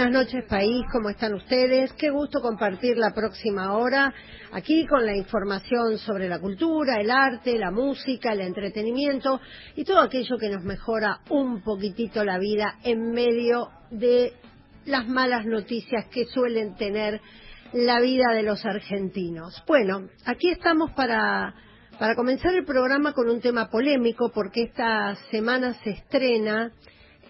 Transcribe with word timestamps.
buenas 0.00 0.24
noches, 0.24 0.44
país. 0.48 0.82
¿Cómo 0.90 1.10
están 1.10 1.34
ustedes? 1.34 1.92
Qué 1.92 2.08
gusto 2.08 2.40
compartir 2.40 2.96
la 2.96 3.12
próxima 3.12 3.76
hora 3.76 4.10
aquí 4.50 4.86
con 4.86 5.04
la 5.04 5.14
información 5.14 5.98
sobre 5.98 6.26
la 6.26 6.38
cultura, 6.38 6.96
el 6.98 7.10
arte, 7.10 7.58
la 7.58 7.70
música, 7.70 8.32
el 8.32 8.40
entretenimiento 8.40 9.38
y 9.76 9.84
todo 9.84 10.00
aquello 10.00 10.38
que 10.38 10.48
nos 10.48 10.64
mejora 10.64 11.20
un 11.28 11.60
poquitito 11.60 12.24
la 12.24 12.38
vida 12.38 12.78
en 12.82 13.12
medio 13.12 13.68
de 13.90 14.32
las 14.86 15.06
malas 15.06 15.44
noticias 15.44 16.06
que 16.06 16.24
suelen 16.24 16.76
tener 16.76 17.20
la 17.74 18.00
vida 18.00 18.32
de 18.32 18.42
los 18.42 18.64
argentinos. 18.64 19.62
Bueno, 19.66 20.08
aquí 20.24 20.48
estamos 20.48 20.92
para, 20.92 21.54
para 21.98 22.14
comenzar 22.14 22.54
el 22.54 22.64
programa 22.64 23.12
con 23.12 23.28
un 23.28 23.42
tema 23.42 23.68
polémico 23.68 24.30
porque 24.32 24.62
esta 24.62 25.14
semana 25.30 25.74
se 25.84 25.90
estrena 25.90 26.72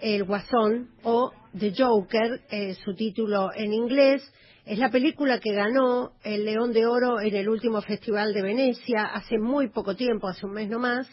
El 0.01 0.23
Guasón 0.23 0.91
o 1.03 1.33
The 1.59 1.75
Joker, 1.77 2.43
eh, 2.51 2.75
su 2.85 2.95
título 2.95 3.51
en 3.55 3.73
inglés. 3.73 4.23
Es 4.65 4.79
la 4.79 4.91
película 4.91 5.41
que 5.41 5.53
ganó 5.53 6.13
el 6.23 6.45
León 6.45 6.73
de 6.73 6.87
Oro 6.87 7.21
en 7.21 7.35
el 7.35 7.49
último 7.49 7.83
Festival 7.83 8.33
de 8.33 8.43
Venecia 8.43 9.05
hace 9.07 9.37
muy 9.39 9.69
poco 9.69 9.97
tiempo, 9.97 10.29
hace 10.29 10.47
un 10.47 10.53
mes 10.53 10.69
no 10.69 10.79
más, 10.79 11.09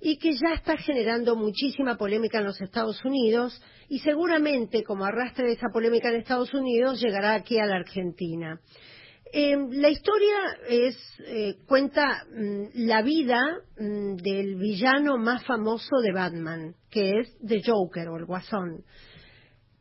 y 0.00 0.18
que 0.18 0.32
ya 0.32 0.54
está 0.54 0.76
generando 0.76 1.36
muchísima 1.36 1.96
polémica 1.96 2.38
en 2.38 2.46
los 2.46 2.60
Estados 2.60 3.04
Unidos 3.04 3.62
y 3.88 4.00
seguramente, 4.00 4.82
como 4.82 5.04
arrastre 5.04 5.46
de 5.46 5.52
esa 5.52 5.68
polémica 5.72 6.08
en 6.08 6.16
Estados 6.16 6.52
Unidos, 6.54 7.00
llegará 7.00 7.34
aquí 7.34 7.58
a 7.58 7.66
la 7.66 7.76
Argentina. 7.76 8.60
Eh, 9.32 9.56
la 9.70 9.90
historia 9.90 10.36
es, 10.68 10.96
eh, 11.26 11.56
cuenta 11.66 12.24
mm, 12.34 12.86
la 12.86 13.02
vida 13.02 13.38
mm, 13.78 14.16
del 14.16 14.56
villano 14.56 15.18
más 15.18 15.44
famoso 15.44 16.00
de 16.02 16.12
Batman, 16.12 16.74
que 16.90 17.20
es 17.20 17.36
The 17.46 17.62
Joker 17.64 18.08
o 18.08 18.16
el 18.16 18.24
Guasón 18.24 18.84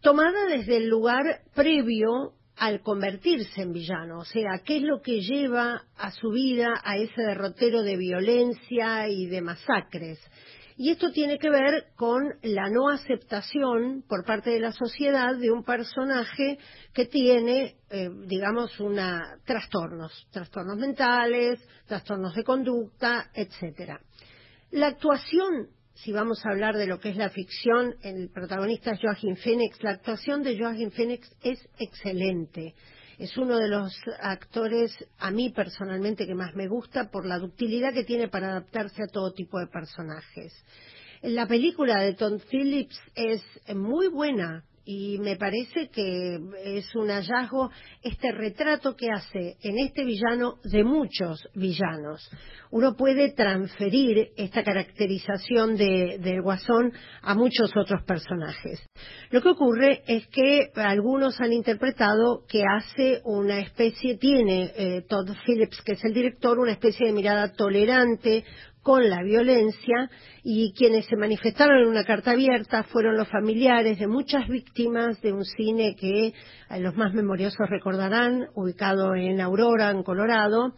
tomada 0.01 0.45
desde 0.47 0.77
el 0.77 0.87
lugar 0.87 1.41
previo 1.53 2.33
al 2.57 2.81
convertirse 2.81 3.61
en 3.61 3.71
villano, 3.71 4.19
o 4.19 4.25
sea, 4.25 4.61
qué 4.65 4.77
es 4.77 4.83
lo 4.83 5.01
que 5.01 5.21
lleva 5.21 5.83
a 5.95 6.11
su 6.11 6.31
vida 6.31 6.73
a 6.83 6.97
ese 6.97 7.21
derrotero 7.21 7.83
de 7.83 7.97
violencia 7.97 9.07
y 9.09 9.27
de 9.27 9.41
masacres. 9.41 10.19
Y 10.79 10.91
esto 10.91 11.11
tiene 11.11 11.39
que 11.39 11.49
ver 11.49 11.85
con 11.95 12.23
la 12.43 12.69
no 12.69 12.89
aceptación 12.89 14.03
por 14.07 14.23
parte 14.25 14.51
de 14.51 14.59
la 14.59 14.71
sociedad 14.71 15.35
de 15.35 15.49
un 15.49 15.63
personaje 15.63 16.59
que 16.93 17.05
tiene, 17.05 17.77
eh, 17.89 18.09
digamos, 18.27 18.79
una 18.79 19.39
trastornos, 19.43 20.27
trastornos 20.31 20.77
mentales, 20.77 21.59
trastornos 21.87 22.35
de 22.35 22.43
conducta, 22.43 23.31
etcétera. 23.33 23.99
La 24.69 24.87
actuación 24.87 25.69
si 26.03 26.11
vamos 26.11 26.45
a 26.45 26.49
hablar 26.49 26.75
de 26.77 26.85
lo 26.85 26.99
que 26.99 27.09
es 27.09 27.17
la 27.17 27.29
ficción, 27.29 27.95
el 28.03 28.29
protagonista 28.29 28.91
es 28.91 28.99
Joaquin 29.01 29.35
Phoenix. 29.35 29.81
La 29.81 29.91
actuación 29.91 30.43
de 30.43 30.57
Joaquin 30.57 30.91
Phoenix 30.91 31.27
es 31.41 31.59
excelente. 31.79 32.75
Es 33.17 33.35
uno 33.35 33.57
de 33.57 33.67
los 33.67 33.99
actores, 34.19 34.95
a 35.17 35.31
mí 35.31 35.49
personalmente, 35.49 36.27
que 36.27 36.35
más 36.35 36.53
me 36.55 36.67
gusta 36.67 37.09
por 37.09 37.25
la 37.25 37.39
ductilidad 37.39 37.93
que 37.93 38.03
tiene 38.03 38.27
para 38.27 38.51
adaptarse 38.51 39.01
a 39.01 39.07
todo 39.07 39.31
tipo 39.33 39.59
de 39.59 39.67
personajes. 39.67 40.53
La 41.23 41.47
película 41.47 41.99
de 41.99 42.13
Tom 42.13 42.37
Phillips 42.39 42.99
es 43.15 43.41
muy 43.75 44.07
buena, 44.07 44.63
y 44.87 45.19
me 45.19 45.35
parece 45.35 45.89
que 45.89 46.39
es 46.63 46.95
un 46.95 47.09
hallazgo 47.09 47.69
este 48.01 48.31
retrato 48.31 48.95
que 48.95 49.11
hace 49.11 49.57
en 49.61 49.77
este 49.79 50.05
villano 50.05 50.59
de 50.63 50.85
muchos 50.85 51.45
villanos. 51.53 52.31
Uno 52.71 52.95
puede 52.95 53.33
transferir 53.33 54.29
esta 54.37 54.63
caracterización 54.63 55.75
del 55.75 56.41
guasón 56.41 56.93
a 57.21 57.35
muchos 57.35 57.75
otros 57.75 58.01
personajes. 58.03 58.81
Lo 59.29 59.41
que 59.41 59.49
ocurre 59.49 60.03
es 60.07 60.25
que 60.27 60.71
algunos 60.75 61.39
han 61.41 61.51
interpretado 61.51 62.45
que 62.47 62.63
hace 62.63 63.19
una 63.25 63.59
especie, 63.59 64.17
tiene 64.17 64.71
eh, 64.73 65.01
Todd 65.09 65.35
Phillips, 65.45 65.81
que 65.81 65.93
es 65.93 66.03
el 66.05 66.13
director, 66.13 66.59
una 66.59 66.71
especie 66.71 67.07
de 67.07 67.13
mirada 67.13 67.51
tolerante, 67.51 68.45
con 68.87 69.09
la 69.09 69.21
violencia 69.21 70.09
y 70.45 70.71
quienes 70.71 71.07
se 71.07 71.17
manifestaron 71.17 71.79
en 71.79 71.89
una 71.89 72.05
carta 72.05 72.31
abierta 72.31 72.83
fueron 72.83 73.17
los 73.17 73.27
familiares 73.27 73.99
de 73.99 74.07
muchas 74.07 74.47
víctimas 74.47 75.21
de 75.21 75.33
un 75.33 75.43
cine 75.43 75.93
que 75.99 76.27
eh, 76.27 76.33
los 76.79 76.95
más 76.95 77.13
memoriosos 77.13 77.69
recordarán, 77.69 78.47
ubicado 78.55 79.13
en 79.13 79.41
Aurora, 79.41 79.91
en 79.91 80.03
Colorado. 80.03 80.71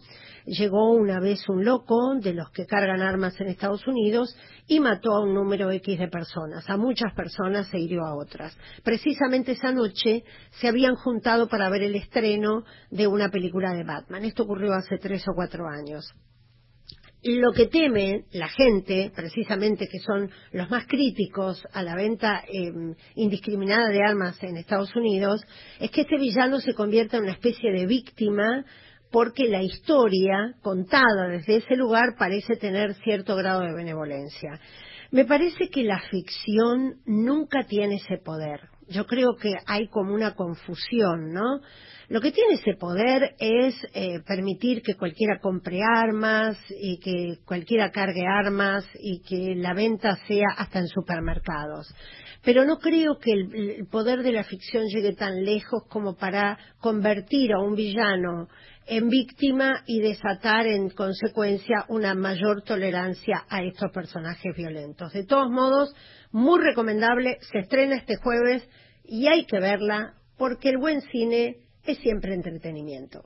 Llegó 0.48 0.94
una 0.94 1.20
vez 1.20 1.48
un 1.50 1.64
loco 1.64 2.16
de 2.20 2.34
los 2.34 2.50
que 2.50 2.66
cargan 2.66 3.04
armas 3.04 3.40
en 3.40 3.50
Estados 3.50 3.86
Unidos 3.86 4.36
y 4.66 4.80
mató 4.80 5.12
a 5.12 5.24
un 5.24 5.36
número 5.36 5.70
X 5.70 6.00
de 6.00 6.08
personas. 6.08 6.68
A 6.68 6.78
muchas 6.78 7.14
personas 7.14 7.68
se 7.68 7.78
hirió 7.78 8.02
a 8.06 8.16
otras. 8.16 8.58
Precisamente 8.84 9.52
esa 9.52 9.72
noche 9.72 10.24
se 10.60 10.68
habían 10.68 10.96
juntado 10.96 11.48
para 11.48 11.70
ver 11.70 11.84
el 11.84 11.94
estreno 11.94 12.64
de 12.90 13.06
una 13.06 13.30
película 13.30 13.76
de 13.76 13.84
Batman. 13.84 14.26
Esto 14.26 14.46
ocurrió 14.46 14.74
hace 14.74 14.98
tres 14.98 15.24
o 15.28 15.36
cuatro 15.36 15.68
años 15.68 16.12
lo 17.24 17.52
que 17.52 17.68
teme 17.68 18.24
la 18.32 18.48
gente, 18.48 19.12
precisamente 19.14 19.88
que 19.88 20.00
son 20.00 20.32
los 20.52 20.70
más 20.70 20.86
críticos 20.88 21.62
a 21.74 21.84
la 21.84 21.96
venta 21.96 22.44
em, 22.48 22.96
indiscriminada 23.16 23.90
de 23.90 24.02
armas 24.02 24.42
en 24.42 24.58
Estados 24.58 24.96
Unidos, 24.96 25.42
es 25.80 25.92
que 25.92 26.02
este 26.02 26.18
villano 26.18 26.60
se 26.60 26.74
convierta 26.74 27.18
en 27.18 27.24
una 27.24 27.34
especie 27.34 27.72
de 27.72 27.86
víctima 27.86 28.66
porque 29.12 29.50
la 29.50 29.62
historia 29.62 30.56
contada 30.62 31.28
desde 31.30 31.58
ese 31.58 31.76
lugar 31.76 32.16
parece 32.18 32.56
tener 32.56 32.94
cierto 33.04 33.36
grado 33.36 33.62
de 33.62 33.74
benevolencia. 33.74 34.60
Me 35.12 35.26
parece 35.26 35.70
que 35.70 35.84
la 35.84 36.00
ficción 36.10 37.02
nunca 37.06 37.64
tiene 37.68 37.96
ese 37.96 38.18
poder. 38.24 38.62
Yo 38.90 39.06
creo 39.06 39.36
que 39.36 39.54
hay 39.68 39.88
como 39.88 40.14
una 40.14 40.34
confusión, 40.34 41.32
¿no? 41.32 41.62
Lo 42.10 42.22
que 42.22 42.32
tiene 42.32 42.56
ese 42.56 42.74
poder 42.74 43.36
es 43.38 43.76
eh, 43.94 44.20
permitir 44.26 44.82
que 44.82 44.96
cualquiera 44.96 45.40
compre 45.40 45.80
armas 45.84 46.58
y 46.70 46.98
que 46.98 47.38
cualquiera 47.46 47.92
cargue 47.92 48.26
armas 48.26 48.84
y 49.00 49.22
que 49.22 49.54
la 49.56 49.76
venta 49.76 50.18
sea 50.28 50.48
hasta 50.58 50.80
en 50.80 50.88
supermercados. 50.88 51.94
Pero 52.44 52.66
no 52.66 52.78
creo 52.78 53.20
que 53.20 53.32
el, 53.32 53.88
poder 53.92 54.24
de 54.24 54.32
la 54.32 54.44
ficción 54.44 54.88
llegue 54.88 55.14
tan 55.14 55.44
lejos 55.44 55.84
como 55.90 56.16
para 56.16 56.58
convertir 56.80 57.54
a 57.54 57.60
un 57.60 57.76
villano 57.76 58.48
en 58.90 59.08
víctima 59.08 59.84
y 59.86 60.02
desatar 60.02 60.66
en 60.66 60.90
consecuencia 60.90 61.86
una 61.90 62.16
mayor 62.16 62.64
tolerancia 62.64 63.46
a 63.48 63.62
estos 63.62 63.92
personajes 63.92 64.56
violentos. 64.56 65.14
De 65.14 65.26
todos 65.26 65.50
modos, 65.52 65.94
muy 66.32 66.60
recomendable, 66.60 67.38
se 67.52 67.60
estrena 67.60 67.98
este 67.98 68.16
jueves 68.18 68.68
y 69.04 69.28
hay 69.28 69.46
que 69.46 69.60
verla 69.60 70.16
porque 70.38 70.70
el 70.70 70.78
buen 70.80 71.02
cine 71.02 71.58
es 71.86 72.00
siempre 72.00 72.34
entretenimiento. 72.34 73.24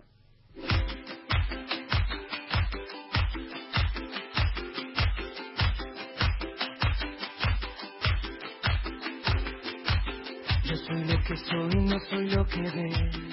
Yo 10.65 10.75
soy 10.75 11.03
lo 11.05 11.23
que 11.23 11.37
soy, 11.37 11.85
no 11.85 11.99
soy 12.09 12.29
lo 12.31 12.45
que 12.47 12.61
ves. 12.61 13.32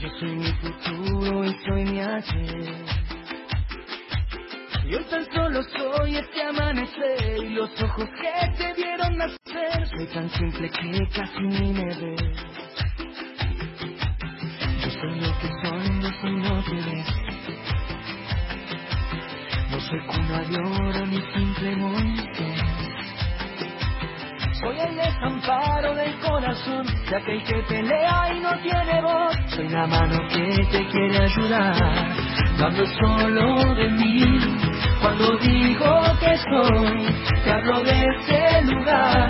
Yo 0.00 0.08
soy 0.20 0.36
mi 0.36 0.52
futuro 0.52 1.44
y 1.44 1.56
soy 1.64 1.84
mi 1.84 2.00
ayer. 2.00 2.74
Yo 4.88 5.04
tan 5.06 5.26
solo 5.34 5.60
soy 5.64 6.16
este 6.16 6.42
amanecer 6.44 7.42
y 7.42 7.48
los 7.50 7.70
ojos 7.82 8.08
que 8.20 8.56
te 8.56 8.74
vieron 8.74 9.18
nacer. 9.18 9.88
Soy 9.88 10.06
tan 10.14 10.30
simple 10.30 10.70
que 10.70 11.08
casi 11.12 11.40
ni 11.40 11.72
me 11.72 11.84
ves. 11.84 12.22
Yo 14.84 14.90
soy 14.90 15.20
lo 15.20 15.38
que 15.40 15.48
soy, 15.62 15.90
no 15.90 16.10
soy 16.20 16.42
lo 16.42 16.64
que 16.64 16.76
ves. 16.76 17.08
No 19.72 19.80
soy 19.80 20.00
cuna 20.06 20.40
de 20.42 20.56
oro 20.58 21.06
ni 21.06 21.22
simple 21.32 21.76
monte. 21.76 22.87
Soy 24.60 24.76
el 24.80 24.96
desamparo 24.96 25.94
del 25.94 26.18
corazón 26.18 26.84
de 27.08 27.16
aquel 27.16 27.44
que 27.44 27.62
pelea 27.68 28.34
y 28.34 28.40
no 28.40 28.58
tiene 28.60 29.02
voz. 29.02 29.36
Soy 29.54 29.68
la 29.68 29.86
mano 29.86 30.18
que 30.28 30.66
te 30.72 30.86
quiere 30.88 31.18
ayudar. 31.24 31.74
Hablo 32.60 32.84
solo 33.00 33.74
de 33.74 33.88
mí. 33.90 34.38
Cuando 35.00 35.36
digo 35.38 36.02
que 36.18 36.36
soy, 36.38 37.06
te 37.44 37.50
hablo 37.52 37.84
de 37.84 38.04
ese 38.04 38.62
lugar 38.62 39.28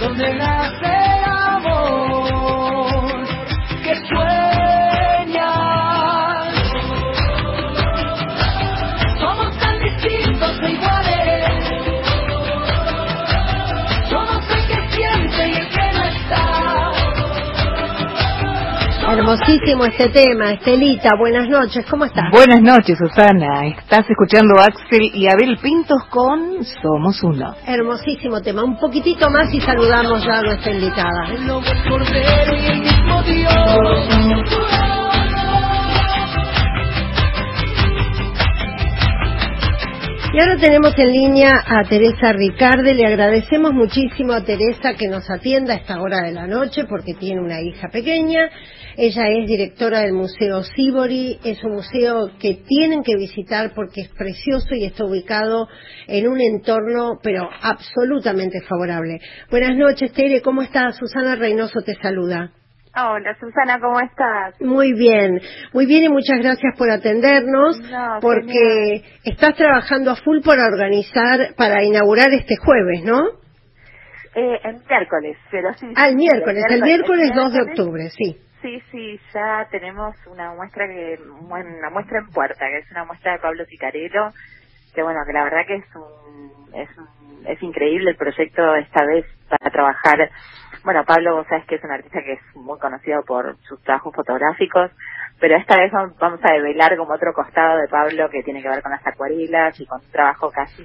donde 0.00 0.34
nace 0.34 1.17
hermosísimo 19.28 19.84
este 19.84 20.08
tema. 20.08 20.52
Estelita, 20.52 21.10
buenas 21.18 21.48
noches, 21.48 21.84
¿cómo 21.90 22.06
estás? 22.06 22.30
Buenas 22.32 22.62
noches, 22.62 22.96
Susana. 22.98 23.66
Estás 23.66 24.06
escuchando 24.08 24.54
Axel 24.58 25.10
y 25.12 25.26
Abel 25.26 25.58
Pintos 25.58 26.02
con 26.08 26.64
Somos 26.64 27.22
Uno. 27.22 27.54
Hermosísimo 27.66 28.40
tema. 28.40 28.64
Un 28.64 28.78
poquitito 28.78 29.28
más 29.30 29.52
y 29.52 29.60
saludamos 29.60 30.24
ya 30.24 30.38
a 30.38 30.42
nuestra 30.42 30.72
invitada. 30.72 31.28
Y 40.30 40.40
ahora 40.40 40.56
tenemos 40.60 40.92
en 40.96 41.12
línea 41.12 41.52
a 41.66 41.84
Teresa 41.84 42.32
Ricarde. 42.32 42.94
Le 42.94 43.06
agradecemos 43.06 43.72
muchísimo 43.72 44.32
a 44.32 44.42
Teresa 44.42 44.94
que 44.94 45.08
nos 45.08 45.28
atienda 45.28 45.74
a 45.74 45.76
esta 45.76 46.00
hora 46.00 46.22
de 46.22 46.32
la 46.32 46.46
noche 46.46 46.84
porque 46.84 47.12
tiene 47.14 47.40
una 47.40 47.60
hija 47.60 47.88
pequeña. 47.88 48.48
Ella 49.00 49.28
es 49.28 49.46
directora 49.46 50.00
del 50.00 50.12
Museo 50.12 50.64
Sibori. 50.64 51.38
Es 51.44 51.62
un 51.62 51.76
museo 51.76 52.30
que 52.40 52.64
tienen 52.66 53.04
que 53.04 53.14
visitar 53.14 53.70
porque 53.72 54.00
es 54.00 54.08
precioso 54.08 54.74
y 54.74 54.86
está 54.86 55.04
ubicado 55.04 55.68
en 56.08 56.26
un 56.26 56.40
entorno, 56.40 57.12
pero 57.22 57.48
absolutamente 57.62 58.60
favorable. 58.62 59.20
Buenas 59.52 59.76
noches, 59.76 60.12
Tere. 60.12 60.42
¿Cómo 60.42 60.62
estás? 60.62 60.96
Susana 60.96 61.36
Reynoso 61.36 61.78
te 61.86 61.94
saluda. 62.02 62.50
Hola 62.96 63.36
Susana, 63.38 63.78
¿cómo 63.80 64.00
estás? 64.00 64.60
Muy 64.60 64.92
bien, 64.94 65.40
muy 65.72 65.86
bien 65.86 66.02
y 66.02 66.08
muchas 66.08 66.40
gracias 66.40 66.74
por 66.76 66.90
atendernos, 66.90 67.80
porque 68.20 69.04
estás 69.22 69.54
trabajando 69.54 70.10
a 70.10 70.16
full 70.16 70.40
para 70.44 70.64
organizar, 70.66 71.54
para 71.56 71.84
inaugurar 71.84 72.32
este 72.32 72.56
jueves, 72.56 73.04
¿no? 73.04 73.20
Eh, 74.34 74.58
el 74.64 74.82
miércoles, 74.88 75.36
pero 75.52 75.72
sí. 75.74 75.86
Ah, 75.94 76.08
el 76.08 76.16
miércoles, 76.16 76.64
el 76.68 76.82
miércoles, 76.82 77.30
2 77.32 77.52
de 77.52 77.62
octubre, 77.62 78.10
sí. 78.10 78.47
Sí, 78.62 78.82
sí, 78.90 79.20
ya 79.32 79.68
tenemos 79.70 80.16
una 80.26 80.52
muestra 80.52 80.88
que, 80.88 81.18
una 81.40 81.90
muestra 81.90 82.18
en 82.18 82.28
puerta, 82.30 82.66
que 82.66 82.78
es 82.78 82.90
una 82.90 83.04
muestra 83.04 83.32
de 83.32 83.38
Pablo 83.38 83.64
Sicarello, 83.66 84.32
que 84.94 85.02
bueno, 85.02 85.20
que 85.26 85.32
la 85.32 85.44
verdad 85.44 85.66
que 85.66 85.76
es 85.76 85.86
un, 85.94 86.74
es 86.74 86.88
un, 86.98 87.46
es 87.46 87.62
increíble 87.62 88.10
el 88.10 88.16
proyecto 88.16 88.74
esta 88.74 89.04
vez 89.04 89.26
para 89.48 89.70
trabajar. 89.70 90.30
Bueno, 90.82 91.04
Pablo, 91.04 91.36
vos 91.36 91.46
sabes 91.48 91.66
que 91.66 91.76
es 91.76 91.84
un 91.84 91.92
artista 91.92 92.22
que 92.22 92.32
es 92.32 92.56
muy 92.56 92.78
conocido 92.80 93.22
por 93.24 93.56
sus 93.62 93.80
trabajos 93.82 94.14
fotográficos, 94.14 94.90
pero 95.38 95.56
esta 95.56 95.76
vez 95.78 95.92
vamos 95.92 96.40
a 96.42 96.52
develar 96.52 96.96
como 96.96 97.14
otro 97.14 97.32
costado 97.32 97.78
de 97.78 97.88
Pablo 97.88 98.28
que 98.28 98.42
tiene 98.42 98.60
que 98.60 98.68
ver 98.68 98.82
con 98.82 98.90
las 98.90 99.06
acuarelas 99.06 99.78
y 99.78 99.86
con 99.86 100.00
un 100.00 100.10
trabajo 100.10 100.50
casi 100.50 100.84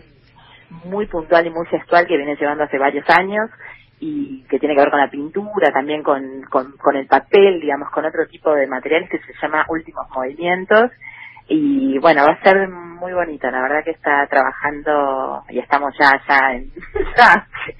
muy 0.85 1.07
puntual 1.07 1.47
y 1.47 1.49
muy 1.49 1.65
gestual 1.67 2.05
que 2.05 2.17
viene 2.17 2.35
llevando 2.35 2.63
hace 2.63 2.77
varios 2.77 3.09
años 3.09 3.49
y 4.05 4.43
que 4.49 4.59
tiene 4.59 4.75
que 4.75 4.81
ver 4.81 4.91
con 4.91 4.99
la 4.99 5.09
pintura, 5.09 5.71
también 5.71 6.03
con, 6.03 6.41
con, 6.49 6.73
con 6.73 6.97
el 6.97 7.07
papel, 7.07 7.61
digamos, 7.61 7.89
con 7.89 8.05
otro 8.05 8.27
tipo 8.27 8.53
de 8.53 8.67
materiales 8.67 9.09
que 9.09 9.19
se 9.19 9.33
llama 9.41 9.65
Últimos 9.69 10.07
Movimientos 10.13 10.91
y 11.47 11.97
bueno, 11.99 12.23
va 12.25 12.33
a 12.33 12.43
ser 12.43 12.69
muy 12.69 13.13
bonita, 13.13 13.51
la 13.51 13.61
verdad 13.61 13.83
que 13.83 13.91
está 13.91 14.27
trabajando 14.29 15.43
y 15.49 15.59
estamos 15.59 15.93
ya 15.99 16.11
ya 16.27 16.53
en, 16.53 16.71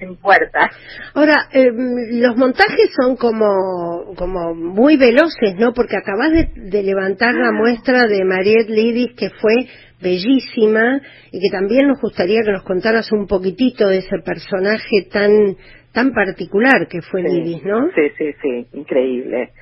en 0.00 0.16
puerta. 0.16 0.70
Ahora, 1.14 1.48
eh, 1.52 1.70
los 2.12 2.36
montajes 2.36 2.90
son 2.98 3.16
como 3.16 4.14
como 4.16 4.54
muy 4.54 4.96
veloces, 4.96 5.56
¿no? 5.58 5.72
Porque 5.72 5.96
acabas 5.96 6.30
de, 6.32 6.82
levantar 6.82 7.34
la 7.34 7.52
muestra 7.52 8.06
de 8.06 8.24
Mariette 8.24 8.68
Lidis 8.68 9.14
que 9.16 9.30
fue 9.30 9.54
bellísima 10.00 11.00
y 11.32 11.40
que 11.40 11.50
también 11.50 11.88
nos 11.88 12.00
gustaría 12.00 12.42
que 12.42 12.52
nos 12.52 12.64
contaras 12.64 13.10
un 13.12 13.26
poquitito 13.26 13.88
de 13.88 13.98
ese 13.98 14.18
personaje 14.24 15.08
tan 15.10 15.56
tan 15.94 16.12
particular 16.12 16.88
que 16.88 17.00
fue 17.02 17.22
Lidis, 17.22 17.64
¿no? 17.64 17.88
Sí, 17.94 18.10
sí, 18.18 18.34
sí, 18.42 18.68
increíble. 18.72 19.52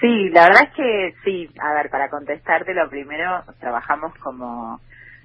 Sí, 0.00 0.30
la 0.30 0.44
verdad 0.44 0.62
es 0.68 0.74
que 0.76 1.14
sí, 1.24 1.50
a 1.60 1.74
ver, 1.74 1.90
para 1.90 2.08
contestarte 2.08 2.72
lo 2.72 2.88
primero, 2.88 3.42
trabajamos 3.60 4.14
como, 4.18 4.80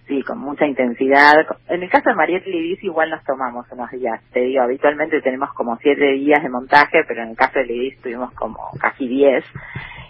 sí, 0.07 0.21
con 0.23 0.39
mucha 0.39 0.65
intensidad. 0.65 1.35
En 1.69 1.83
el 1.83 1.89
caso 1.89 2.09
de 2.09 2.15
Mariette 2.15 2.47
Lidis 2.47 2.83
igual 2.83 3.11
nos 3.11 3.23
tomamos 3.23 3.65
unos 3.71 3.89
días, 3.91 4.19
te 4.33 4.41
digo, 4.41 4.63
habitualmente 4.63 5.21
tenemos 5.21 5.53
como 5.53 5.77
siete 5.77 6.13
días 6.13 6.41
de 6.43 6.49
montaje, 6.49 7.03
pero 7.07 7.21
en 7.23 7.29
el 7.29 7.37
caso 7.37 7.59
de 7.59 7.65
Lidis 7.65 8.01
tuvimos 8.01 8.33
como 8.33 8.57
casi 8.79 9.07
diez, 9.07 9.45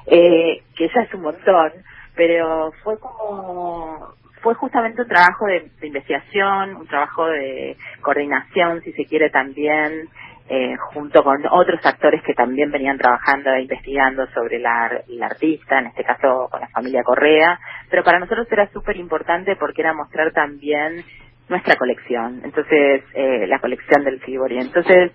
eh, 0.08 0.64
que 0.78 0.88
ya 0.88 1.02
es 1.02 1.14
un 1.14 1.22
montón, 1.24 1.72
pero 2.16 2.72
fue 2.84 2.98
como, 3.00 4.14
fue 4.42 4.54
justamente 4.56 5.02
un 5.02 5.08
trabajo 5.10 5.46
de 5.46 5.70
investigación, 5.86 6.78
un 6.78 6.88
trabajo 6.88 7.28
de 7.28 7.76
coordinación, 8.02 8.82
si 8.82 8.94
se 8.94 9.06
quiere 9.06 9.30
también, 9.30 10.08
eh, 10.50 10.76
junto 10.94 11.24
con 11.24 11.46
otros 11.52 11.86
actores 11.86 12.22
que 12.24 12.34
también 12.34 12.72
venían 12.72 12.98
trabajando 12.98 13.52
e 13.52 13.62
investigando 13.62 14.28
sobre 14.28 14.60
la, 14.60 15.04
artista, 15.22 15.80
en 15.80 15.88
este 15.88 16.04
caso 16.04 16.48
con 16.50 16.62
la 16.62 16.70
familia 16.70 17.04
Correa, 17.04 17.60
pero 17.90 18.04
para 18.04 18.20
nosotros 18.20 18.48
era 18.52 18.68
súper 18.72 18.98
importante 18.98 19.56
porque 19.58 19.82
era 19.82 19.94
mostrar 19.94 20.32
también 20.32 21.04
nuestra 21.50 21.76
colección, 21.76 22.42
entonces 22.44 23.04
eh, 23.14 23.46
la 23.48 23.60
colección 23.60 24.04
del 24.04 24.20
Fibori. 24.22 24.58
Entonces 24.58 25.12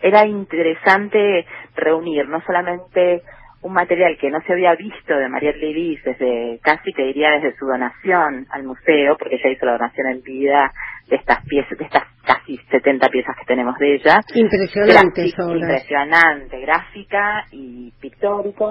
era 0.00 0.26
interesante 0.26 1.46
reunir 1.74 2.28
no 2.28 2.40
solamente 2.42 3.22
un 3.64 3.72
material 3.72 4.18
que 4.20 4.30
no 4.30 4.40
se 4.42 4.52
había 4.52 4.74
visto 4.74 5.16
de 5.16 5.26
María 5.26 5.52
Lidis 5.52 6.02
desde 6.04 6.60
casi 6.62 6.92
te 6.92 7.02
diría 7.02 7.30
desde 7.32 7.56
su 7.56 7.64
donación 7.64 8.46
al 8.50 8.62
museo, 8.62 9.16
porque 9.18 9.36
ella 9.36 9.50
hizo 9.50 9.64
la 9.64 9.72
donación 9.72 10.06
en 10.08 10.22
vida 10.22 10.70
de 11.08 11.16
estas 11.16 11.42
piezas, 11.46 11.78
de 11.78 11.84
estas 11.86 12.04
casi 12.22 12.58
70 12.58 13.08
piezas 13.08 13.34
que 13.38 13.46
tenemos 13.46 13.78
de 13.78 13.94
ella. 13.94 14.20
Impresionante, 14.34 15.32
Impresionante, 15.38 16.60
gráfica 16.60 17.46
y 17.52 17.90
pictórica. 18.02 18.66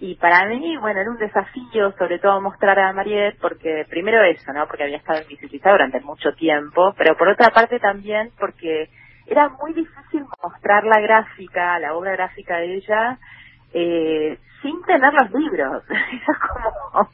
Y 0.00 0.16
para 0.16 0.44
mí, 0.48 0.76
bueno, 0.76 1.00
era 1.00 1.10
un 1.10 1.18
desafío 1.18 1.92
sobre 1.96 2.18
todo 2.18 2.40
mostrar 2.40 2.80
a 2.80 2.92
Mariette, 2.92 3.38
porque 3.40 3.86
primero 3.88 4.24
eso, 4.24 4.52
¿no? 4.52 4.66
Porque 4.66 4.82
había 4.82 4.96
estado 4.96 5.22
invisibilizada 5.22 5.76
durante 5.76 6.00
mucho 6.00 6.32
tiempo, 6.32 6.92
pero 6.98 7.16
por 7.16 7.28
otra 7.28 7.50
parte 7.50 7.78
también 7.78 8.30
porque 8.40 8.88
era 9.28 9.50
muy 9.50 9.72
difícil 9.72 10.24
mostrar 10.42 10.82
la 10.82 11.00
gráfica, 11.00 11.78
la 11.78 11.94
obra 11.94 12.10
gráfica 12.10 12.56
de 12.56 12.74
ella, 12.74 13.18
eh, 13.78 14.38
sin 14.62 14.82
tener 14.84 15.12
los 15.12 15.30
libros. 15.32 15.82
como 16.94 17.10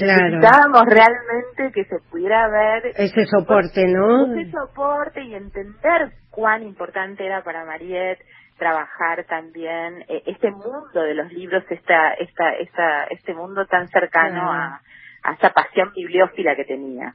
necesitábamos 0.00 0.82
realmente 0.86 1.72
que 1.74 1.84
se 1.84 1.96
pudiera 2.10 2.48
ver 2.48 2.92
ese 2.96 3.26
soporte, 3.26 3.86
¿no? 3.86 4.34
Ese 4.34 4.50
soporte 4.50 5.22
y 5.22 5.34
entender 5.34 6.12
cuán 6.30 6.62
importante 6.62 7.26
era 7.26 7.42
para 7.44 7.66
Mariette 7.66 8.24
trabajar 8.58 9.26
también 9.28 10.04
eh, 10.08 10.22
este 10.24 10.50
mundo 10.50 11.02
de 11.02 11.12
los 11.12 11.30
libros, 11.30 11.62
esta, 11.68 12.14
esta, 12.14 12.54
esta, 12.54 13.04
este 13.10 13.34
mundo 13.34 13.66
tan 13.66 13.88
cercano 13.88 14.50
a, 14.50 14.80
a 15.22 15.32
esa 15.34 15.50
pasión 15.50 15.92
bibliófila 15.94 16.56
que 16.56 16.64
tenía. 16.64 17.14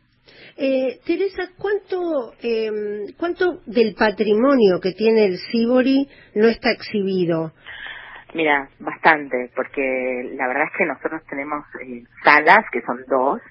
Eh, 0.58 1.00
Teresa, 1.08 1.50
¿cuánto, 1.58 2.34
eh, 2.44 2.70
¿cuánto 3.18 3.62
del 3.66 3.96
patrimonio 3.96 4.80
que 4.80 4.92
tiene 4.92 5.26
el 5.26 5.38
Sibori 5.38 6.08
no 6.36 6.48
está 6.48 6.70
exhibido? 6.70 7.54
Mira, 8.34 8.70
bastante, 8.80 9.52
porque 9.56 10.32
la 10.36 10.48
verdad 10.48 10.66
es 10.72 10.78
que 10.78 10.86
nosotros 10.86 11.22
tenemos 11.30 11.66
eh, 11.82 12.04
salas, 12.24 12.66
que 12.72 12.82
son 12.82 13.04
dos, 13.08 13.42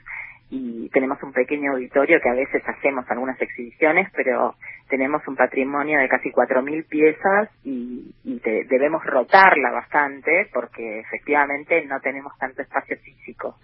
y 0.51 0.89
tenemos 0.91 1.23
un 1.23 1.33
pequeño 1.33 1.73
auditorio 1.73 2.21
que 2.21 2.29
a 2.29 2.35
veces 2.35 2.63
hacemos 2.67 3.09
algunas 3.09 3.41
exhibiciones, 3.41 4.11
pero 4.15 4.57
tenemos 4.89 5.27
un 5.29 5.37
patrimonio 5.37 6.01
de 6.01 6.09
casi 6.09 6.31
4.000 6.33 6.89
piezas 6.89 7.49
y, 7.63 8.13
y 8.25 8.41
debemos 8.41 9.05
rotarla 9.05 9.71
bastante 9.71 10.49
porque 10.53 11.01
efectivamente 11.01 11.85
no 11.87 12.01
tenemos 12.01 12.37
tanto 12.39 12.63
espacio 12.63 12.97
físico. 12.99 13.57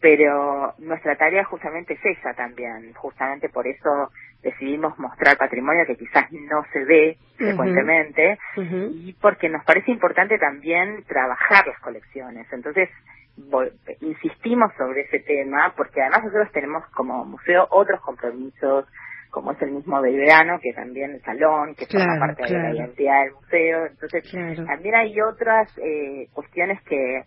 Pero 0.00 0.74
nuestra 0.78 1.16
tarea 1.16 1.44
justamente 1.44 1.94
es 1.94 2.18
esa 2.18 2.34
también, 2.34 2.92
justamente 2.94 3.48
por 3.48 3.66
eso 3.66 4.10
decidimos 4.42 4.98
mostrar 4.98 5.36
patrimonio 5.36 5.84
que 5.86 5.96
quizás 5.96 6.30
no 6.32 6.64
se 6.72 6.84
ve 6.84 7.18
frecuentemente 7.36 8.38
y 8.56 9.12
porque 9.20 9.48
nos 9.48 9.64
parece 9.64 9.90
importante 9.90 10.38
también 10.38 11.04
trabajar 11.04 11.66
las 11.66 11.78
colecciones. 11.80 12.46
Entonces, 12.52 12.88
insistimos 14.00 14.72
sobre 14.76 15.02
ese 15.02 15.20
tema 15.20 15.72
porque 15.76 16.00
además 16.00 16.24
nosotros 16.24 16.52
tenemos 16.52 16.84
como 16.90 17.24
museo 17.24 17.66
otros 17.70 18.00
compromisos, 18.00 18.86
como 19.30 19.52
es 19.52 19.62
el 19.62 19.70
mismo 19.70 20.02
del 20.02 20.16
verano, 20.16 20.58
que 20.60 20.72
también 20.72 21.12
el 21.12 21.22
salón, 21.22 21.74
que 21.74 21.86
forma 21.86 22.18
parte 22.18 22.52
de 22.52 22.58
la 22.58 22.74
identidad 22.74 23.24
del 23.24 23.34
museo. 23.34 23.86
Entonces, 23.86 24.30
también 24.66 24.94
hay 24.94 25.20
otras 25.20 25.72
eh, 25.78 26.28
cuestiones 26.32 26.82
que 26.82 27.24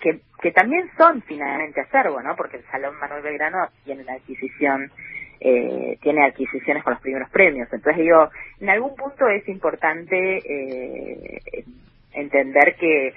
que, 0.00 0.20
que 0.40 0.52
también 0.52 0.90
son 0.96 1.22
finalmente 1.22 1.80
acervo, 1.80 2.20
¿no? 2.22 2.34
Porque 2.36 2.58
el 2.58 2.64
Salón 2.64 2.98
Manuel 2.98 3.22
Belgrano 3.22 3.58
tiene 3.84 4.04
la 4.04 4.14
adquisición, 4.14 4.90
eh, 5.40 5.98
tiene 6.02 6.24
adquisiciones 6.24 6.82
con 6.82 6.94
los 6.94 7.02
primeros 7.02 7.30
premios. 7.30 7.68
Entonces 7.72 8.02
digo, 8.02 8.30
en 8.60 8.70
algún 8.70 8.94
punto 8.94 9.28
es 9.28 9.46
importante 9.48 10.38
eh, 10.38 11.64
entender 12.12 12.76
que 12.76 13.14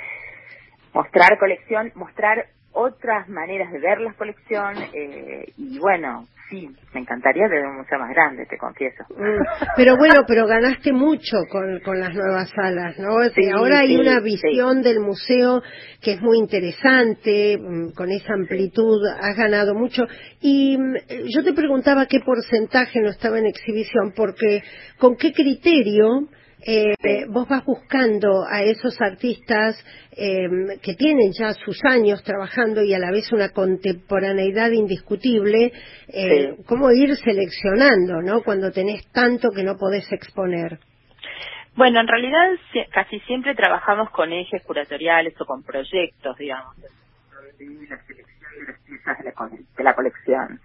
mostrar 0.94 1.38
colección, 1.38 1.92
mostrar 1.96 2.48
otras 2.78 3.28
maneras 3.28 3.72
de 3.72 3.80
ver 3.80 4.00
la 4.00 4.14
colección 4.14 4.76
eh, 4.94 5.52
y 5.58 5.80
bueno, 5.80 6.28
sí, 6.50 6.70
me 6.94 7.02
encantaría 7.02 7.48
tener 7.48 7.66
un 7.66 7.78
museo 7.78 8.00
más 8.00 8.10
grande, 8.10 8.46
te 8.46 8.58
confieso. 8.58 9.04
Mm, 9.10 9.42
pero 9.76 9.98
bueno, 9.98 10.22
pero 10.28 10.46
ganaste 10.46 10.94
mucho 10.94 11.38
con, 11.50 11.80
con 11.82 12.00
las 12.00 12.14
nuevas 12.14 12.50
salas, 12.52 12.98
¿no? 13.00 13.18
ahora 13.56 13.80
hay 13.80 13.96
una 13.98 14.20
visión 14.20 14.82
del 14.82 15.00
museo 15.00 15.62
que 16.02 16.14
es 16.14 16.22
muy 16.22 16.38
interesante, 16.38 17.58
mm, 17.58 17.94
con 17.94 18.12
esa 18.12 18.34
amplitud 18.34 19.02
has 19.20 19.36
ganado 19.36 19.74
mucho. 19.74 20.04
Y 20.42 20.78
mm, 20.78 20.96
yo 21.36 21.44
te 21.44 21.54
preguntaba 21.54 22.06
qué 22.06 22.20
porcentaje 22.20 23.02
no 23.02 23.10
estaba 23.10 23.40
en 23.40 23.48
exhibición, 23.48 24.14
porque 24.16 24.62
con 25.00 25.16
qué 25.16 25.34
criterio 25.34 26.28
eh, 26.60 27.26
vos 27.30 27.48
vas 27.48 27.64
buscando 27.64 28.44
a 28.50 28.64
esos 28.64 29.00
artistas 29.00 29.78
eh, 30.12 30.48
que 30.82 30.96
tienen 30.96 31.32
ya 31.38 31.54
sus 31.54 31.80
años 31.86 32.24
trabajando 32.24 32.82
y 32.82 32.94
a 32.94 33.00
la 33.00 33.12
vez 33.12 33.32
una 33.32 33.50
contemporaneidad 33.50 34.72
indiscutible, 34.72 35.72
eh, 36.08 36.56
cómo 36.66 36.92
ir 36.92 37.16
seleccionando, 37.16 38.22
¿no? 38.22 38.42
Cuando 38.44 38.72
tenés 38.72 39.06
tanto 39.12 39.50
que 39.52 39.64
no 39.64 39.78
podés 39.78 40.12
exponer. 40.12 40.80
Bueno, 41.76 42.00
en 42.02 42.08
realidad 42.08 42.58
casi 42.92 43.20
siempre 43.22 43.54
trabajamos 43.54 44.10
con 44.10 44.34
ejes 44.34 44.64
curatoriales 44.64 45.40
o 45.40 45.46
con 45.46 45.62
proyectos, 45.62 46.36
digamos, 46.38 46.76
la 46.80 47.98
selección 48.04 48.52
de 48.60 48.66
las 48.66 48.80
piezas 48.84 49.18
de 49.78 49.84
la 49.84 49.94
colección. 49.94 50.60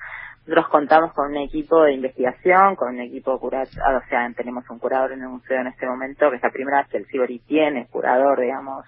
Nosotros 0.44 0.68
contamos 0.70 1.12
con 1.12 1.30
un 1.30 1.36
equipo 1.36 1.84
de 1.84 1.92
investigación, 1.92 2.74
con 2.74 2.94
un 2.94 3.00
equipo 3.00 3.38
curador, 3.38 3.68
o 3.68 4.08
sea, 4.08 4.28
tenemos 4.36 4.68
un 4.70 4.80
curador 4.80 5.12
en 5.12 5.22
el 5.22 5.28
museo 5.28 5.60
en 5.60 5.68
este 5.68 5.86
momento, 5.86 6.30
que 6.30 6.36
es 6.36 6.42
la 6.42 6.50
primera 6.50 6.78
vez 6.78 6.88
que 6.88 6.96
el 6.96 7.06
Cibori 7.06 7.38
tiene 7.40 7.86
curador, 7.86 8.40
digamos, 8.40 8.84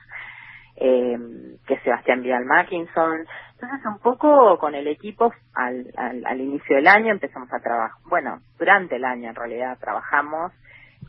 eh, 0.77 1.17
que 1.65 1.75
es 1.75 1.83
Sebastián 1.83 2.23
Vidal 2.23 2.45
Mackinson. 2.45 3.25
Entonces, 3.53 3.87
un 3.87 4.01
poco 4.01 4.59
con 4.59 4.75
el 4.75 4.89
equipo, 4.89 5.33
al, 5.55 5.87
al, 5.97 6.27
al 6.27 6.41
inicio 6.41 6.75
del 6.75 6.89
año 6.89 7.13
empezamos 7.13 7.53
a 7.53 7.61
trabajar, 7.61 7.99
bueno, 8.09 8.41
durante 8.59 8.97
el 8.97 9.05
año 9.05 9.29
en 9.29 9.37
realidad 9.37 9.79
trabajamos 9.79 10.53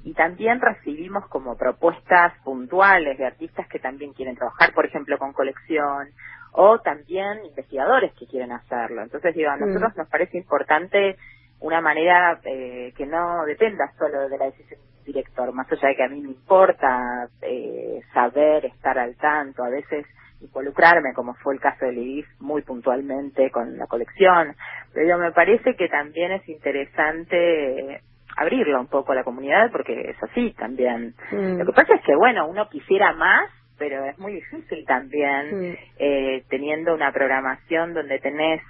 y 0.04 0.14
también 0.14 0.62
recibimos 0.62 1.28
como 1.28 1.58
propuestas 1.58 2.34
puntuales 2.44 3.18
de 3.18 3.26
artistas 3.26 3.68
que 3.68 3.80
también 3.80 4.14
quieren 4.14 4.36
trabajar, 4.36 4.74
por 4.76 4.86
ejemplo, 4.86 5.18
con 5.18 5.34
colección 5.34 6.10
o 6.58 6.80
también 6.80 7.46
investigadores 7.46 8.14
que 8.14 8.28
quieren 8.28 8.52
hacerlo. 8.52 9.04
Entonces, 9.04 9.36
digo, 9.36 9.52
a 9.52 9.58
mm. 9.58 9.60
nosotros 9.60 9.98
nos 9.98 10.08
parece 10.10 10.38
importante 10.38 11.18
una 11.60 11.82
manera 11.82 12.40
eh, 12.44 12.94
que 12.96 13.06
no 13.06 13.46
dependa 13.46 13.92
solo 13.98 14.30
de 14.30 14.38
la 14.38 14.46
decisión 14.46 14.80
del 14.80 15.14
director, 15.14 15.54
más 15.54 15.72
allá 15.72 15.90
de 15.90 15.96
que 15.96 16.04
a 16.04 16.10
mí 16.10 16.22
me 16.22 16.30
importa 16.30 17.28
eh, 17.42 18.02
saber, 18.14 18.66
estar 18.66 18.98
al 18.98 19.16
tanto, 19.16 19.64
a 19.64 19.70
veces 19.70 20.06
involucrarme, 20.42 21.14
como 21.14 21.34
fue 21.36 21.54
el 21.56 21.60
caso 21.60 21.86
de 21.86 21.94
Lidis, 21.94 22.26
muy 22.40 22.62
puntualmente 22.62 23.50
con 23.52 23.78
la 23.78 23.88
colección. 23.88 24.56
Pero 24.94 25.18
me 25.18 25.32
parece 25.32 25.76
que 25.76 25.88
también 25.90 26.32
es 26.34 26.48
interesante 26.48 28.02
abrirlo 28.38 28.80
un 28.80 28.88
poco 28.88 29.14
a 29.14 29.16
la 29.16 29.24
comunidad 29.24 29.72
porque 29.72 30.10
es 30.10 30.22
así 30.22 30.54
también. 30.58 31.16
Mm. 31.32 31.60
Lo 31.60 31.66
que 31.66 31.72
pasa 31.72 31.96
es 31.96 32.02
que, 32.04 32.16
bueno, 32.16 32.48
uno 32.48 32.70
quisiera 32.70 33.14
más, 33.14 33.50
pero 33.78 34.06
es 34.06 34.18
muy 34.18 34.34
difícil 34.34 34.86
también 34.86 35.78
eh, 35.98 36.44
teniendo 36.50 36.94
una 36.94 37.12
programación 37.12 37.94
donde 37.94 38.20
tenés 38.20 38.62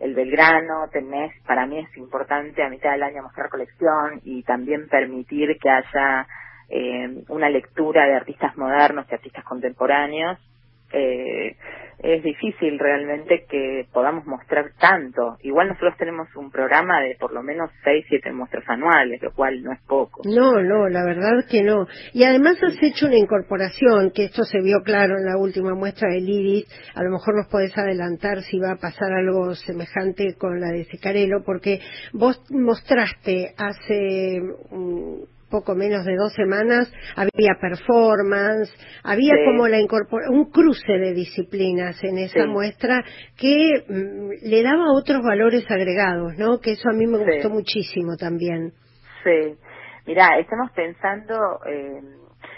el 0.00 0.14
Belgrano, 0.14 0.88
tenés, 0.90 1.32
para 1.46 1.64
mí 1.64 1.78
es 1.78 1.96
importante 1.96 2.62
a 2.62 2.68
mitad 2.68 2.90
del 2.90 3.04
año 3.04 3.22
mostrar 3.22 3.48
colección 3.48 4.20
y 4.24 4.42
también 4.42 4.88
permitir 4.88 5.56
que 5.60 5.70
haya 5.70 6.26
eh, 6.68 7.22
una 7.28 7.48
lectura 7.48 8.06
de 8.06 8.14
artistas 8.14 8.56
modernos 8.56 9.06
y 9.08 9.14
artistas 9.14 9.44
contemporáneos. 9.44 10.38
Eh, 10.92 11.56
es 12.02 12.22
difícil 12.22 12.78
realmente 12.78 13.46
que 13.48 13.86
podamos 13.92 14.26
mostrar 14.26 14.72
tanto. 14.80 15.36
Igual 15.42 15.68
nosotros 15.68 15.94
tenemos 15.98 16.28
un 16.34 16.50
programa 16.50 17.00
de 17.00 17.16
por 17.18 17.32
lo 17.32 17.42
menos 17.42 17.70
seis, 17.84 18.04
siete 18.08 18.32
muestras 18.32 18.64
anuales, 18.68 19.22
lo 19.22 19.32
cual 19.32 19.62
no 19.62 19.72
es 19.72 19.80
poco. 19.86 20.22
No, 20.24 20.60
no, 20.62 20.88
la 20.88 21.04
verdad 21.04 21.44
que 21.48 21.62
no. 21.62 21.86
Y 22.12 22.24
además 22.24 22.60
has 22.62 22.82
hecho 22.82 23.06
una 23.06 23.16
incorporación, 23.16 24.10
que 24.12 24.24
esto 24.24 24.42
se 24.42 24.60
vio 24.60 24.80
claro 24.84 25.16
en 25.16 25.26
la 25.26 25.36
última 25.36 25.74
muestra 25.74 26.08
del 26.08 26.28
IRIS, 26.28 26.66
a 26.94 27.04
lo 27.04 27.10
mejor 27.10 27.36
nos 27.36 27.46
podés 27.46 27.76
adelantar 27.78 28.40
si 28.42 28.58
va 28.58 28.72
a 28.72 28.76
pasar 28.76 29.12
algo 29.12 29.54
semejante 29.54 30.34
con 30.36 30.60
la 30.60 30.72
de 30.72 30.84
Sicarelo, 30.86 31.44
porque 31.44 31.78
vos 32.12 32.42
mostraste 32.50 33.54
hace 33.56 34.40
poco 35.52 35.74
menos 35.74 36.04
de 36.06 36.16
dos 36.16 36.32
semanas 36.32 36.90
había 37.14 37.54
performance, 37.60 38.72
había 39.04 39.34
como 39.44 39.68
la 39.68 39.78
un 40.30 40.50
cruce 40.50 40.92
de 40.92 41.12
disciplinas 41.12 42.02
en 42.02 42.18
esa 42.18 42.46
muestra 42.46 43.04
que 43.36 43.84
mm, 43.86 44.48
le 44.48 44.62
daba 44.62 44.92
otros 44.92 45.20
valores 45.22 45.70
agregados, 45.70 46.32
¿no? 46.38 46.58
Que 46.58 46.72
eso 46.72 46.88
a 46.88 46.94
mí 46.94 47.06
me 47.06 47.18
gustó 47.18 47.50
muchísimo 47.50 48.16
también. 48.16 48.72
Sí, 49.22 49.54
mira, 50.06 50.38
estamos 50.38 50.70
pensando, 50.72 51.60
eh, 51.66 52.00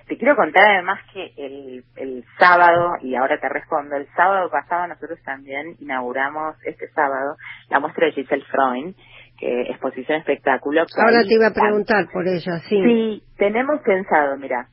te 0.06 0.16
quiero 0.16 0.36
contar 0.36 0.64
además 0.70 1.00
que 1.12 1.32
el, 1.36 1.84
el 1.96 2.24
sábado, 2.38 2.92
y 3.02 3.16
ahora 3.16 3.40
te 3.40 3.48
respondo, 3.48 3.96
el 3.96 4.06
sábado 4.14 4.48
pasado 4.50 4.86
nosotros 4.86 5.18
también 5.24 5.76
inauguramos 5.80 6.56
este 6.64 6.88
sábado 6.94 7.36
la 7.68 7.80
muestra 7.80 8.06
de 8.06 8.12
Giselle 8.12 8.44
Freund, 8.50 8.94
que 9.38 9.62
exposición 9.62 10.18
espectáculo. 10.18 10.84
Ahora 10.96 11.22
te 11.22 11.34
iba 11.34 11.48
a 11.48 11.52
preguntar 11.52 12.06
por 12.12 12.26
ella, 12.26 12.58
sí. 12.68 12.82
Sí, 12.82 13.22
tenemos 13.36 13.80
pensado, 13.82 14.36
mira, 14.36 14.68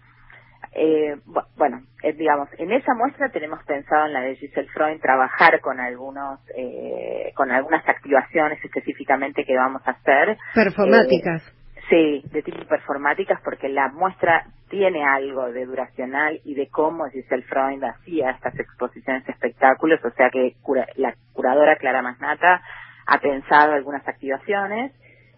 eh, 0.73 1.17
bueno, 1.57 1.81
eh, 2.01 2.13
digamos, 2.13 2.47
en 2.57 2.71
esa 2.71 2.93
muestra 2.93 3.29
tenemos 3.29 3.61
pensado 3.65 4.05
en 4.05 4.13
la 4.13 4.21
de 4.21 4.35
Giselle 4.35 4.69
Freund 4.69 5.01
trabajar 5.01 5.59
con 5.59 5.79
algunos, 5.79 6.39
eh, 6.55 7.31
con 7.35 7.51
algunas 7.51 7.87
activaciones 7.87 8.63
específicamente 8.63 9.43
que 9.43 9.55
vamos 9.55 9.81
a 9.85 9.91
hacer. 9.91 10.37
Performáticas. 10.53 11.43
sí, 11.89 12.23
de 12.31 12.41
tipo 12.41 12.63
performáticas, 12.69 13.41
porque 13.43 13.67
la 13.67 13.89
muestra 13.89 14.45
tiene 14.69 15.03
algo 15.03 15.51
de 15.51 15.65
duracional 15.65 16.39
y 16.45 16.53
de 16.53 16.69
cómo 16.69 17.09
Giselle 17.09 17.43
Freund 17.43 17.83
hacía 17.83 18.29
estas 18.29 18.57
exposiciones 18.57 19.27
espectáculos, 19.27 19.99
o 20.05 20.11
sea 20.11 20.29
que 20.29 20.55
la 20.95 21.15
curadora 21.33 21.75
Clara 21.75 22.01
Masnata 22.01 22.61
ha 23.05 23.20
pensado 23.20 23.74
algunas 23.74 24.08
activaciones. 24.08 24.93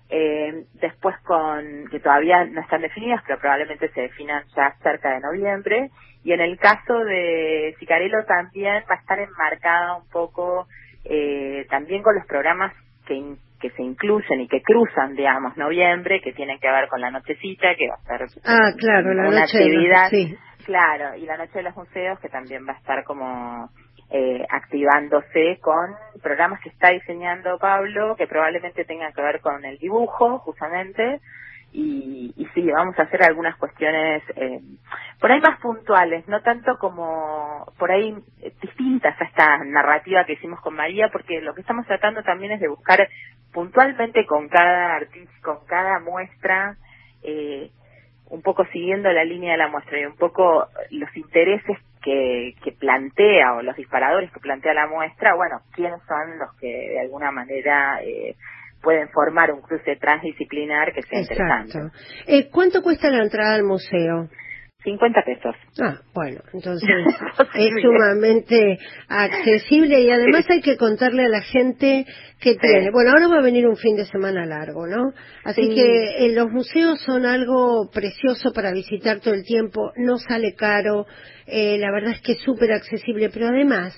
Eh, 0.09 0.65
después 0.73 1.15
con, 1.23 1.87
que 1.89 1.99
todavía 1.99 2.45
no 2.45 2.61
están 2.61 2.81
definidas, 2.81 3.23
pero 3.25 3.39
probablemente 3.39 3.89
se 3.93 4.01
definan 4.01 4.43
ya 4.55 4.75
cerca 4.83 5.11
de 5.11 5.21
noviembre. 5.21 5.89
Y 6.23 6.33
en 6.33 6.41
el 6.41 6.57
caso 6.59 6.99
de 6.99 7.75
Sicarelo 7.79 8.23
también 8.25 8.83
va 8.89 8.95
a 8.95 8.99
estar 8.99 9.19
enmarcada 9.19 9.95
un 9.95 10.07
poco 10.09 10.67
eh, 11.03 11.65
también 11.69 12.03
con 12.03 12.15
los 12.15 12.25
programas 12.27 12.73
que, 13.07 13.35
que 13.59 13.71
se 13.71 13.81
incluyen 13.81 14.41
y 14.41 14.47
que 14.47 14.61
cruzan, 14.61 15.15
digamos, 15.15 15.57
noviembre, 15.57 16.21
que 16.21 16.33
tienen 16.33 16.59
que 16.59 16.69
ver 16.69 16.87
con 16.89 17.01
la 17.01 17.11
nochecita, 17.11 17.75
que 17.75 17.87
va 17.87 17.95
a 17.95 18.17
ser 18.17 18.27
ah, 18.45 18.71
claro, 18.77 19.13
la 19.13 19.27
una 19.29 19.39
noche 19.41 19.57
actividad. 19.57 20.09
Claro, 20.65 21.15
y 21.17 21.25
la 21.25 21.37
noche 21.37 21.53
de 21.55 21.63
los 21.63 21.75
museos, 21.75 22.19
que 22.19 22.29
también 22.29 22.65
va 22.67 22.73
a 22.73 22.77
estar 22.77 23.03
como 23.03 23.69
eh, 24.09 24.45
activándose 24.49 25.59
con 25.61 25.95
programas 26.21 26.61
que 26.61 26.69
está 26.69 26.89
diseñando 26.89 27.57
Pablo, 27.57 28.15
que 28.15 28.27
probablemente 28.27 28.85
tengan 28.85 29.13
que 29.13 29.21
ver 29.21 29.41
con 29.41 29.65
el 29.65 29.77
dibujo, 29.77 30.39
justamente, 30.39 31.19
y, 31.73 32.33
y 32.37 32.45
sí, 32.53 32.69
vamos 32.71 32.97
a 32.99 33.03
hacer 33.03 33.23
algunas 33.23 33.55
cuestiones 33.57 34.21
eh, 34.35 34.59
por 35.19 35.31
ahí 35.31 35.41
más 35.41 35.59
puntuales, 35.59 36.27
no 36.27 36.41
tanto 36.41 36.77
como 36.77 37.65
por 37.79 37.91
ahí 37.91 38.15
distintas 38.61 39.19
a 39.19 39.25
esta 39.25 39.57
narrativa 39.65 40.23
que 40.25 40.33
hicimos 40.33 40.61
con 40.61 40.75
María, 40.75 41.09
porque 41.11 41.41
lo 41.41 41.55
que 41.55 41.61
estamos 41.61 41.87
tratando 41.87 42.21
también 42.21 42.51
es 42.53 42.59
de 42.59 42.67
buscar 42.67 43.07
puntualmente 43.51 44.25
con 44.25 44.49
cada 44.49 44.95
artista, 44.95 45.33
con 45.41 45.65
cada 45.65 45.99
muestra, 45.99 46.75
eh, 47.23 47.71
un 48.29 48.41
poco 48.41 48.65
siguiendo 48.65 49.11
la 49.11 49.23
línea 49.23 49.53
de 49.53 49.57
la 49.57 49.67
muestra 49.67 49.99
y 49.99 50.05
un 50.05 50.15
poco 50.15 50.67
los 50.91 51.15
intereses 51.17 51.77
que, 52.03 52.55
que 52.63 52.71
plantea 52.73 53.53
o 53.53 53.61
los 53.61 53.75
disparadores 53.75 54.31
que 54.31 54.39
plantea 54.39 54.73
la 54.73 54.87
muestra, 54.87 55.35
bueno, 55.35 55.61
quiénes 55.73 56.01
son 56.07 56.37
los 56.37 56.53
que 56.59 56.67
de 56.67 56.99
alguna 56.99 57.31
manera 57.31 57.99
eh, 58.03 58.35
pueden 58.81 59.09
formar 59.09 59.51
un 59.51 59.61
cruce 59.61 59.95
transdisciplinar 59.95 60.93
que 60.93 61.01
sea 61.03 61.21
interesante. 61.21 61.79
Eh, 62.27 62.49
¿Cuánto 62.51 62.83
cuesta 62.83 63.09
la 63.09 63.23
entrada 63.23 63.55
al 63.55 63.63
museo? 63.63 64.29
50 64.83 65.21
pesos. 65.25 65.55
Ah, 65.81 65.99
bueno, 66.13 66.41
entonces 66.53 66.89
es 67.55 67.71
sumamente 67.81 68.77
accesible 69.07 70.01
y 70.01 70.09
además 70.09 70.45
hay 70.49 70.61
que 70.61 70.77
contarle 70.77 71.23
a 71.23 71.29
la 71.29 71.41
gente 71.41 72.05
que 72.39 72.55
tiene. 72.55 72.91
Bueno, 72.91 73.11
ahora 73.11 73.27
va 73.27 73.39
a 73.39 73.43
venir 73.43 73.67
un 73.67 73.77
fin 73.77 73.95
de 73.95 74.05
semana 74.05 74.45
largo, 74.45 74.85
¿no? 74.85 75.13
Así 75.45 75.69
que 75.73 76.25
eh, 76.25 76.33
los 76.33 76.49
museos 76.51 76.99
son 77.01 77.25
algo 77.25 77.89
precioso 77.91 78.51
para 78.53 78.71
visitar 78.73 79.19
todo 79.21 79.33
el 79.33 79.43
tiempo, 79.43 79.91
no 79.95 80.17
sale 80.17 80.53
caro, 80.55 81.05
eh, 81.47 81.77
la 81.77 81.91
verdad 81.91 82.11
es 82.11 82.21
que 82.21 82.33
es 82.33 82.41
súper 82.41 82.73
accesible, 82.73 83.29
pero 83.29 83.47
además 83.47 83.97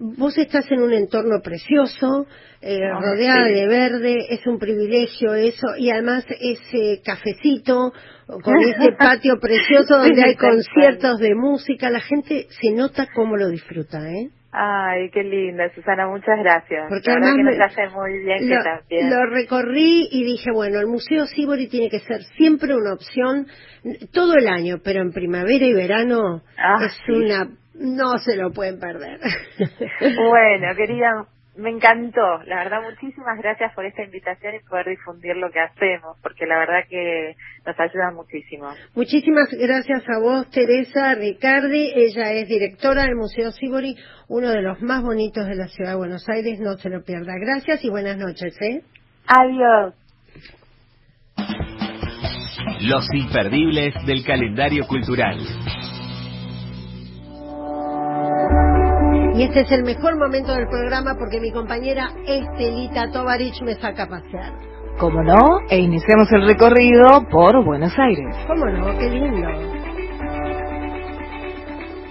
vos 0.00 0.36
estás 0.38 0.70
en 0.70 0.80
un 0.82 0.92
entorno 0.92 1.40
precioso, 1.42 2.26
eh, 2.60 2.80
ah, 2.84 3.00
rodeada 3.00 3.44
de 3.46 3.66
verde, 3.66 4.16
es 4.30 4.46
un 4.46 4.58
privilegio 4.58 5.34
eso, 5.34 5.76
y 5.78 5.90
además 5.90 6.24
ese 6.40 7.00
cafecito 7.04 7.92
con 8.26 8.54
ese 8.60 8.92
patio 8.98 9.38
precioso 9.40 9.98
donde 9.98 10.22
hay 10.24 10.34
conciertos 10.36 11.18
de 11.18 11.34
música, 11.34 11.90
la 11.90 12.00
gente 12.00 12.46
se 12.60 12.70
nota 12.72 13.06
cómo 13.14 13.36
lo 13.36 13.48
disfruta, 13.48 13.98
¿eh? 14.10 14.30
Ay, 14.56 15.10
qué 15.10 15.24
linda, 15.24 15.68
Susana, 15.74 16.06
muchas 16.06 16.38
gracias. 16.38 16.86
Porque 16.88 17.10
la 17.10 17.14
además 17.16 17.34
que 17.36 17.42
me- 17.42 17.56
nos 17.58 17.66
hace 17.66 17.88
muy 17.88 18.18
bien 18.24 18.48
lo, 18.48 18.56
que 18.56 18.62
también. 18.62 19.10
lo 19.10 19.26
recorrí 19.26 20.08
y 20.12 20.22
dije, 20.22 20.52
bueno, 20.54 20.78
el 20.78 20.86
Museo 20.86 21.26
Sibori 21.26 21.66
tiene 21.66 21.90
que 21.90 21.98
ser 21.98 22.22
siempre 22.36 22.72
una 22.76 22.92
opción 22.94 23.48
todo 24.12 24.34
el 24.36 24.46
año, 24.46 24.76
pero 24.84 25.00
en 25.02 25.10
primavera 25.10 25.66
y 25.66 25.72
verano 25.72 26.42
Ah, 26.56 26.86
es 26.86 26.92
sí. 27.04 27.12
una... 27.12 27.48
No 27.74 28.18
se 28.18 28.36
lo 28.36 28.52
pueden 28.52 28.78
perder. 28.78 29.20
Bueno, 30.00 30.74
querida, 30.76 31.26
me 31.56 31.70
encantó. 31.70 32.42
La 32.46 32.64
verdad, 32.64 32.82
muchísimas 32.82 33.38
gracias 33.38 33.72
por 33.74 33.84
esta 33.84 34.02
invitación 34.02 34.54
y 34.56 34.68
poder 34.68 34.88
difundir 34.88 35.36
lo 35.36 35.50
que 35.50 35.60
hacemos, 35.60 36.18
porque 36.22 36.46
la 36.46 36.58
verdad 36.58 36.84
que 36.88 37.34
nos 37.66 37.78
ayuda 37.78 38.10
muchísimo. 38.12 38.70
Muchísimas 38.94 39.48
gracias 39.50 40.04
a 40.08 40.20
vos, 40.20 40.50
Teresa 40.50 41.14
Ricardi. 41.14 41.92
Ella 41.94 42.32
es 42.32 42.48
directora 42.48 43.02
del 43.02 43.16
Museo 43.16 43.50
Sibori, 43.52 43.96
uno 44.28 44.50
de 44.50 44.62
los 44.62 44.80
más 44.82 45.02
bonitos 45.02 45.46
de 45.46 45.54
la 45.56 45.68
ciudad 45.68 45.92
de 45.92 45.96
Buenos 45.96 46.28
Aires. 46.28 46.58
No 46.60 46.76
se 46.76 46.90
lo 46.90 47.02
pierda. 47.02 47.34
Gracias 47.38 47.84
y 47.84 47.90
buenas 47.90 48.16
noches. 48.16 48.56
¿eh? 48.60 48.82
Adiós. 49.26 49.94
Los 52.82 53.06
imperdibles 53.14 53.94
del 54.06 54.24
calendario 54.24 54.86
cultural. 54.86 55.38
Y 59.34 59.42
este 59.42 59.62
es 59.62 59.72
el 59.72 59.82
mejor 59.82 60.16
momento 60.16 60.54
del 60.54 60.68
programa 60.68 61.16
porque 61.18 61.40
mi 61.40 61.50
compañera 61.50 62.08
Estelita 62.24 63.10
Tovarich 63.10 63.60
me 63.62 63.74
saca 63.74 64.04
a 64.04 64.08
pasear. 64.08 64.52
Como 64.96 65.24
no, 65.24 65.58
e 65.68 65.78
iniciamos 65.78 66.30
el 66.30 66.46
recorrido 66.46 67.26
por 67.32 67.64
Buenos 67.64 67.92
Aires. 67.98 68.36
¿Cómo 68.46 68.64
no? 68.66 68.96
Qué 68.96 69.10
lindo. 69.10 69.48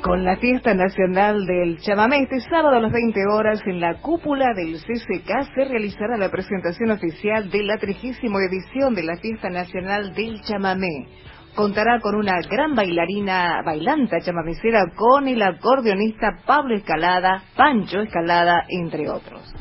Con 0.04 0.26
la 0.26 0.36
fiesta 0.36 0.74
nacional 0.74 1.46
del 1.46 1.78
chamamé, 1.78 2.24
este 2.24 2.42
sábado 2.42 2.76
a 2.76 2.82
las 2.82 2.92
20 2.92 3.26
horas 3.32 3.62
en 3.68 3.80
la 3.80 4.02
cúpula 4.02 4.54
del 4.54 4.76
CCK 4.76 5.56
se 5.56 5.64
realizará 5.64 6.18
la 6.18 6.30
presentación 6.30 6.92
oficial 6.92 7.50
de 7.50 7.64
la 7.64 7.78
trigésima 7.78 8.40
edición 8.44 8.96
de 8.96 9.04
la 9.04 9.16
fiesta 9.16 9.50
nacional 9.50 10.14
del 10.14 10.42
chamamé. 10.42 11.08
Contará 11.56 12.00
con 12.00 12.16
una 12.16 12.40
gran 12.50 12.74
bailarina, 12.74 13.62
bailanta 13.64 14.20
chamamecera 14.22 14.92
con 14.96 15.28
el 15.28 15.40
acordeonista 15.42 16.40
Pablo 16.48 16.76
Escalada, 16.76 17.44
Pancho 17.56 18.02
Escalada, 18.02 18.66
entre 18.70 19.08
otros. 19.08 19.54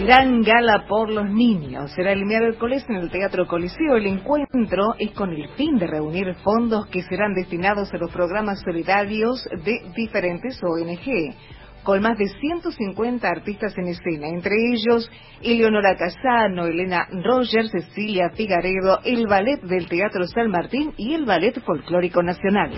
Gran 0.00 0.42
gala 0.42 0.86
por 0.88 1.10
los 1.10 1.30
niños. 1.30 1.92
Será 1.92 2.12
el 2.12 2.24
miércoles 2.24 2.84
en 2.88 2.96
el 2.96 3.10
Teatro 3.10 3.46
Coliseo. 3.46 3.96
El 3.96 4.06
encuentro 4.06 4.94
es 4.98 5.12
con 5.12 5.30
el 5.32 5.48
fin 5.50 5.76
de 5.76 5.86
reunir 5.86 6.34
fondos 6.42 6.86
que 6.86 7.02
serán 7.02 7.34
destinados 7.34 7.92
a 7.94 7.98
los 7.98 8.10
programas 8.10 8.60
solidarios 8.60 9.44
de 9.64 9.82
diferentes 9.94 10.60
ONG. 10.62 11.34
Con 11.82 12.02
más 12.02 12.18
de 12.18 12.28
150 12.28 13.28
artistas 13.28 13.72
en 13.78 13.88
escena, 13.88 14.28
entre 14.28 14.54
ellos 14.72 15.10
Eleonora 15.42 15.96
Casano, 15.96 16.66
Elena 16.66 17.06
Rogers, 17.10 17.70
Cecilia 17.70 18.30
Figaredo, 18.34 19.00
el 19.04 19.26
Ballet 19.26 19.60
del 19.62 19.88
Teatro 19.88 20.26
San 20.26 20.50
Martín 20.50 20.92
y 20.96 21.14
el 21.14 21.24
Ballet 21.24 21.60
Folclórico 21.64 22.22
Nacional. 22.22 22.72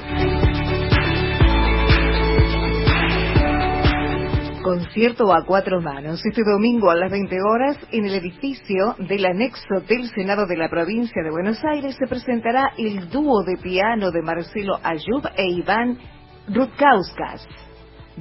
Concierto 4.63 5.33
a 5.33 5.45
cuatro 5.47 5.81
manos. 5.81 6.21
Este 6.25 6.43
domingo 6.45 6.91
a 6.91 6.95
las 6.95 7.11
20 7.11 7.35
horas, 7.41 7.79
en 7.93 8.05
el 8.05 8.15
edificio 8.15 8.95
del 8.99 9.25
anexo 9.25 9.81
del 9.89 10.07
Senado 10.11 10.47
de 10.47 10.59
la 10.59 10.69
provincia 10.69 11.23
de 11.23 11.31
Buenos 11.31 11.59
Aires, 11.65 11.97
se 11.99 12.07
presentará 12.07 12.75
el 12.77 13.09
dúo 13.09 13.43
de 13.43 13.57
piano 13.57 14.11
de 14.11 14.21
Marcelo 14.21 14.79
Ayub 14.83 15.27
e 15.35 15.47
Iván 15.49 15.99
Rutkauskas. 16.47 17.49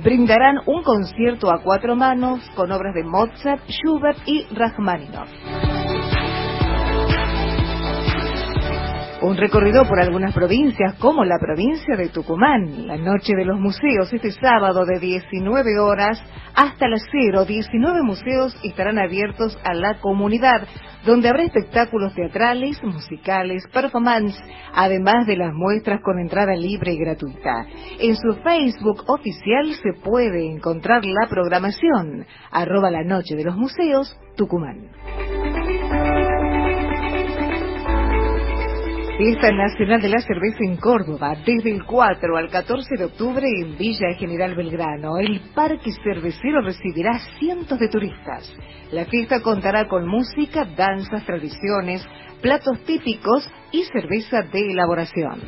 Brindarán 0.03 0.59
un 0.65 0.81
concierto 0.83 1.51
a 1.51 1.61
cuatro 1.61 1.93
manos 1.93 2.39
con 2.55 2.71
obras 2.71 2.93
de 2.93 3.03
Mozart, 3.03 3.61
Schubert 3.67 4.17
y 4.25 4.45
Rachmaninoff. 4.55 5.27
Un 9.21 9.35
recorrido 9.35 9.85
por 9.85 9.99
algunas 9.99 10.33
provincias, 10.33 10.93
como 10.97 11.25
la 11.25 11.37
provincia 11.39 11.97
de 11.97 12.07
Tucumán. 12.07 12.87
La 12.87 12.95
noche 12.95 13.33
de 13.35 13.43
los 13.43 13.59
museos, 13.59 14.13
este 14.13 14.31
sábado 14.31 14.85
de 14.85 14.97
19 14.97 15.77
horas 15.77 16.23
hasta 16.55 16.87
las 16.87 17.01
0. 17.11 17.43
19 17.43 18.01
museos 18.01 18.55
estarán 18.63 18.97
abiertos 18.97 19.59
a 19.65 19.73
la 19.73 19.99
comunidad, 19.99 20.65
donde 21.05 21.27
habrá 21.27 21.43
espectáculos 21.43 22.13
teatrales, 22.15 22.81
musicales, 22.81 23.63
performance, 23.73 24.39
además 24.73 25.27
de 25.27 25.35
las 25.35 25.53
muestras 25.53 25.99
con 26.01 26.17
entrada 26.17 26.55
libre 26.55 26.93
y 26.93 26.99
gratuita. 26.99 27.65
En 27.99 28.15
su 28.15 28.35
Facebook 28.41 29.03
oficial 29.07 29.73
se 29.83 29.99
puede 30.01 30.49
encontrar 30.49 31.03
la 31.03 31.27
programación. 31.29 32.25
Arroba 32.51 32.89
la 32.89 33.03
noche 33.03 33.35
de 33.35 33.43
los 33.43 33.57
museos, 33.57 34.17
Tucumán. 34.37 34.87
Fiesta 39.19 39.51
Nacional 39.51 40.01
de 40.01 40.07
la 40.07 40.21
Cerveza 40.21 40.59
en 40.61 40.77
Córdoba, 40.77 41.35
desde 41.45 41.71
el 41.71 41.83
4 41.83 42.37
al 42.37 42.49
14 42.49 42.95
de 42.97 43.03
octubre 43.03 43.45
en 43.45 43.77
Villa 43.77 44.13
General 44.17 44.55
Belgrano. 44.55 45.17
El 45.17 45.41
Parque 45.53 45.91
Cervecero 46.01 46.61
recibirá 46.61 47.19
cientos 47.37 47.77
de 47.79 47.89
turistas. 47.89 48.49
La 48.93 49.03
fiesta 49.03 49.41
contará 49.41 49.89
con 49.89 50.07
música, 50.07 50.63
danzas, 50.63 51.25
tradiciones, 51.25 52.01
platos 52.41 52.79
típicos 52.85 53.45
y 53.73 53.83
cerveza 53.91 54.41
de 54.43 54.71
elaboración. 54.71 55.41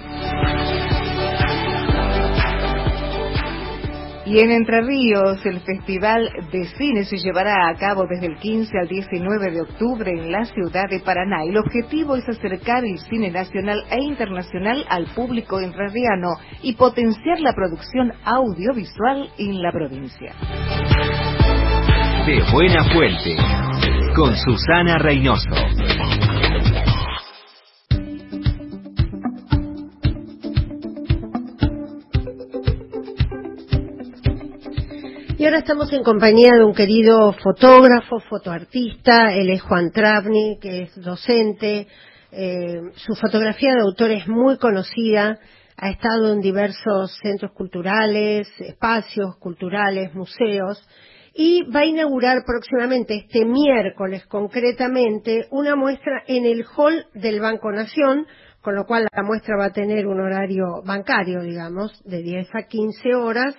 Y 4.32 4.40
en 4.40 4.50
Entre 4.50 4.80
Ríos, 4.80 5.46
el 5.46 5.60
Festival 5.60 6.30
de 6.54 6.64
Cine 6.78 7.04
se 7.04 7.18
llevará 7.18 7.68
a 7.68 7.76
cabo 7.76 8.06
desde 8.10 8.28
el 8.28 8.38
15 8.38 8.72
al 8.80 8.88
19 8.88 9.52
de 9.52 9.62
octubre 9.62 10.10
en 10.10 10.32
la 10.32 10.46
ciudad 10.46 10.90
de 10.90 11.02
Paraná. 11.02 11.44
El 11.44 11.58
objetivo 11.58 12.16
es 12.16 12.24
acercar 12.30 12.86
el 12.86 12.98
cine 13.00 13.30
nacional 13.30 13.84
e 13.92 14.02
internacional 14.02 14.86
al 14.88 15.08
público 15.08 15.60
entrerriano 15.60 16.30
y 16.64 16.76
potenciar 16.76 17.42
la 17.42 17.52
producción 17.52 18.14
audiovisual 18.24 19.30
en 19.38 19.62
la 19.62 19.74
provincia. 19.74 20.34
De 22.26 22.42
Buena 22.54 22.86
Fuente, 22.86 23.36
con 24.16 24.34
Susana 24.38 24.98
Reynoso. 24.98 26.21
Ahora 35.52 35.60
estamos 35.60 35.92
en 35.92 36.02
compañía 36.02 36.54
de 36.54 36.64
un 36.64 36.74
querido 36.74 37.34
fotógrafo, 37.34 38.22
fotoartista, 38.22 39.34
él 39.34 39.50
es 39.50 39.62
Juan 39.62 39.92
Travni, 39.92 40.58
que 40.62 40.84
es 40.84 40.96
docente. 40.96 41.88
Eh, 42.32 42.80
su 42.96 43.16
fotografía 43.16 43.74
de 43.74 43.82
autor 43.82 44.12
es 44.12 44.30
muy 44.30 44.58
conocida, 44.58 45.40
ha 45.76 45.90
estado 45.90 46.32
en 46.32 46.40
diversos 46.40 47.18
centros 47.22 47.52
culturales, 47.52 48.48
espacios 48.60 49.36
culturales, 49.40 50.16
museos, 50.16 50.82
y 51.34 51.64
va 51.64 51.82
a 51.82 51.86
inaugurar 51.86 52.46
próximamente, 52.46 53.16
este 53.16 53.44
miércoles 53.44 54.26
concretamente, 54.28 55.48
una 55.52 55.76
muestra 55.76 56.24
en 56.28 56.46
el 56.46 56.64
hall 56.78 57.08
del 57.14 57.42
Banco 57.42 57.74
Nación, 57.74 58.26
con 58.62 58.76
lo 58.76 58.86
cual 58.86 59.06
la 59.14 59.24
muestra 59.24 59.58
va 59.58 59.66
a 59.66 59.74
tener 59.74 60.08
un 60.08 60.22
horario 60.22 60.82
bancario, 60.86 61.42
digamos, 61.42 61.92
de 62.06 62.22
10 62.22 62.48
a 62.56 62.68
15 62.70 63.16
horas, 63.16 63.54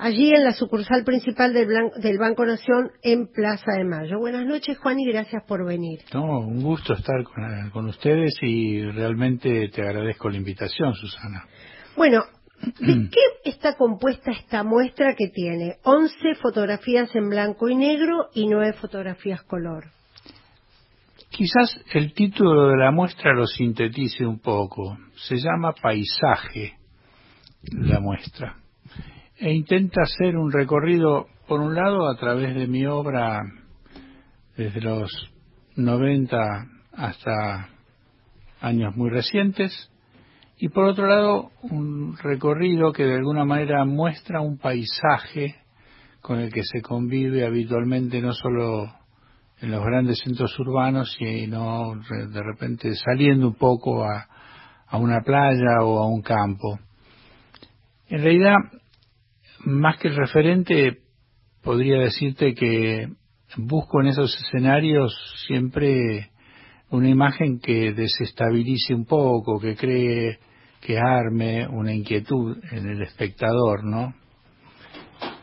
allí 0.00 0.30
en 0.34 0.44
la 0.44 0.52
sucursal 0.52 1.04
principal 1.04 1.52
del, 1.52 1.66
Blan- 1.68 1.92
del 2.00 2.18
Banco 2.18 2.44
Nación 2.44 2.90
en 3.02 3.26
Plaza 3.28 3.72
de 3.76 3.84
Mayo. 3.84 4.18
Buenas 4.18 4.46
noches, 4.46 4.78
Juan, 4.78 4.98
y 4.98 5.06
gracias 5.06 5.42
por 5.46 5.64
venir. 5.66 6.00
No, 6.12 6.40
un 6.40 6.62
gusto 6.62 6.94
estar 6.94 7.22
con, 7.24 7.70
con 7.70 7.86
ustedes 7.86 8.34
y 8.42 8.82
realmente 8.82 9.68
te 9.68 9.82
agradezco 9.82 10.28
la 10.30 10.36
invitación, 10.38 10.94
Susana. 10.94 11.44
Bueno, 11.96 12.24
¿de 12.80 12.94
qué 13.10 13.50
está 13.50 13.74
compuesta 13.76 14.30
esta 14.32 14.62
muestra 14.64 15.14
que 15.14 15.28
tiene 15.28 15.76
11 15.84 16.34
fotografías 16.42 17.14
en 17.14 17.28
blanco 17.28 17.68
y 17.68 17.76
negro 17.76 18.28
y 18.34 18.46
9 18.48 18.72
fotografías 18.74 19.42
color? 19.42 19.84
Quizás 21.30 21.78
el 21.94 22.12
título 22.12 22.68
de 22.68 22.76
la 22.76 22.90
muestra 22.90 23.32
lo 23.32 23.46
sintetice 23.46 24.26
un 24.26 24.40
poco. 24.40 24.98
Se 25.14 25.36
llama 25.36 25.72
Paisaje 25.80 26.74
la 27.62 28.00
muestra. 28.00 28.56
E 29.40 29.54
intenta 29.54 30.02
hacer 30.02 30.36
un 30.36 30.52
recorrido, 30.52 31.26
por 31.48 31.60
un 31.60 31.74
lado, 31.74 32.10
a 32.10 32.16
través 32.16 32.54
de 32.54 32.66
mi 32.66 32.84
obra 32.84 33.40
desde 34.54 34.82
los 34.82 35.10
90 35.76 36.36
hasta 36.92 37.70
años 38.60 38.94
muy 38.96 39.08
recientes, 39.08 39.90
y 40.58 40.68
por 40.68 40.84
otro 40.84 41.06
lado, 41.06 41.52
un 41.62 42.18
recorrido 42.18 42.92
que 42.92 43.04
de 43.04 43.14
alguna 43.14 43.46
manera 43.46 43.86
muestra 43.86 44.42
un 44.42 44.58
paisaje 44.58 45.56
con 46.20 46.38
el 46.38 46.52
que 46.52 46.62
se 46.62 46.82
convive 46.82 47.46
habitualmente 47.46 48.20
no 48.20 48.34
solo 48.34 48.92
en 49.58 49.70
los 49.70 49.82
grandes 49.82 50.18
centros 50.18 50.58
urbanos, 50.58 51.16
sino 51.18 51.94
de 51.94 52.42
repente 52.42 52.94
saliendo 52.94 53.48
un 53.48 53.54
poco 53.54 54.04
a, 54.04 54.28
a 54.86 54.98
una 54.98 55.22
playa 55.22 55.82
o 55.82 56.02
a 56.02 56.06
un 56.08 56.20
campo. 56.20 56.78
En 58.10 58.22
realidad, 58.22 58.56
más 59.64 59.98
que 59.98 60.08
el 60.08 60.16
referente, 60.16 60.98
podría 61.62 61.98
decirte 61.98 62.54
que 62.54 63.08
busco 63.56 64.00
en 64.00 64.08
esos 64.08 64.34
escenarios 64.40 65.14
siempre 65.46 66.30
una 66.90 67.08
imagen 67.08 67.60
que 67.60 67.92
desestabilice 67.92 68.94
un 68.94 69.04
poco, 69.04 69.60
que 69.60 69.76
cree, 69.76 70.38
que 70.80 70.98
arme 70.98 71.66
una 71.68 71.92
inquietud 71.92 72.56
en 72.72 72.88
el 72.88 73.02
espectador, 73.02 73.84
¿no? 73.84 74.14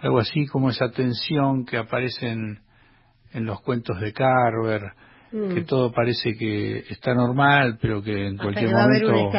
Algo 0.01 0.19
así 0.19 0.45
como 0.47 0.69
esa 0.69 0.89
tensión 0.91 1.65
que 1.65 1.77
aparece 1.77 2.29
en, 2.29 2.59
los 3.33 3.61
cuentos 3.61 3.99
de 3.99 4.13
Carver, 4.13 4.93
mm. 5.31 5.53
que 5.53 5.61
todo 5.61 5.91
parece 5.91 6.33
que 6.33 6.79
está 6.89 7.13
normal, 7.13 7.77
pero 7.79 8.01
que 8.01 8.27
en 8.27 8.37
cualquier 8.37 8.71
momento, 8.71 9.31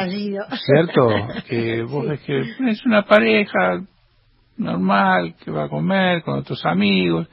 ¿cierto? 0.55 1.09
Que 1.47 1.83
vos 1.83 2.07
ves 2.07 2.21
que 2.21 2.39
es 2.69 2.85
una 2.85 3.05
pareja 3.05 3.81
normal 4.59 5.35
que 5.43 5.51
va 5.51 5.65
a 5.65 5.69
comer 5.69 6.21
con 6.23 6.39
otros 6.39 6.65
amigos 6.65 7.27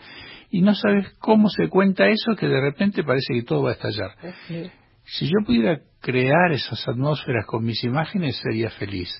y 0.51 0.63
no 0.63 0.75
sabes 0.75 1.09
cómo 1.19 1.49
se 1.49 1.69
cuenta 1.69 2.07
eso 2.07 2.35
que 2.37 2.47
de 2.47 2.61
repente 2.61 3.03
parece 3.03 3.35
que 3.35 3.43
todo 3.43 3.65
va 3.65 3.71
a 3.71 3.75
estallar. 3.75 4.11
Si 5.05 5.27
yo 5.27 5.45
pudiera 5.45 5.81
crear 6.01 6.53
esas 6.53 6.87
atmósferas 6.89 7.47
con 7.47 7.65
mis 7.65 7.83
imágenes 7.85 8.39
sería 8.43 8.71
feliz 8.71 9.11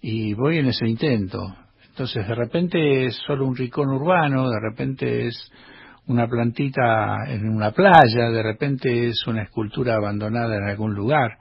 y 0.00 0.34
voy 0.34 0.58
en 0.58 0.66
ese 0.66 0.86
intento. 0.86 1.54
Entonces 1.88 2.26
de 2.26 2.34
repente 2.34 3.06
es 3.06 3.16
solo 3.26 3.46
un 3.46 3.56
ricón 3.56 3.88
urbano, 3.88 4.50
de 4.50 4.60
repente 4.60 5.28
es 5.28 5.50
una 6.06 6.26
plantita 6.26 7.24
en 7.28 7.48
una 7.48 7.70
playa, 7.70 8.30
de 8.30 8.42
repente 8.42 9.08
es 9.08 9.26
una 9.26 9.44
escultura 9.44 9.94
abandonada 9.94 10.56
en 10.56 10.64
algún 10.64 10.94
lugar, 10.94 11.38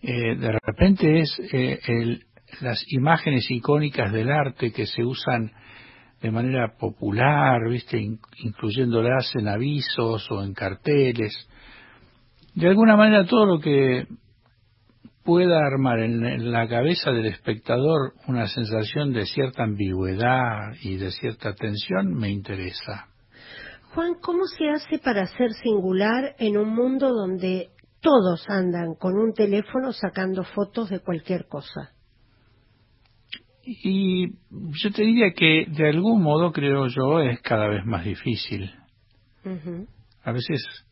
eh, 0.00 0.36
de 0.36 0.58
repente 0.64 1.20
es 1.20 1.40
eh, 1.52 1.78
el, 1.86 2.24
las 2.60 2.84
imágenes 2.88 3.50
icónicas 3.50 4.12
del 4.12 4.30
arte 4.30 4.72
que 4.72 4.86
se 4.86 5.04
usan 5.04 5.52
de 6.20 6.30
manera 6.30 6.76
popular, 6.78 7.68
¿viste? 7.68 7.98
incluyéndolas 8.38 9.34
en 9.34 9.48
avisos 9.48 10.30
o 10.30 10.42
en 10.42 10.54
carteles. 10.54 11.48
De 12.54 12.68
alguna 12.68 12.96
manera 12.96 13.26
todo 13.26 13.46
lo 13.46 13.60
que 13.60 14.06
pueda 15.24 15.58
armar 15.64 16.00
en 16.00 16.52
la 16.52 16.68
cabeza 16.68 17.10
del 17.10 17.26
espectador 17.26 18.14
una 18.28 18.46
sensación 18.46 19.12
de 19.12 19.26
cierta 19.26 19.64
ambigüedad 19.64 20.72
y 20.82 20.96
de 20.96 21.10
cierta 21.10 21.54
tensión 21.54 22.14
me 22.14 22.30
interesa. 22.30 23.08
Juan, 23.94 24.14
¿cómo 24.20 24.46
se 24.46 24.68
hace 24.70 24.98
para 24.98 25.26
ser 25.26 25.52
singular 25.52 26.34
en 26.38 26.56
un 26.56 26.74
mundo 26.74 27.12
donde 27.12 27.70
todos 28.00 28.44
andan 28.48 28.94
con 28.98 29.18
un 29.18 29.32
teléfono 29.32 29.92
sacando 29.92 30.44
fotos 30.44 30.88
de 30.88 31.00
cualquier 31.00 31.46
cosa? 31.46 31.92
Y 33.64 34.28
yo 34.28 34.90
te 34.92 35.02
diría 35.02 35.32
que 35.32 35.66
de 35.68 35.88
algún 35.88 36.22
modo, 36.22 36.52
creo 36.52 36.88
yo, 36.88 37.20
es 37.20 37.40
cada 37.40 37.68
vez 37.68 37.84
más 37.84 38.04
difícil. 38.04 38.72
A 40.24 40.32
veces, 40.32 40.86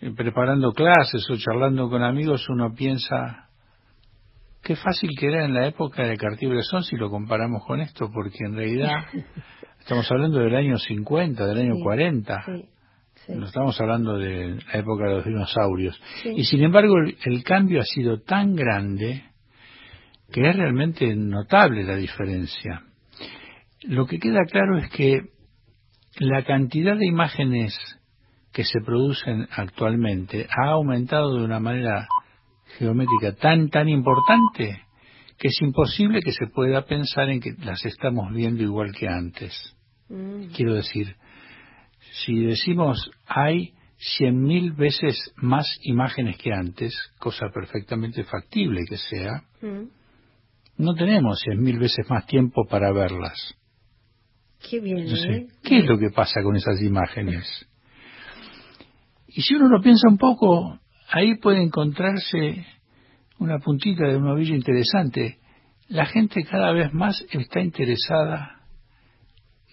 eh, 0.00 0.10
preparando 0.16 0.72
clases 0.72 1.28
o 1.30 1.36
charlando 1.36 1.88
con 1.88 2.02
amigos, 2.02 2.48
uno 2.48 2.74
piensa, 2.74 3.48
qué 4.62 4.76
fácil 4.76 5.10
que 5.18 5.26
era 5.26 5.44
en 5.44 5.54
la 5.54 5.66
época 5.66 6.04
de 6.04 6.16
Cartier-Bresson 6.16 6.82
si 6.82 6.96
lo 6.96 7.10
comparamos 7.10 7.64
con 7.64 7.80
esto, 7.80 8.10
porque 8.12 8.44
en 8.46 8.56
realidad 8.56 9.04
estamos 9.80 10.10
hablando 10.10 10.38
del 10.38 10.54
año 10.56 10.76
50, 10.76 11.46
del 11.46 11.58
año 11.58 11.74
40. 11.82 12.44
No 13.28 13.46
estamos 13.46 13.80
hablando 13.80 14.18
de 14.18 14.56
la 14.56 14.78
época 14.78 15.04
de 15.06 15.14
los 15.14 15.24
dinosaurios. 15.24 16.00
Y 16.24 16.44
sin 16.44 16.62
embargo, 16.62 16.94
el 17.24 17.42
cambio 17.44 17.80
ha 17.80 17.84
sido 17.84 18.20
tan 18.20 18.54
grande 18.54 19.33
que 20.32 20.48
es 20.48 20.56
realmente 20.56 21.14
notable 21.14 21.84
la 21.84 21.96
diferencia. 21.96 22.82
Lo 23.82 24.06
que 24.06 24.18
queda 24.18 24.44
claro 24.50 24.78
es 24.78 24.90
que 24.90 25.20
la 26.18 26.44
cantidad 26.44 26.96
de 26.96 27.06
imágenes 27.06 27.76
que 28.52 28.64
se 28.64 28.80
producen 28.80 29.48
actualmente 29.50 30.46
ha 30.48 30.70
aumentado 30.70 31.36
de 31.36 31.44
una 31.44 31.60
manera 31.60 32.06
geométrica 32.78 33.34
tan 33.34 33.68
tan 33.68 33.88
importante 33.88 34.80
que 35.38 35.48
es 35.48 35.60
imposible 35.60 36.20
que 36.20 36.32
se 36.32 36.46
pueda 36.46 36.84
pensar 36.86 37.28
en 37.28 37.40
que 37.40 37.52
las 37.64 37.84
estamos 37.84 38.32
viendo 38.32 38.62
igual 38.62 38.92
que 38.92 39.08
antes. 39.08 39.52
Mm. 40.08 40.46
Quiero 40.54 40.74
decir, 40.74 41.16
si 42.24 42.44
decimos 42.44 43.10
hay 43.26 43.74
cien 43.96 44.40
mil 44.42 44.72
veces 44.72 45.16
más 45.36 45.66
imágenes 45.82 46.38
que 46.38 46.52
antes, 46.52 46.94
cosa 47.18 47.46
perfectamente 47.52 48.22
factible 48.22 48.82
que 48.88 48.96
sea, 48.96 49.42
mm 49.60 50.03
no 50.76 50.94
tenemos 50.94 51.40
cien 51.40 51.60
mil 51.60 51.78
veces 51.78 52.08
más 52.08 52.26
tiempo 52.26 52.64
para 52.66 52.92
verlas. 52.92 53.54
Qué 54.68 54.80
bien. 54.80 55.06
¿eh? 55.08 55.48
¿qué 55.62 55.78
es 55.78 55.86
lo 55.86 55.98
que 55.98 56.10
pasa 56.10 56.42
con 56.42 56.56
esas 56.56 56.80
imágenes? 56.80 57.66
Y 59.28 59.42
si 59.42 59.54
uno 59.54 59.68
lo 59.68 59.80
piensa 59.82 60.08
un 60.08 60.16
poco, 60.16 60.78
ahí 61.10 61.36
puede 61.36 61.62
encontrarse 61.62 62.64
una 63.38 63.58
puntita 63.58 64.06
de 64.06 64.16
un 64.16 64.28
ovillo 64.28 64.54
interesante. 64.54 65.38
La 65.88 66.06
gente 66.06 66.44
cada 66.44 66.72
vez 66.72 66.92
más 66.94 67.24
está 67.30 67.60
interesada 67.60 68.60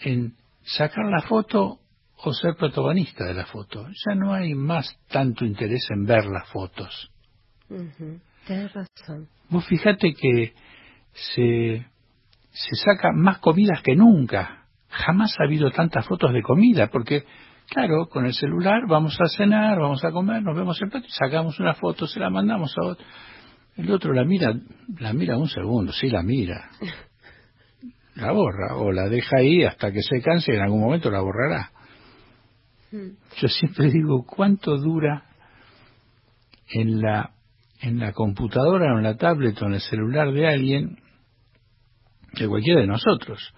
en 0.01 0.35
sacar 0.63 1.05
la 1.05 1.21
foto 1.21 1.79
o 2.23 2.33
ser 2.33 2.55
protagonista 2.55 3.25
de 3.25 3.33
la 3.33 3.45
foto. 3.45 3.87
Ya 3.87 4.15
no 4.15 4.33
hay 4.33 4.53
más 4.53 4.99
tanto 5.09 5.45
interés 5.45 5.87
en 5.89 6.05
ver 6.05 6.25
las 6.25 6.47
fotos. 6.49 7.11
Tienes 8.45 8.73
razón. 8.73 9.29
Vos 9.49 9.65
fíjate 9.67 10.13
que 10.13 10.53
se, 11.13 11.85
se 12.51 12.75
saca 12.75 13.11
más 13.13 13.39
comidas 13.39 13.81
que 13.81 13.95
nunca. 13.95 14.65
Jamás 14.89 15.35
ha 15.39 15.45
habido 15.45 15.71
tantas 15.71 16.05
fotos 16.05 16.33
de 16.33 16.41
comida, 16.41 16.87
porque, 16.87 17.25
claro, 17.69 18.07
con 18.09 18.25
el 18.25 18.33
celular 18.33 18.87
vamos 18.87 19.17
a 19.19 19.27
cenar, 19.37 19.79
vamos 19.79 20.03
a 20.03 20.11
comer, 20.11 20.41
nos 20.43 20.55
vemos 20.55 20.81
el 20.81 20.89
plato 20.89 21.07
y 21.07 21.11
sacamos 21.11 21.59
una 21.59 21.73
foto, 21.73 22.07
se 22.07 22.19
la 22.19 22.29
mandamos 22.29 22.73
a 22.77 22.87
otro. 22.87 23.05
El 23.77 23.89
otro 23.91 24.13
la 24.13 24.25
mira, 24.25 24.53
la 24.99 25.13
mira 25.13 25.37
un 25.37 25.47
segundo, 25.47 25.93
sí 25.93 26.09
la 26.09 26.21
mira. 26.21 26.69
La 28.15 28.33
borra, 28.33 28.75
o 28.75 28.91
la 28.91 29.07
deja 29.07 29.37
ahí 29.37 29.63
hasta 29.63 29.91
que 29.91 30.01
se 30.01 30.21
canse 30.21 30.51
y 30.51 30.55
en 30.57 30.61
algún 30.61 30.81
momento 30.81 31.09
la 31.09 31.21
borrará. 31.21 31.71
Hmm. 32.91 33.11
Yo 33.37 33.47
siempre 33.47 33.89
digo, 33.89 34.25
¿cuánto 34.25 34.77
dura 34.77 35.23
en 36.73 37.01
la 37.01 37.31
en 37.81 37.99
la 37.99 38.13
computadora 38.13 38.93
o 38.93 38.97
en 38.97 39.03
la 39.03 39.17
tablet 39.17 39.59
o 39.61 39.65
en 39.65 39.73
el 39.73 39.81
celular 39.81 40.31
de 40.31 40.47
alguien, 40.47 40.97
de 42.33 42.47
cualquiera 42.47 42.81
de 42.81 42.87
nosotros, 42.87 43.53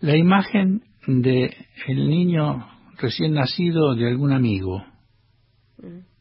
la 0.00 0.16
imagen 0.16 0.82
de 1.06 1.56
el 1.86 2.08
niño 2.08 2.66
recién 2.98 3.34
nacido 3.34 3.94
de 3.94 4.08
algún 4.08 4.32
amigo. 4.32 4.84
Mm. 5.78 6.12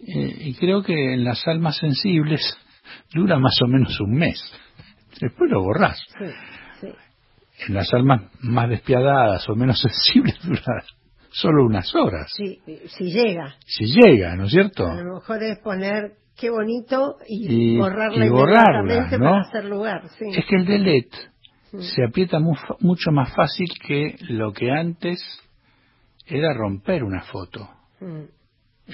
Eh, 0.00 0.36
y 0.40 0.54
creo 0.54 0.82
que 0.82 1.14
en 1.14 1.24
las 1.24 1.46
almas 1.46 1.76
sensibles 1.76 2.56
dura 3.14 3.38
más 3.38 3.56
o 3.62 3.66
menos 3.66 4.00
un 4.00 4.12
mes. 4.12 4.40
Después 5.20 5.50
lo 5.50 5.62
borrás. 5.62 6.00
En 7.66 7.74
las 7.74 7.92
almas 7.92 8.22
más 8.40 8.68
despiadadas 8.68 9.48
o 9.48 9.56
menos 9.56 9.80
sensibles 9.82 10.38
dura 10.42 10.84
solo 11.30 11.64
unas 11.64 11.92
horas. 11.94 12.30
Sí, 12.36 12.60
si 12.86 13.10
llega. 13.10 13.56
Si 13.66 13.84
llega, 13.86 14.36
¿no 14.36 14.44
es 14.44 14.50
cierto? 14.50 14.86
A 14.86 15.02
lo 15.02 15.14
mejor 15.16 15.42
es 15.42 15.58
poner 15.58 16.12
qué 16.38 16.50
bonito 16.50 17.16
y, 17.26 17.76
borrarla 17.76 18.26
y 18.26 18.30
para 18.30 19.40
hacer 19.40 19.64
lugar. 19.64 20.02
Es 20.04 20.46
que 20.46 20.56
el 20.56 20.64
delete 20.64 21.16
mm. 21.72 21.80
se 21.80 22.04
aprieta 22.04 22.38
mucho 22.38 23.10
más 23.10 23.34
fácil 23.34 23.66
que 23.84 24.16
lo 24.28 24.52
que 24.52 24.70
antes 24.70 25.20
era 26.26 26.54
romper 26.54 27.02
una 27.02 27.22
foto. 27.22 27.68
Mm. 28.00 28.22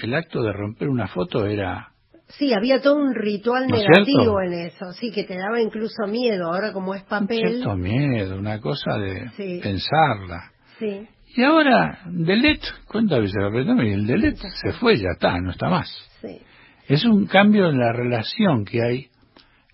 El 0.01 0.13
acto 0.13 0.41
de 0.41 0.51
romper 0.51 0.89
una 0.89 1.07
foto 1.07 1.45
era... 1.45 1.91
Sí, 2.27 2.51
había 2.53 2.81
todo 2.81 2.95
un 2.95 3.13
ritual 3.13 3.67
negativo 3.67 4.41
en 4.41 4.53
eso, 4.53 4.91
sí, 4.93 5.11
que 5.11 5.25
te 5.25 5.37
daba 5.37 5.61
incluso 5.61 6.07
miedo. 6.07 6.47
Ahora 6.47 6.73
como 6.73 6.95
es 6.95 7.03
papel... 7.03 7.43
Un 7.43 7.51
cierto 7.51 7.75
miedo, 7.75 8.37
una 8.37 8.59
cosa 8.59 8.97
de 8.97 9.61
pensarla. 9.61 10.51
Sí. 10.79 11.07
Y 11.37 11.43
ahora, 11.43 11.99
delete, 12.07 12.65
¿cuántas 12.87 13.19
veces 13.19 13.43
apretamos? 13.43 13.83
Y 13.83 13.89
el 13.89 14.07
delete 14.07 14.49
se 14.49 14.73
fue, 14.73 14.97
ya 14.97 15.09
está, 15.13 15.39
no 15.39 15.51
está 15.51 15.69
más. 15.69 15.87
Es 16.87 17.03
un 17.05 17.25
cambio 17.25 17.69
en 17.69 17.79
la 17.79 17.91
relación 17.91 18.63
que 18.63 18.83
hay 18.83 19.07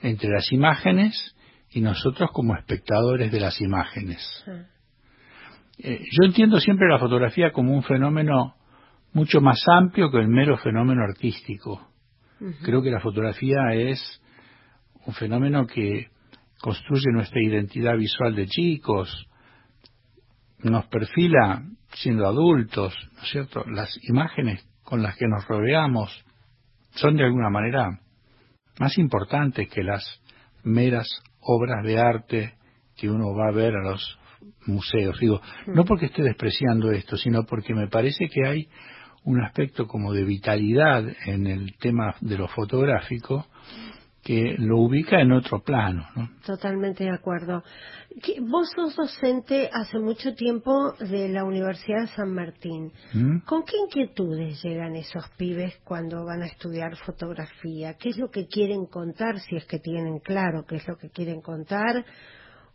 entre 0.01 0.29
las 0.29 0.51
imágenes 0.51 1.35
y 1.69 1.81
nosotros 1.81 2.29
como 2.31 2.55
espectadores 2.55 3.31
de 3.31 3.39
las 3.39 3.59
imágenes. 3.61 4.45
Eh, 5.77 5.99
yo 5.99 6.25
entiendo 6.25 6.59
siempre 6.59 6.87
la 6.89 6.99
fotografía 6.99 7.51
como 7.51 7.73
un 7.73 7.83
fenómeno 7.83 8.55
mucho 9.13 9.41
más 9.41 9.61
amplio 9.67 10.09
que 10.09 10.19
el 10.19 10.27
mero 10.27 10.57
fenómeno 10.57 11.03
artístico. 11.03 11.87
Creo 12.63 12.81
que 12.81 12.89
la 12.89 12.99
fotografía 12.99 13.73
es 13.73 14.21
un 15.05 15.13
fenómeno 15.13 15.67
que 15.67 16.07
construye 16.59 17.11
nuestra 17.11 17.41
identidad 17.41 17.95
visual 17.95 18.35
de 18.35 18.47
chicos, 18.47 19.27
nos 20.59 20.87
perfila 20.87 21.63
siendo 21.93 22.25
adultos, 22.25 22.95
¿no 23.15 23.23
es 23.23 23.29
cierto? 23.29 23.63
Las 23.67 23.95
imágenes 24.09 24.65
con 24.83 25.03
las 25.03 25.15
que 25.17 25.27
nos 25.27 25.45
rodeamos 25.47 26.25
son 26.95 27.15
de 27.15 27.25
alguna 27.25 27.49
manera 27.49 27.99
más 28.79 28.97
importantes 28.97 29.69
que 29.69 29.83
las 29.83 30.03
meras 30.63 31.07
obras 31.41 31.83
de 31.83 31.99
arte 31.99 32.53
que 32.95 33.09
uno 33.09 33.33
va 33.35 33.47
a 33.49 33.51
ver 33.51 33.73
a 33.75 33.83
los 33.83 34.19
museos. 34.65 35.19
Digo, 35.19 35.41
Mm. 35.67 35.73
no 35.73 35.85
porque 35.85 36.07
esté 36.07 36.23
despreciando 36.23 36.91
esto, 36.91 37.17
sino 37.17 37.43
porque 37.45 37.73
me 37.73 37.87
parece 37.87 38.27
que 38.27 38.47
hay 38.47 38.67
un 39.23 39.41
aspecto 39.43 39.87
como 39.87 40.13
de 40.13 40.23
vitalidad 40.23 41.03
en 41.25 41.47
el 41.47 41.75
tema 41.77 42.15
de 42.21 42.37
lo 42.37 42.47
fotográfico 42.47 43.45
que 44.23 44.55
lo 44.59 44.77
ubica 44.79 45.19
en 45.19 45.31
otro 45.31 45.63
plano. 45.63 46.05
¿no? 46.15 46.29
Totalmente 46.45 47.03
de 47.03 47.11
acuerdo. 47.11 47.63
Vos 48.41 48.69
sos 48.75 48.95
docente 48.95 49.69
hace 49.73 49.97
mucho 49.97 50.35
tiempo 50.35 50.93
de 50.99 51.29
la 51.29 51.43
Universidad 51.43 52.01
de 52.01 52.07
San 52.07 52.33
Martín. 52.33 52.91
¿Mm? 53.13 53.39
¿Con 53.39 53.63
qué 53.63 53.77
inquietudes 53.77 54.61
llegan 54.61 54.95
esos 54.95 55.27
pibes 55.37 55.75
cuando 55.83 56.23
van 56.23 56.43
a 56.43 56.47
estudiar 56.47 56.95
fotografía? 56.97 57.95
¿Qué 57.95 58.09
es 58.09 58.17
lo 58.17 58.29
que 58.29 58.47
quieren 58.47 58.85
contar, 58.85 59.39
si 59.39 59.55
es 59.55 59.65
que 59.65 59.79
tienen 59.79 60.19
claro 60.19 60.65
qué 60.67 60.75
es 60.75 60.87
lo 60.87 60.97
que 60.97 61.09
quieren 61.09 61.41
contar? 61.41 62.05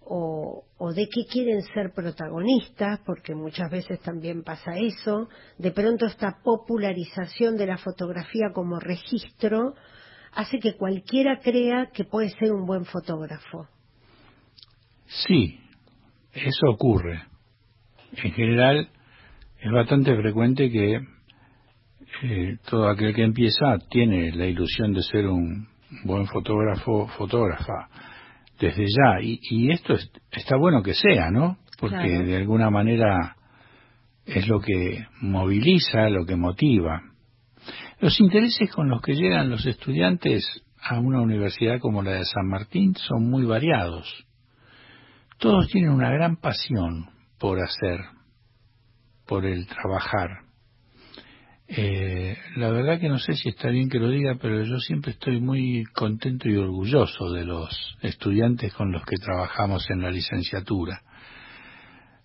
O, 0.08 0.64
o 0.78 0.92
de 0.92 1.08
qué 1.08 1.26
quieren 1.30 1.62
ser 1.74 1.92
protagonistas, 1.92 3.00
porque 3.04 3.34
muchas 3.34 3.70
veces 3.70 4.00
también 4.00 4.42
pasa 4.42 4.76
eso. 4.76 5.28
De 5.58 5.72
pronto 5.72 6.06
esta 6.06 6.38
popularización 6.42 7.56
de 7.56 7.66
la 7.66 7.76
fotografía 7.76 8.52
como 8.52 8.78
registro 8.78 9.74
hace 10.36 10.58
que 10.60 10.74
cualquiera 10.76 11.40
crea 11.40 11.86
que 11.92 12.04
puede 12.04 12.30
ser 12.30 12.52
un 12.52 12.66
buen 12.66 12.84
fotógrafo. 12.84 13.66
Sí, 15.06 15.58
eso 16.32 16.70
ocurre. 16.70 17.22
En 18.22 18.32
general 18.32 18.88
es 19.60 19.72
bastante 19.72 20.14
frecuente 20.16 20.70
que 20.70 21.00
eh, 22.22 22.56
todo 22.68 22.88
aquel 22.88 23.14
que 23.14 23.22
empieza 23.24 23.78
tiene 23.90 24.32
la 24.32 24.46
ilusión 24.46 24.92
de 24.92 25.02
ser 25.02 25.26
un 25.26 25.68
buen 26.04 26.26
fotógrafo, 26.26 27.08
fotógrafa, 27.08 27.88
desde 28.58 28.84
ya. 28.86 29.20
Y, 29.22 29.38
y 29.50 29.70
esto 29.70 29.94
es- 29.94 30.10
está 30.32 30.56
bueno 30.56 30.82
que 30.82 30.94
sea, 30.94 31.30
¿no? 31.30 31.58
Porque 31.78 31.96
Claro. 31.96 32.24
de 32.26 32.36
alguna 32.36 32.70
manera 32.70 33.36
es 34.24 34.48
lo 34.48 34.60
que 34.60 35.06
moviliza, 35.20 36.08
lo 36.08 36.24
que 36.24 36.36
motiva. 36.36 37.02
Los 37.98 38.20
intereses 38.20 38.70
con 38.70 38.90
los 38.90 39.00
que 39.00 39.14
llegan 39.14 39.48
los 39.48 39.64
estudiantes 39.64 40.44
a 40.80 41.00
una 41.00 41.22
universidad 41.22 41.80
como 41.80 42.02
la 42.02 42.12
de 42.12 42.24
San 42.26 42.46
Martín 42.46 42.94
son 42.94 43.30
muy 43.30 43.44
variados. 43.44 44.26
Todos 45.38 45.68
tienen 45.68 45.90
una 45.90 46.10
gran 46.10 46.36
pasión 46.36 47.08
por 47.38 47.58
hacer, 47.60 48.00
por 49.26 49.46
el 49.46 49.66
trabajar. 49.66 50.42
Eh, 51.68 52.36
la 52.56 52.70
verdad 52.70 53.00
que 53.00 53.08
no 53.08 53.18
sé 53.18 53.32
si 53.34 53.48
está 53.48 53.70
bien 53.70 53.88
que 53.88 53.98
lo 53.98 54.10
diga, 54.10 54.36
pero 54.40 54.62
yo 54.62 54.78
siempre 54.78 55.12
estoy 55.12 55.40
muy 55.40 55.84
contento 55.94 56.48
y 56.48 56.56
orgulloso 56.56 57.32
de 57.32 57.44
los 57.44 57.96
estudiantes 58.02 58.72
con 58.74 58.92
los 58.92 59.04
que 59.04 59.16
trabajamos 59.16 59.88
en 59.90 60.02
la 60.02 60.10
licenciatura. 60.10 61.00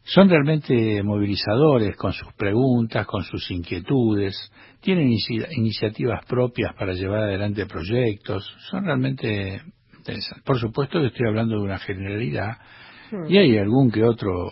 Son 0.04 0.28
realmente 0.30 1.02
movilizadores 1.04 1.96
con 1.96 2.12
sus 2.14 2.34
preguntas, 2.34 3.06
con 3.06 3.24
sus 3.24 3.50
inquietudes, 3.52 4.36
tienen 4.82 5.10
inici- 5.10 5.48
iniciativas 5.56 6.26
propias 6.26 6.74
para 6.76 6.94
llevar 6.94 7.22
adelante 7.22 7.66
proyectos, 7.68 8.44
son 8.72 8.84
realmente 8.86 9.62
interesantes. 9.98 10.44
Por 10.44 10.60
supuesto 10.60 11.00
que 11.00 11.08
estoy 11.08 11.28
hablando 11.28 11.56
de 11.58 11.62
una 11.64 11.78
generalidad 11.80 12.58
y 13.30 13.38
hay 13.38 13.58
algún 13.58 13.92
que 13.92 14.04
otro, 14.04 14.50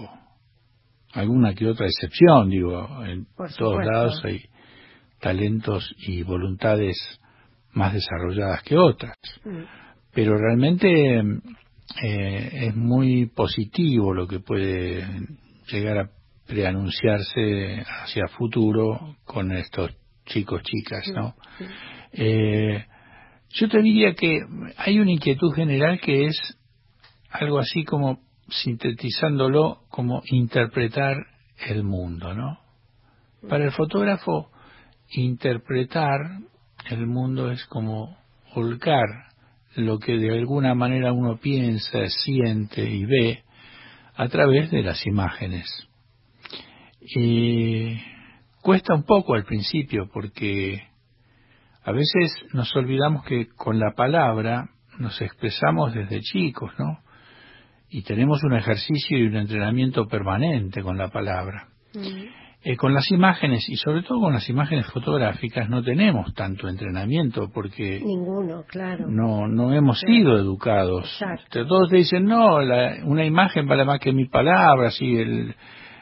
alguna 1.13 1.55
que 1.55 1.65
otra 1.67 1.87
excepción, 1.87 2.49
digo, 2.49 3.03
en 3.05 3.25
Por 3.35 3.51
todos 3.53 3.71
supuesto. 3.73 3.91
lados 3.91 4.21
hay 4.25 4.41
talentos 5.19 5.95
y 6.07 6.21
voluntades 6.23 6.95
más 7.73 7.93
desarrolladas 7.93 8.61
que 8.63 8.77
otras 8.77 9.15
Mm. 9.43 9.63
pero 10.13 10.37
realmente 10.37 11.21
eh, 12.01 12.67
es 12.67 12.75
muy 12.75 13.25
positivo 13.27 14.13
lo 14.13 14.27
que 14.27 14.39
puede 14.39 15.05
llegar 15.71 15.97
a 15.97 16.09
preanunciarse 16.45 17.83
hacia 18.03 18.27
futuro 18.27 19.15
con 19.25 19.51
estos 19.51 19.95
chicos 20.25 20.61
chicas 20.63 21.07
no 21.13 21.35
Eh, 22.11 22.85
yo 23.51 23.69
te 23.69 23.81
diría 23.83 24.15
que 24.15 24.39
hay 24.77 24.99
una 24.99 25.11
inquietud 25.11 25.53
general 25.53 25.99
que 25.99 26.25
es 26.25 26.57
algo 27.29 27.59
así 27.59 27.83
como 27.83 28.19
sintetizándolo 28.47 29.81
como 29.89 30.23
interpretar 30.25 31.17
el 31.67 31.83
mundo 31.83 32.33
no 32.33 32.59
para 33.47 33.65
el 33.65 33.71
fotógrafo 33.71 34.49
interpretar 35.11 36.19
el 36.89 37.05
mundo 37.05 37.51
es 37.51 37.63
como 37.65 38.17
volcar 38.55 39.28
lo 39.75 39.99
que 39.99 40.17
de 40.17 40.37
alguna 40.37 40.73
manera 40.73 41.13
uno 41.13 41.37
piensa, 41.37 42.07
siente 42.07 42.89
y 42.89 43.05
ve 43.05 43.43
a 44.15 44.27
través 44.27 44.71
de 44.71 44.83
las 44.83 45.05
imágenes. 45.05 45.65
Y 47.01 47.97
cuesta 48.61 48.93
un 48.93 49.03
poco 49.03 49.35
al 49.35 49.45
principio 49.45 50.09
porque 50.13 50.81
a 51.83 51.91
veces 51.91 52.33
nos 52.53 52.75
olvidamos 52.75 53.23
que 53.25 53.47
con 53.47 53.79
la 53.79 53.93
palabra 53.95 54.69
nos 54.99 55.21
expresamos 55.21 55.93
desde 55.93 56.19
chicos, 56.21 56.71
¿no? 56.77 56.99
Y 57.89 58.03
tenemos 58.03 58.43
un 58.43 58.53
ejercicio 58.53 59.17
y 59.17 59.23
un 59.23 59.37
entrenamiento 59.37 60.05
permanente 60.07 60.83
con 60.83 60.97
la 60.97 61.09
palabra. 61.09 61.69
Eh, 62.61 62.75
con 62.75 62.93
las 62.93 63.09
imágenes 63.09 63.69
y 63.69 63.77
sobre 63.77 64.01
todo 64.03 64.19
con 64.19 64.33
las 64.33 64.49
imágenes 64.49 64.85
fotográficas 64.91 65.69
no 65.69 65.81
tenemos 65.81 66.33
tanto 66.33 66.67
entrenamiento 66.67 67.49
porque 67.53 68.01
Ninguno, 68.03 68.63
claro. 68.67 69.05
no 69.07 69.47
no 69.47 69.71
hemos 69.73 70.01
Claro. 70.01 70.13
sido 70.13 70.37
educados. 70.37 71.05
Exacto. 71.05 71.65
Todos 71.65 71.89
te 71.89 71.95
dicen, 71.95 72.25
no, 72.25 72.59
la- 72.59 72.97
una 73.05 73.23
imagen 73.23 73.65
vale 73.65 73.85
más 73.85 73.99
que 74.01 74.11
mil 74.11 74.27
palabras 74.29 75.01
y 75.01 75.15
el, 75.15 75.55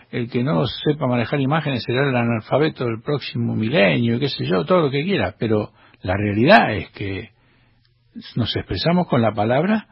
el 0.10 0.30
que 0.32 0.44
no 0.44 0.66
sepa 0.66 1.06
manejar 1.06 1.40
imágenes 1.40 1.84
será 1.86 2.10
el 2.10 2.16
analfabeto 2.16 2.86
del 2.86 3.02
próximo 3.04 3.56
milenio, 3.56 4.16
y 4.16 4.20
qué 4.20 4.30
sé 4.30 4.44
yo, 4.48 4.66
todo 4.66 4.82
lo 4.82 4.90
que 4.90 5.04
quiera. 5.04 5.36
Pero 5.38 5.70
la 6.02 6.16
realidad 6.18 6.74
es 6.74 6.90
que 6.90 7.30
nos 8.36 8.56
expresamos 8.56 9.06
con 9.08 9.22
la 9.22 9.32
palabra 9.32 9.86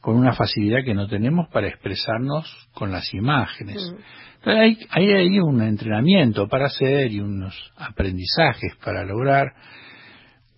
con 0.00 0.16
una 0.16 0.34
facilidad 0.34 0.84
que 0.84 0.94
no 0.94 1.08
tenemos 1.08 1.48
para 1.48 1.68
expresarnos 1.68 2.68
con 2.74 2.92
las 2.92 3.12
imágenes. 3.14 3.92
Mm. 3.92 3.96
Entonces, 4.36 4.60
hay, 4.60 4.78
hay 4.90 5.12
ahí 5.12 5.40
un 5.40 5.62
entrenamiento 5.62 6.46
para 6.46 6.66
hacer 6.66 7.10
y 7.10 7.20
unos 7.20 7.54
aprendizajes 7.76 8.76
para 8.84 9.04
lograr 9.04 9.52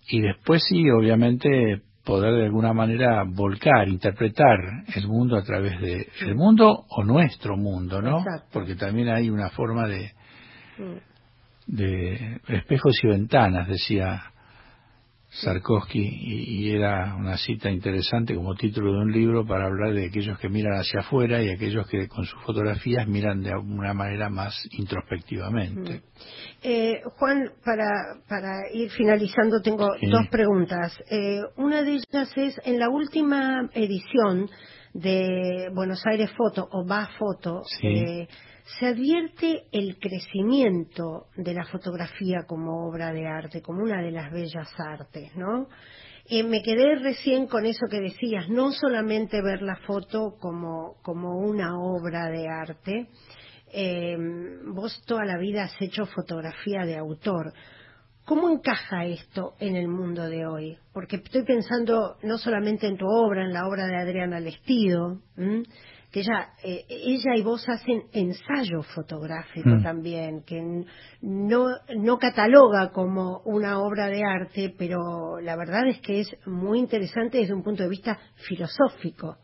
y 0.07 0.21
después 0.21 0.63
sí, 0.67 0.89
obviamente, 0.89 1.81
poder 2.03 2.35
de 2.35 2.45
alguna 2.45 2.73
manera 2.73 3.23
volcar, 3.27 3.87
interpretar 3.87 4.57
el 4.95 5.07
mundo 5.07 5.37
a 5.37 5.43
través 5.43 5.79
de 5.81 6.07
el 6.21 6.35
mundo 6.35 6.85
o 6.89 7.03
nuestro 7.03 7.57
mundo, 7.57 8.01
¿no? 8.01 8.19
Exacto. 8.19 8.47
Porque 8.51 8.75
también 8.75 9.09
hay 9.09 9.29
una 9.29 9.49
forma 9.49 9.87
de, 9.87 10.11
Mm. 10.79 10.97
de 11.67 12.41
espejos 12.47 12.95
y 13.03 13.07
ventanas, 13.07 13.67
decía 13.67 14.23
Sarkovsky, 15.31 15.99
y, 15.99 16.65
y 16.67 16.71
era 16.71 17.15
una 17.15 17.37
cita 17.37 17.69
interesante 17.69 18.33
como 18.35 18.55
título 18.55 18.93
de 18.93 18.99
un 18.99 19.11
libro 19.11 19.45
para 19.45 19.65
hablar 19.67 19.93
de 19.93 20.07
aquellos 20.07 20.39
que 20.39 20.49
miran 20.49 20.73
hacia 20.79 21.01
afuera 21.01 21.41
y 21.41 21.49
aquellos 21.49 21.87
que 21.87 22.07
con 22.07 22.25
sus 22.25 22.41
fotografías 22.43 23.07
miran 23.07 23.41
de 23.43 23.51
alguna 23.51 23.93
manera 23.93 24.29
más 24.29 24.55
introspectivamente. 24.71 26.01
Eh, 26.63 27.01
Juan, 27.17 27.51
para, 27.63 27.89
para 28.27 28.71
ir 28.73 28.89
finalizando, 28.91 29.61
tengo 29.61 29.87
Sí. 29.99 30.07
dos 30.07 30.27
preguntas. 30.29 30.97
Eh, 31.09 31.41
una 31.57 31.83
de 31.83 31.91
ellas 31.93 32.31
es, 32.35 32.59
en 32.65 32.79
la 32.79 32.89
última 32.89 33.69
edición 33.73 34.49
de 34.93 35.69
Buenos 35.75 36.01
Aires 36.07 36.31
Foto, 36.35 36.67
o 36.71 36.85
Va 36.85 37.07
Foto, 37.19 37.61
Sí. 37.79 37.87
eh, 37.87 38.27
se 38.77 38.85
advierte 38.85 39.63
el 39.71 39.97
crecimiento 39.97 41.27
de 41.35 41.53
la 41.53 41.65
fotografía 41.65 42.43
como 42.47 42.87
obra 42.87 43.11
de 43.11 43.25
arte, 43.25 43.61
como 43.61 43.81
una 43.83 44.01
de 44.01 44.11
las 44.11 44.31
bellas 44.31 44.69
artes, 44.77 45.35
¿no? 45.35 45.67
Eh, 46.25 46.43
me 46.43 46.61
quedé 46.61 46.95
recién 46.95 47.47
con 47.47 47.65
eso 47.65 47.87
que 47.89 47.99
decías, 47.99 48.47
no 48.49 48.71
solamente 48.71 49.41
ver 49.41 49.63
la 49.63 49.77
foto 49.77 50.35
como, 50.39 50.97
como 51.01 51.39
una 51.39 51.79
obra 51.79 52.29
de 52.29 52.47
arte, 52.47 53.09
eh, 53.73 54.15
vos 54.67 55.01
toda 55.07 55.25
la 55.25 55.37
vida 55.37 55.63
has 55.63 55.81
hecho 55.81 56.05
fotografía 56.05 56.85
de 56.85 56.97
autor. 56.97 57.53
¿Cómo 58.25 58.51
encaja 58.51 59.05
esto 59.05 59.55
en 59.59 59.75
el 59.75 59.87
mundo 59.87 60.29
de 60.29 60.45
hoy? 60.45 60.77
Porque 60.93 61.15
estoy 61.15 61.43
pensando 61.45 62.17
no 62.21 62.37
solamente 62.37 62.85
en 62.85 62.97
tu 62.97 63.07
obra, 63.07 63.43
en 63.43 63.53
la 63.53 63.67
obra 63.67 63.87
de 63.87 63.97
Adriana 63.97 64.39
Lestido. 64.39 65.21
Que 66.11 66.21
ella, 66.21 66.49
eh, 66.63 66.85
ella 66.89 67.35
y 67.35 67.43
vos 67.43 67.67
hacen 67.69 68.03
ensayo 68.13 68.81
fotográfico 68.95 69.69
Mm. 69.69 69.83
también, 69.83 70.43
que 70.43 70.61
no, 71.21 71.65
no 71.97 72.17
cataloga 72.17 72.91
como 72.91 73.41
una 73.45 73.79
obra 73.79 74.07
de 74.07 74.23
arte, 74.23 74.73
pero 74.77 75.39
la 75.39 75.55
verdad 75.55 75.87
es 75.87 75.99
que 76.01 76.21
es 76.21 76.35
muy 76.47 76.79
interesante 76.79 77.37
desde 77.37 77.53
un 77.53 77.63
punto 77.63 77.83
de 77.83 77.89
vista 77.89 78.17
filosófico. 78.47 79.37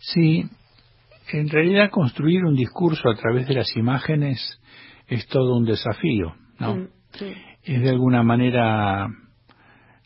Sí, 0.00 0.44
en 1.32 1.48
realidad 1.48 1.90
construir 1.90 2.44
un 2.44 2.56
discurso 2.56 3.08
a 3.08 3.14
través 3.14 3.46
de 3.46 3.54
las 3.54 3.76
imágenes 3.76 4.60
es 5.06 5.26
todo 5.28 5.56
un 5.56 5.64
desafío, 5.64 6.34
¿no? 6.58 6.76
Mm, 6.76 6.88
sí. 7.12 7.32
Es 7.64 7.80
de 7.80 7.90
alguna 7.90 8.24
manera 8.24 9.06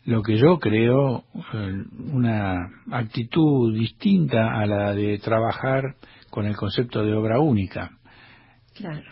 lo 0.07 0.23
que 0.23 0.37
yo 0.37 0.57
creo 0.57 1.25
eh, 1.53 1.83
una 2.13 2.69
actitud 2.91 3.73
distinta 3.73 4.57
a 4.57 4.65
la 4.65 4.93
de 4.93 5.19
trabajar 5.19 5.95
con 6.29 6.45
el 6.45 6.55
concepto 6.55 7.03
de 7.03 7.13
obra 7.13 7.41
única. 7.41 7.91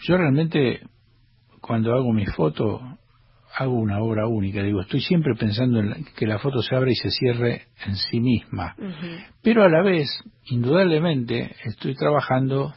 Yo 0.03 0.17
realmente 0.17 0.79
cuando 1.59 1.93
hago 1.93 2.13
mi 2.13 2.25
foto 2.25 2.79
hago 3.57 3.73
una 3.73 3.99
obra 3.99 4.25
única, 4.27 4.63
digo, 4.63 4.81
estoy 4.81 5.01
siempre 5.01 5.33
pensando 5.37 5.79
en 5.79 6.05
que 6.15 6.27
la 6.27 6.39
foto 6.39 6.61
se 6.61 6.75
abra 6.75 6.89
y 6.91 6.95
se 6.95 7.09
cierre 7.09 7.63
en 7.85 7.95
sí 7.95 8.21
misma, 8.21 8.75
pero 9.41 9.63
a 9.63 9.69
la 9.69 9.81
vez, 9.81 10.07
indudablemente, 10.45 11.55
estoy 11.65 11.95
trabajando 11.95 12.73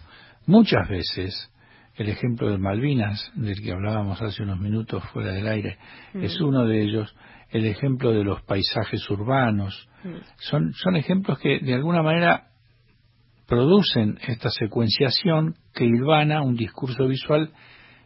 muchas 0.47 0.89
veces 0.89 1.53
el 1.99 2.09
ejemplo 2.09 2.49
de 2.49 2.59
Malvinas, 2.59 3.33
del 3.35 3.61
que 3.61 3.73
hablábamos 3.73 4.23
hace 4.23 4.45
unos 4.45 4.61
minutos 4.61 5.03
fuera 5.13 5.33
del 5.33 5.49
aire, 5.49 5.79
es 6.15 6.41
uno 6.41 6.65
de 6.65 6.83
ellos, 6.83 7.15
el 7.51 7.67
ejemplo 7.67 8.13
de 8.13 8.23
los 8.23 8.41
paisajes 8.43 9.09
urbanos, 9.11 9.89
son, 10.37 10.73
son 10.75 10.97
ejemplos 10.97 11.39
que 11.41 11.59
de 11.59 11.75
alguna 11.75 12.03
manera 12.03 12.51
producen 13.49 14.19
esta 14.29 14.51
secuenciación 14.51 15.57
que 15.75 15.85
hilvana 15.85 16.43
un 16.43 16.55
discurso 16.55 17.09
visual 17.09 17.51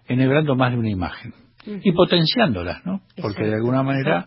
enhebrando 0.07 0.57
más 0.57 0.73
de 0.73 0.79
una 0.79 0.91
imagen 0.91 1.35
y 1.67 1.93
potenciándolas, 1.93 2.85
¿no? 2.87 3.03
Porque 3.21 3.45
de 3.45 3.55
alguna 3.55 3.83
manera 3.83 4.25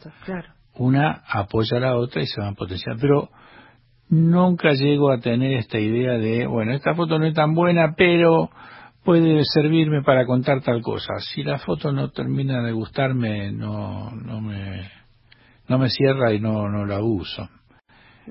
una 0.75 1.23
apoya 1.27 1.77
a 1.77 1.79
la 1.79 1.95
otra 1.95 2.21
y 2.21 2.27
se 2.27 2.39
van 2.39 2.55
potenciando. 2.55 3.01
Pero 3.01 3.29
nunca 4.09 4.73
llego 4.73 5.11
a 5.11 5.19
tener 5.19 5.53
esta 5.57 5.79
idea 5.79 6.17
de, 6.17 6.45
bueno, 6.45 6.73
esta 6.73 6.93
foto 6.93 7.17
no 7.17 7.25
es 7.25 7.33
tan 7.33 7.55
buena, 7.55 7.95
pero 7.97 8.51
puede 9.05 9.41
servirme 9.45 10.01
para 10.01 10.25
contar 10.25 10.61
tal 10.61 10.81
cosa. 10.81 11.13
Si 11.19 11.43
la 11.43 11.59
foto 11.59 11.93
no 11.93 12.09
termina 12.09 12.61
de 12.63 12.73
gustarme, 12.73 13.51
no, 13.51 14.11
no 14.11 14.41
me, 14.41 14.89
no 15.69 15.77
me 15.77 15.89
cierra 15.89 16.33
y 16.33 16.39
no, 16.41 16.67
no 16.67 16.85
la 16.85 17.01
uso. 17.01 17.47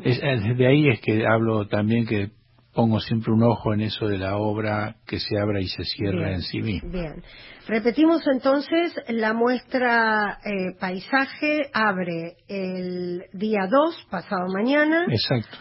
Es, 0.02 0.20
desde 0.20 0.66
ahí 0.66 0.88
es 0.88 1.00
que 1.00 1.24
hablo 1.26 1.68
también 1.68 2.04
que 2.04 2.30
pongo 2.74 3.00
siempre 3.00 3.32
un 3.32 3.42
ojo 3.42 3.72
en 3.72 3.82
eso 3.82 4.06
de 4.06 4.18
la 4.18 4.36
obra 4.36 4.96
que 5.06 5.20
se 5.20 5.38
abra 5.38 5.60
y 5.60 5.68
se 5.68 5.84
cierra 5.84 6.32
en 6.32 6.42
sí 6.42 6.60
misma. 6.60 6.90
Bien. 6.90 7.22
Repetimos 7.66 8.20
entonces, 8.26 8.94
la 9.08 9.32
muestra 9.32 10.38
eh, 10.44 10.76
Paisaje 10.78 11.70
abre 11.72 12.36
el 12.46 13.22
día 13.32 13.66
2, 13.70 14.08
pasado 14.10 14.48
mañana, 14.52 15.06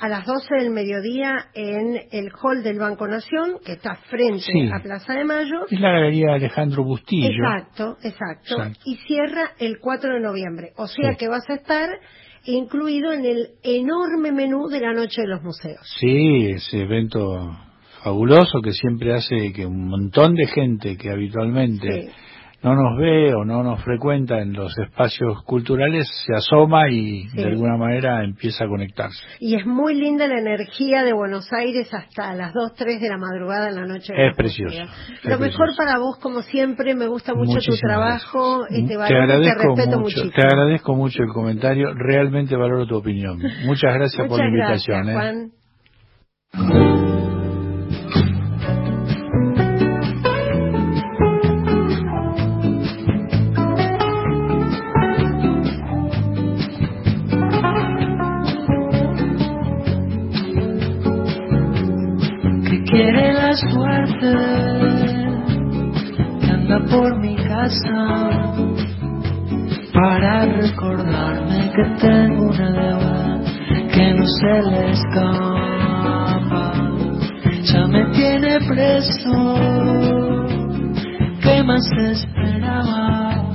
a 0.02 0.10
las 0.10 0.26
12 0.26 0.56
del 0.60 0.72
mediodía 0.72 1.46
en 1.54 1.98
el 2.12 2.30
hall 2.42 2.62
del 2.62 2.78
Banco 2.78 3.08
Nación, 3.08 3.60
que 3.66 3.74
está 3.74 3.96
frente 4.10 4.70
a 4.74 4.84
Plaza 4.84 5.14
de 5.14 5.24
Mayo. 5.24 5.66
Es 5.70 5.80
la 5.80 5.92
galería 5.92 6.34
Alejandro 6.34 6.84
Bustillo. 6.84 7.30
Exacto, 7.30 7.98
exacto, 8.04 8.56
Y 8.84 8.98
cierra 8.98 9.52
el 9.60 9.80
4 9.80 10.16
de 10.16 10.20
noviembre. 10.20 10.74
O 10.76 10.88
sea 10.88 11.16
que 11.16 11.30
vas 11.30 11.50
a 11.50 11.54
estar 11.54 11.90
incluido 12.46 13.14
en 13.14 13.26
el 13.26 13.48
enorme 13.64 14.32
menú 14.32 14.68
de 14.68 14.82
la 14.82 14.94
Noche 14.94 15.22
de 15.22 15.28
los 15.28 15.44
Museos. 15.44 15.82
Sí, 16.00 16.48
ese 16.48 16.82
evento 16.82 17.56
fabuloso 18.04 18.62
que 18.62 18.74
siempre 18.74 19.14
hace 19.14 19.54
que 19.54 19.66
un 19.66 19.88
montón 19.88 20.36
de 20.36 20.48
gente 20.48 20.98
que 20.98 21.10
habitualmente 21.10 22.12
no 22.64 22.76
nos 22.76 22.98
ve 22.98 23.34
o 23.36 23.44
no 23.44 23.62
nos 23.62 23.84
frecuenta 23.84 24.40
en 24.40 24.54
los 24.54 24.78
espacios 24.78 25.44
culturales 25.44 26.08
se 26.26 26.34
asoma 26.34 26.90
y 26.90 27.28
de 27.34 27.46
alguna 27.46 27.78
manera 27.78 28.24
empieza 28.24 28.64
a 28.64 28.68
conectarse. 28.68 29.22
Y 29.40 29.56
es 29.56 29.66
muy 29.66 29.96
linda 29.96 30.28
la 30.28 30.40
energía 30.40 31.04
de 31.04 31.14
Buenos 31.14 31.52
Aires 31.52 31.94
hasta 31.94 32.34
las 32.34 32.54
2, 32.54 32.74
3 32.76 33.02
de 33.02 33.10
la 33.10 33.18
madrugada 33.18 33.70
en 33.70 33.76
la 33.76 33.86
noche. 33.86 34.14
es 34.16 34.36
precioso. 34.36 34.82
Lo 35.24 35.40
mejor 35.40 35.76
para 35.76 36.00
vos, 36.00 36.18
como 36.20 36.42
siempre, 36.42 36.96
me 36.96 37.08
gusta 37.08 37.34
mucho 37.34 37.60
tu 37.60 37.76
trabajo, 37.78 38.66
este 38.70 38.96
te, 38.96 39.56
respeto 39.56 40.00
mucho, 40.00 40.30
Te 40.30 40.42
agradezco 40.42 40.96
mucho 40.96 41.24
el 41.24 41.30
comentario, 41.30 41.94
realmente 41.94 42.56
valoro 42.56 42.88
tu 42.88 42.96
opinión. 42.96 43.40
Muchas 43.66 43.94
gracias 43.94 44.28
por 44.28 44.40
la 44.40 44.48
invitación. 44.48 45.06
Gracias, 45.06 45.36
¿eh? 45.36 45.52
suerte 46.54 47.33
para 69.94 70.46
recordarme 70.46 71.72
que 71.74 71.84
tengo 72.02 72.50
una 72.50 72.72
deuda 72.72 73.40
que 73.94 74.14
no 74.16 74.26
se 74.28 74.62
le 74.70 74.92
escapa. 74.92 76.74
Ya 77.64 77.88
me 77.88 78.04
tiene 78.12 78.60
preso, 78.68 79.56
¿qué 81.42 81.64
más 81.64 81.90
esperaba? 82.12 83.46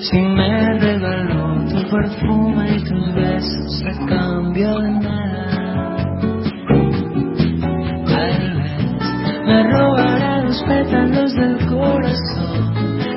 Si 0.00 0.18
me 0.18 0.78
regaló 0.78 1.62
tu 1.68 1.86
perfume 1.90 2.76
y 2.76 2.84
tus 2.84 3.14
besos 3.14 3.84
a 3.84 4.06
cambio 4.06 4.78
de 4.78 4.90
nada. 4.90 5.49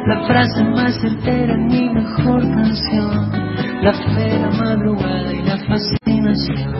La 0.06 0.28
frase 0.28 0.63
más 0.66 1.02
entera 1.04 1.54
en 1.54 1.68
mi 1.68 1.89
mejor 1.89 2.42
canción, 2.42 3.32
la 3.82 3.94
fe, 3.94 4.39
la 4.39 4.50
madrugada 4.52 5.34
y 5.34 5.44
la 5.44 5.58
fascinación. 5.60 6.74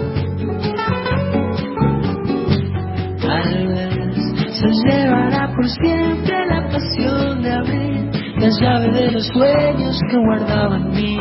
Tal 3.22 3.68
vez 3.68 4.58
se 4.60 4.70
llevará 4.86 5.54
por 5.56 5.70
siempre 5.70 6.46
la 6.48 6.68
pasión 6.70 7.42
de 7.42 7.52
abrir 7.52 8.12
la 8.40 8.50
llave 8.50 8.92
de 8.92 9.12
los 9.12 9.28
sueños 9.28 10.00
que 10.10 10.18
guardaba 10.18 10.76
en 10.78 10.90
mí, 10.90 11.18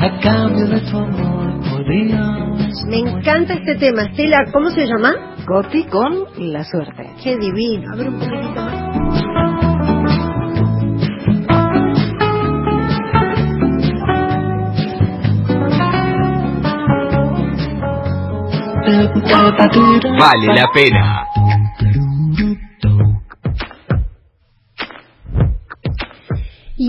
a 0.00 0.18
cambio 0.20 0.66
de 0.66 0.80
tu 0.80 0.96
amor 0.96 1.60
podías. 1.68 2.86
Me 2.88 2.98
encanta 2.98 3.54
este 3.54 3.74
tema, 3.76 4.04
Estela, 4.04 4.38
¿cómo 4.52 4.70
se 4.70 4.86
llama? 4.86 5.12
Coti 5.46 5.84
con 5.84 6.24
La 6.38 6.64
Suerte. 6.64 7.10
Qué 7.22 7.36
divino. 7.36 7.92
A 7.92 7.96
ver 7.96 8.08
un 8.08 8.18
poquitito 8.18 8.41
Vale 20.18 20.54
la 20.54 20.68
pena. 20.72 21.21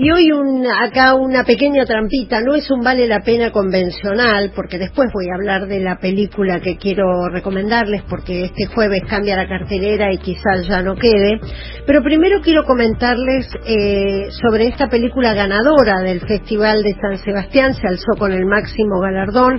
Y 0.04 0.10
hoy 0.10 0.32
un, 0.32 0.66
acá 0.66 1.14
una 1.14 1.44
pequeña 1.44 1.86
trampita, 1.86 2.42
no 2.42 2.54
es 2.54 2.70
un 2.70 2.82
vale 2.82 3.06
la 3.06 3.20
pena 3.20 3.50
convencional, 3.50 4.52
porque 4.54 4.76
después 4.76 5.08
voy 5.14 5.30
a 5.30 5.36
hablar 5.36 5.66
de 5.66 5.80
la 5.80 5.96
película 5.96 6.60
que 6.60 6.76
quiero 6.76 7.30
recomendarles, 7.30 8.02
porque 8.02 8.44
este 8.44 8.66
jueves 8.66 9.00
cambia 9.08 9.34
la 9.34 9.48
cartelera 9.48 10.12
y 10.12 10.18
quizás 10.18 10.68
ya 10.68 10.82
no 10.82 10.94
quede. 10.94 11.40
Pero 11.86 12.02
primero 12.02 12.42
quiero 12.42 12.64
comentarles 12.64 13.48
eh, 13.66 14.26
sobre 14.42 14.66
esta 14.66 14.90
película 14.90 15.32
ganadora 15.32 16.00
del 16.00 16.20
Festival 16.20 16.82
de 16.82 16.94
San 17.00 17.16
Sebastián, 17.24 17.72
se 17.72 17.88
alzó 17.88 18.12
con 18.18 18.30
el 18.30 18.44
máximo 18.44 19.00
galardón, 19.00 19.58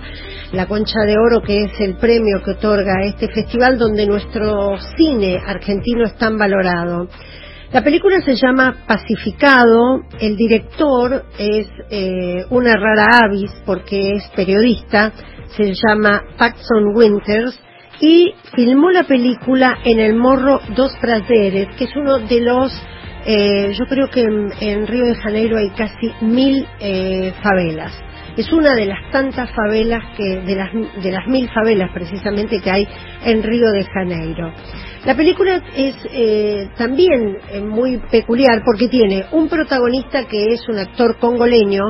la 0.52 0.68
Concha 0.68 1.00
de 1.08 1.16
Oro, 1.18 1.42
que 1.42 1.64
es 1.64 1.72
el 1.80 1.98
premio 1.98 2.44
que 2.46 2.52
otorga 2.52 3.04
este 3.04 3.30
festival, 3.30 3.80
donde 3.80 4.06
nuestro 4.06 4.78
cine 4.96 5.42
argentino 5.44 6.06
es 6.06 6.16
tan 6.20 6.38
valorado. 6.38 7.08
La 7.76 7.84
película 7.84 8.22
se 8.22 8.36
llama 8.36 8.86
Pacificado, 8.88 10.06
el 10.22 10.38
director 10.38 11.26
es 11.38 11.68
eh, 11.90 12.46
una 12.50 12.74
rara 12.78 13.26
avis 13.26 13.52
porque 13.66 14.12
es 14.12 14.30
periodista, 14.34 15.12
se 15.58 15.74
llama 15.74 16.22
Paxson 16.38 16.96
Winters. 16.96 17.60
Y 18.00 18.34
filmó 18.56 18.92
la 18.92 19.04
película 19.04 19.80
en 19.84 20.00
el 20.00 20.16
Morro 20.16 20.62
dos 20.74 20.94
Prazeres, 21.02 21.68
que 21.76 21.84
es 21.84 21.96
uno 21.98 22.20
de 22.20 22.40
los, 22.40 22.72
eh, 23.26 23.74
yo 23.78 23.86
creo 23.88 24.10
que 24.10 24.22
en, 24.22 24.88
Río 24.88 25.08
de 25.08 25.16
Janeiro 25.16 25.58
hay 25.58 25.70
casi 25.72 26.14
mil 26.22 26.66
eh, 26.80 27.34
favelas. 27.44 27.92
Es 28.38 28.52
una 28.52 28.74
de 28.74 28.86
las 28.86 29.12
tantas 29.12 29.50
favelas 29.52 30.04
que, 30.18 30.42
de 30.42 30.56
las, 30.56 30.74
de 30.74 31.12
las 31.12 31.26
mil 31.28 31.50
favelas 31.50 31.92
precisamente 31.94 32.60
que 32.60 32.70
hay 32.70 32.88
en 33.24 33.42
Río 33.42 33.72
de 33.72 33.86
Janeiro. 33.86 34.52
La 35.06 35.16
película 35.16 35.62
es 35.76 35.96
eh, 36.12 36.70
también 36.78 37.38
eh, 37.52 37.62
muy 37.62 37.98
peculiar 38.12 38.62
porque 38.66 38.90
tiene 38.90 39.26
un 39.32 39.48
protagonista 39.48 40.26
que 40.28 40.48
es 40.48 40.68
un 40.68 40.80
actor 40.80 41.18
congoleño, 41.18 41.84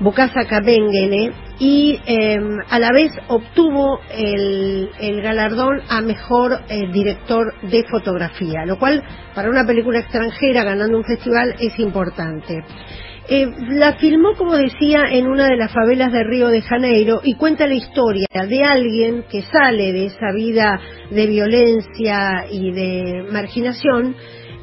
Bukasa 0.00 0.46
Kabengele, 0.46 1.32
y 1.58 2.00
em, 2.06 2.58
a 2.70 2.78
la 2.78 2.90
vez 2.92 3.12
obtuvo 3.28 4.00
el, 4.10 5.20
galardón 5.22 5.80
a 5.88 6.00
mejor 6.00 6.60
eh, 6.68 6.90
director 6.92 7.54
de 7.62 7.84
fotografía, 7.90 8.64
lo 8.64 8.78
cual 8.78 9.02
para 9.34 9.50
una 9.50 9.66
película 9.66 10.00
extranjera 10.00 10.64
ganando 10.64 10.96
un 10.96 11.04
festival 11.04 11.54
es 11.60 11.78
importante. 11.78 12.64
Eh, 13.28 13.46
la 13.68 13.94
filmó, 13.94 14.34
como 14.36 14.56
decía, 14.56 15.04
en 15.10 15.28
una 15.28 15.46
de 15.46 15.56
las 15.56 15.72
favelas 15.72 16.10
de 16.12 16.24
Río 16.24 16.48
de 16.48 16.60
Janeiro 16.60 17.20
y 17.22 17.34
cuenta 17.34 17.68
la 17.68 17.74
historia 17.74 18.26
de 18.32 18.64
alguien 18.64 19.24
que 19.30 19.42
sale 19.42 19.92
de 19.92 20.06
esa 20.06 20.32
vida 20.34 20.80
de 21.10 21.26
violencia 21.28 22.46
y 22.50 22.72
de 22.72 23.24
marginación 23.30 24.16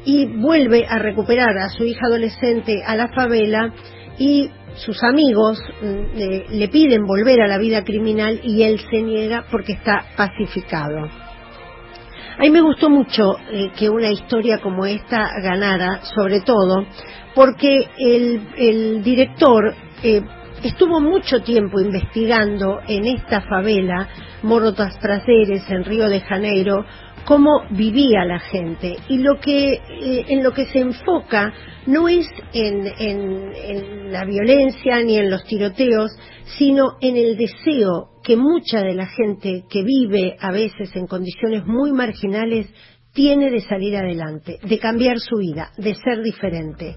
y 0.04 0.26
vuelve 0.26 0.86
a 0.86 0.98
recuperar 0.98 1.56
a 1.56 1.70
su 1.70 1.84
hija 1.84 2.06
adolescente 2.06 2.82
a 2.84 2.96
la 2.96 3.08
favela 3.08 3.72
y 4.18 4.50
sus 4.74 5.02
amigos 5.04 5.58
mm, 5.80 6.52
le 6.52 6.68
piden 6.68 7.06
volver 7.06 7.40
a 7.40 7.48
la 7.48 7.58
vida 7.58 7.82
criminal 7.82 8.40
y 8.44 8.62
él 8.62 8.78
se 8.90 9.02
niega 9.02 9.44
porque 9.50 9.72
está 9.72 10.04
pacificado. 10.16 11.08
A 12.40 12.42
mí 12.42 12.50
me 12.50 12.62
gustó 12.62 12.88
mucho 12.88 13.36
eh, 13.52 13.70
que 13.78 13.90
una 13.90 14.10
historia 14.10 14.58
como 14.58 14.86
esta 14.86 15.28
ganara, 15.42 16.00
sobre 16.14 16.40
todo 16.40 16.86
porque 17.34 17.88
el, 17.98 19.02
director 19.02 19.74
eh, 20.02 20.22
estuvo 20.62 21.00
mucho 21.00 21.42
tiempo 21.42 21.80
investigando 21.80 22.80
en 22.86 23.06
esta 23.06 23.40
favela, 23.42 24.08
Morotas 24.42 24.98
Prazeres, 24.98 25.68
en 25.70 25.84
Río 25.84 26.08
de 26.08 26.20
Janeiro, 26.20 26.84
cómo 27.24 27.64
vivía 27.70 28.24
la 28.24 28.38
gente. 28.38 28.96
Y 29.08 29.18
lo 29.18 29.38
que 29.40 29.74
eh, 29.74 30.24
en 30.28 30.42
lo 30.42 30.52
que 30.52 30.66
se 30.66 30.80
enfoca 30.80 31.52
no 31.86 32.08
es 32.08 32.26
en, 32.52 32.86
en, 32.98 34.12
la 34.12 34.24
violencia 34.24 35.00
ni 35.02 35.16
en 35.16 35.30
los 35.30 35.44
tiroteos 35.44 36.10
sino 36.58 36.96
en 37.00 37.16
el 37.16 37.36
deseo 37.36 38.08
que 38.24 38.36
mucha 38.36 38.82
de 38.82 38.94
la 38.94 39.06
gente 39.06 39.64
que 39.70 39.84
vive 39.84 40.36
a 40.40 40.50
veces 40.50 40.94
en 40.96 41.06
condiciones 41.06 41.64
muy 41.64 41.92
marginales 41.92 42.66
tiene 43.12 43.50
de 43.50 43.60
salir 43.62 43.96
adelante, 43.96 44.58
de 44.62 44.78
cambiar 44.78 45.18
su 45.18 45.38
vida, 45.38 45.70
de 45.76 45.94
ser 45.94 46.22
diferente. 46.22 46.96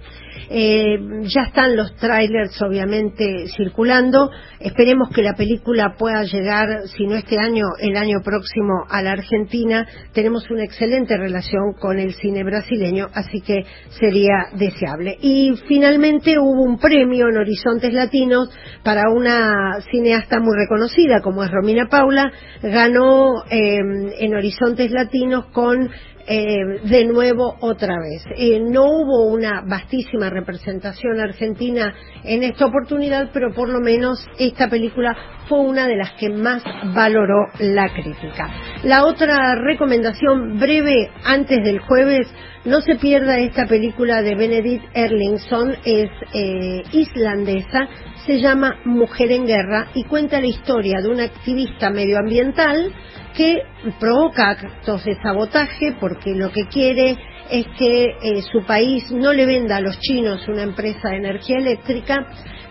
Eh, 0.50 0.98
ya 1.24 1.44
están 1.44 1.76
los 1.76 1.96
trailers 1.96 2.62
obviamente 2.62 3.48
circulando, 3.56 4.30
esperemos 4.60 5.10
que 5.10 5.24
la 5.24 5.34
película 5.34 5.96
pueda 5.98 6.24
llegar, 6.24 6.88
si 6.88 7.06
no 7.08 7.16
este 7.16 7.40
año, 7.40 7.66
el 7.80 7.98
año 7.98 8.18
próximo 8.24 8.84
a 8.90 9.02
la 9.02 9.14
Argentina. 9.14 9.88
Tenemos 10.14 10.50
una 10.52 10.64
excelente 10.64 11.18
relación 11.18 11.74
con 11.80 11.98
el 11.98 12.14
cine 12.14 12.44
brasileño, 12.44 13.08
así 13.14 13.42
que 13.42 13.66
sería 14.00 14.50
deseable. 14.54 15.18
Y 15.20 15.54
finalmente 15.68 16.38
hubo 16.38 16.62
un 16.62 16.78
premio 16.78 17.30
en 17.30 17.38
Horizontes 17.38 17.94
Latinos 17.94 18.50
para 18.84 19.10
una 19.10 19.80
cineasta 19.92 20.40
muy 20.40 20.56
reconocida 20.58 21.22
como 21.22 21.44
es 21.44 21.52
Romina 21.52 21.88
Paula, 21.88 22.32
ganó 22.62 23.44
eh, 23.50 23.80
en 24.20 24.36
Horizontes 24.36 24.92
Latinos 24.92 25.46
con 25.48 25.90
eh, 26.26 26.80
de 26.84 27.06
nuevo 27.06 27.58
otra 27.60 27.96
vez. 28.00 28.24
Eh, 28.38 28.60
no 28.62 28.86
hubo 28.86 29.26
una 29.26 29.62
vastísima 29.68 30.30
representación 30.30 31.20
argentina 31.20 31.94
en 32.24 32.44
esta 32.44 32.66
oportunidad, 32.66 33.30
pero 33.34 33.54
por 33.54 33.68
lo 33.68 33.82
menos 33.82 34.26
esta 34.40 34.70
película 34.70 35.16
fue 35.50 35.60
una 35.60 35.86
de 35.86 35.98
las 35.98 36.12
que 36.14 36.30
más 36.30 36.64
valoró 36.96 37.48
la 37.60 37.94
crítica. 37.94 38.50
La 38.84 39.06
otra 39.06 39.56
recomendación 39.56 40.60
breve 40.60 41.12
antes 41.26 41.62
del 41.62 41.80
jueves, 41.80 42.28
no 42.64 42.80
se 42.80 42.96
pierda 42.96 43.40
esta 43.40 43.66
película 43.66 44.22
de 44.22 44.36
Benedict 44.36 44.86
Erlingson, 44.94 45.76
es 45.84 46.10
eh, 46.34 46.84
islandesa, 46.94 47.90
se 48.26 48.40
llama 48.40 48.80
Mujer 48.86 49.34
en 49.34 49.46
Guerra 49.46 49.88
y 49.94 50.06
cuenta 50.06 50.40
la 50.40 50.48
historia 50.48 51.02
de 51.02 51.10
una 51.10 51.26
activista 51.26 51.90
medioambiental 51.90 52.94
que 53.36 53.62
provoca 54.00 54.52
actos 54.52 55.04
de 55.06 55.16
sabotaje 55.22 55.96
porque 56.00 56.34
lo 56.36 56.52
que 56.52 56.68
quiere 56.68 57.18
es 57.50 57.68
que 57.78 58.06
eh, 58.06 58.42
su 58.52 58.64
país 58.66 59.12
no 59.12 59.34
le 59.34 59.46
venda 59.46 59.78
a 59.78 59.82
los 59.82 60.00
chinos 60.00 60.48
una 60.48 60.64
empresa 60.64 61.10
de 61.10 61.18
energía 61.18 61.58
eléctrica, 61.58 62.26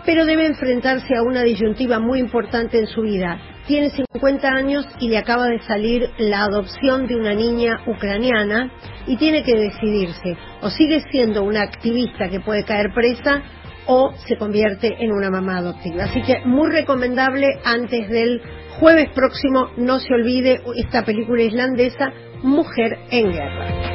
pero 0.05 0.25
debe 0.25 0.47
enfrentarse 0.47 1.15
a 1.17 1.23
una 1.23 1.43
disyuntiva 1.43 1.99
muy 1.99 2.19
importante 2.19 2.79
en 2.79 2.87
su 2.87 3.03
vida. 3.03 3.41
Tiene 3.67 3.91
50 3.91 4.49
años 4.49 4.89
y 4.99 5.09
le 5.09 5.19
acaba 5.19 5.47
de 5.47 5.61
salir 5.61 6.11
la 6.19 6.45
adopción 6.45 7.07
de 7.07 7.17
una 7.17 7.35
niña 7.35 7.81
ucraniana 7.87 8.73
y 9.07 9.17
tiene 9.17 9.45
que 9.45 9.55
decidirse 9.55 10.37
o 10.63 10.71
sigue 10.71 11.01
siendo 11.11 11.45
una 11.45 11.63
activista 11.63 12.29
que 12.29 12.41
puede 12.41 12.65
caer 12.65 12.93
presa 12.95 13.43
o 13.87 14.13
se 14.27 14.37
convierte 14.37 14.97
en 14.99 15.13
una 15.13 15.31
mamá 15.31 15.59
adoptiva. 15.59 16.05
Así 16.05 16.23
que 16.23 16.41
muy 16.45 16.71
recomendable 16.71 17.49
antes 17.65 18.09
del 18.09 18.41
jueves 18.79 19.11
próximo, 19.15 19.71
no 19.77 19.99
se 19.99 20.13
olvide 20.15 20.61
esta 20.77 21.05
película 21.05 21.43
islandesa, 21.43 22.13
Mujer 22.43 22.99
en 23.11 23.33
Guerra. 23.33 23.93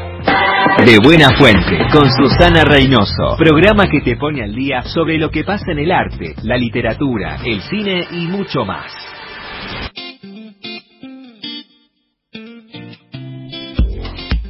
De 0.85 0.99
Buena 0.99 1.29
Fuente, 1.37 1.77
con 1.91 2.09
Susana 2.11 2.63
Reynoso, 2.63 3.35
programa 3.37 3.89
que 3.89 4.01
te 4.01 4.15
pone 4.15 4.43
al 4.43 4.53
día 4.53 4.83
sobre 4.83 5.17
lo 5.17 5.29
que 5.29 5.43
pasa 5.43 5.71
en 5.71 5.79
el 5.79 5.91
arte, 5.91 6.35
la 6.43 6.57
literatura, 6.57 7.39
el 7.43 7.61
cine 7.61 8.05
y 8.11 8.27
mucho 8.27 8.63
más. 8.65 8.91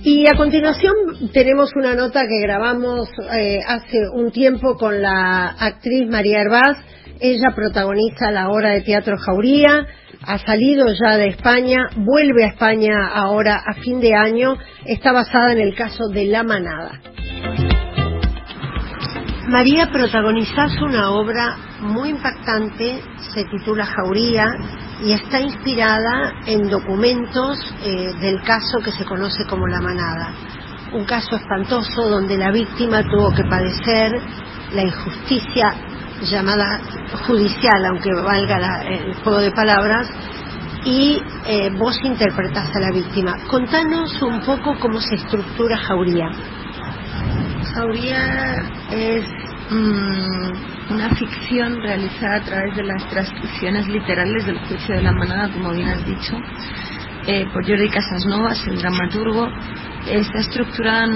Y 0.03 0.25
a 0.25 0.37
continuación 0.37 0.93
tenemos 1.33 1.71
una 1.75 1.93
nota 1.93 2.21
que 2.21 2.41
grabamos 2.41 3.09
eh, 3.37 3.59
hace 3.67 4.07
un 4.13 4.31
tiempo 4.31 4.77
con 4.77 5.01
la 5.01 5.49
actriz 5.59 6.07
María 6.09 6.41
Herbaz. 6.41 6.77
Ella 7.19 7.53
protagoniza 7.53 8.31
la 8.31 8.49
obra 8.49 8.69
de 8.69 8.83
teatro 8.83 9.17
Jauría, 9.17 9.85
ha 10.27 10.37
salido 10.39 10.87
ya 10.91 11.15
de 11.15 11.29
España, 11.29 11.87
vuelve 11.95 12.43
a 12.43 12.49
España 12.49 13.07
ahora 13.07 13.63
a 13.65 13.73
fin 13.75 14.01
de 14.01 14.13
año. 14.13 14.57
Está 14.85 15.13
basada 15.13 15.53
en 15.53 15.59
el 15.61 15.73
caso 15.73 16.09
de 16.09 16.25
La 16.25 16.43
Manada. 16.43 16.99
María 19.47 19.89
protagonizas 19.89 20.81
una 20.81 21.11
obra 21.11 21.55
muy 21.79 22.09
impactante, 22.09 23.01
se 23.33 23.45
titula 23.45 23.85
Jauría 23.85 24.47
y 25.05 25.13
está 25.13 25.39
inspirada 25.39 26.33
en 26.45 26.69
documentos 26.69 27.57
eh, 27.85 28.11
del 28.19 28.41
caso 28.41 28.79
que 28.83 28.91
se 28.91 29.05
conoce 29.05 29.45
como 29.49 29.65
La 29.67 29.79
Manada. 29.79 30.33
Un 30.91 31.05
caso 31.05 31.37
espantoso 31.37 32.09
donde 32.09 32.35
la 32.37 32.51
víctima 32.51 33.01
tuvo 33.03 33.33
que 33.33 33.43
padecer 33.45 34.11
la 34.73 34.83
injusticia 34.83 35.73
llamada 36.21 36.79
judicial, 37.27 37.85
aunque 37.89 38.09
valga 38.13 38.83
el 38.83 39.13
juego 39.15 39.39
de 39.39 39.51
palabras, 39.51 40.07
y 40.85 41.21
eh, 41.45 41.69
vos 41.77 41.99
interpretás 42.03 42.69
a 42.75 42.79
la 42.79 42.91
víctima. 42.91 43.35
Contanos 43.47 44.21
un 44.21 44.39
poco 44.41 44.77
cómo 44.79 44.99
se 45.01 45.15
estructura 45.15 45.77
Jauría. 45.77 46.29
Jauría 47.73 48.55
es 48.91 49.25
Mm, 49.69 50.93
una 50.93 51.09
ficción 51.09 51.81
realizada 51.81 52.37
a 52.37 52.41
través 52.41 52.73
de 52.77 52.83
las 52.83 53.05
transcripciones 53.09 53.85
literales 53.89 54.45
del 54.45 54.57
juicio 54.59 54.95
de 54.95 55.01
la 55.01 55.11
manada, 55.11 55.51
como 55.51 55.73
bien 55.73 55.89
has 55.89 56.05
dicho, 56.05 56.37
eh, 57.27 57.45
por 57.51 57.67
Jordi 57.67 57.89
Casasnovas, 57.89 58.65
el 58.65 58.77
dramaturgo. 58.77 59.49
Está 60.09 60.39
estructurada, 60.39 61.07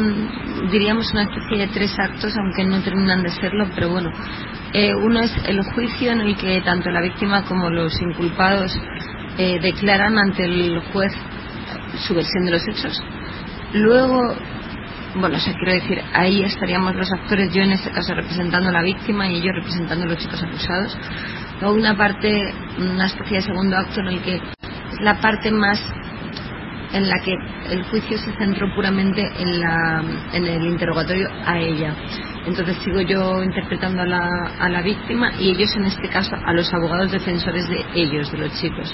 diríamos, 0.69 1.11
una 1.13 1.23
especie 1.23 1.57
de 1.59 1.67
tres 1.67 1.97
actos, 1.97 2.33
aunque 2.37 2.65
no 2.65 2.81
terminan 2.81 3.23
de 3.23 3.29
serlo, 3.29 3.69
pero 3.73 3.89
bueno. 3.89 4.09
Eh, 4.73 4.93
uno 4.93 5.21
es 5.21 5.31
el 5.45 5.61
juicio 5.73 6.11
en 6.11 6.21
el 6.21 6.35
que 6.37 6.61
tanto 6.61 6.89
la 6.89 7.01
víctima 7.01 7.43
como 7.43 7.69
los 7.69 7.99
inculpados 8.01 8.77
eh, 9.37 9.59
declaran 9.61 10.17
ante 10.17 10.45
el 10.45 10.79
juez 10.91 11.13
su 12.07 12.13
versión 12.13 12.45
de 12.45 12.51
los 12.51 12.67
hechos. 12.67 13.01
Luego 13.73 14.35
bueno, 15.15 15.35
o 15.35 15.39
sea, 15.39 15.53
quiero 15.53 15.73
decir, 15.73 16.01
ahí 16.13 16.41
estaríamos 16.43 16.95
los 16.95 17.11
actores, 17.11 17.53
yo 17.53 17.61
en 17.61 17.73
este 17.73 17.91
caso 17.91 18.13
representando 18.13 18.69
a 18.69 18.71
la 18.71 18.81
víctima 18.81 19.27
y 19.27 19.35
ellos 19.35 19.53
representando 19.55 20.05
a 20.05 20.07
los 20.07 20.17
chicos 20.17 20.41
acusados. 20.41 20.97
Luego 21.59 21.75
una 21.75 21.97
parte, 21.97 22.53
una 22.79 23.07
especie 23.07 23.37
de 23.37 23.43
segundo 23.43 23.77
acto 23.77 23.99
en 23.99 24.07
el 24.07 24.21
que 24.21 24.39
la 25.01 25.19
parte 25.19 25.51
más 25.51 25.81
en 26.93 27.09
la 27.09 27.19
que 27.19 27.33
el 27.69 27.83
juicio 27.83 28.17
se 28.17 28.31
centró 28.33 28.73
puramente 28.75 29.21
en, 29.39 29.59
la, 29.59 30.03
el 30.33 30.65
interrogatorio 30.65 31.29
a 31.45 31.57
ella. 31.57 31.95
Entonces 32.45 32.75
sigo 32.83 33.01
yo 33.01 33.43
interpretando 33.43 34.01
a 34.01 34.05
la, 34.05 34.27
a 34.59 34.69
la 34.69 34.81
víctima 34.81 35.31
y 35.39 35.51
ellos 35.51 35.75
en 35.75 35.85
este 35.85 36.09
caso 36.09 36.35
a 36.43 36.53
los 36.53 36.73
abogados 36.73 37.11
defensores 37.11 37.67
de 37.69 37.85
ellos, 37.93 38.31
de 38.31 38.37
los 38.39 38.59
chicos. 38.59 38.93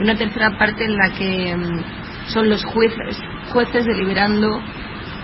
Una 0.00 0.14
tercera 0.16 0.56
parte 0.56 0.84
en 0.84 0.96
la 0.96 1.10
que 1.10 1.56
mm, 1.56 2.30
son 2.32 2.48
los 2.48 2.64
jueces, 2.64 3.18
jueces 3.52 3.84
deliberando 3.84 4.60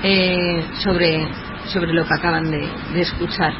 eh, 0.03 0.65
sobre, 0.79 1.29
sobre 1.67 1.93
lo 1.93 2.05
que 2.05 2.15
acaban 2.15 2.51
de, 2.51 2.69
escuchar. 3.01 3.53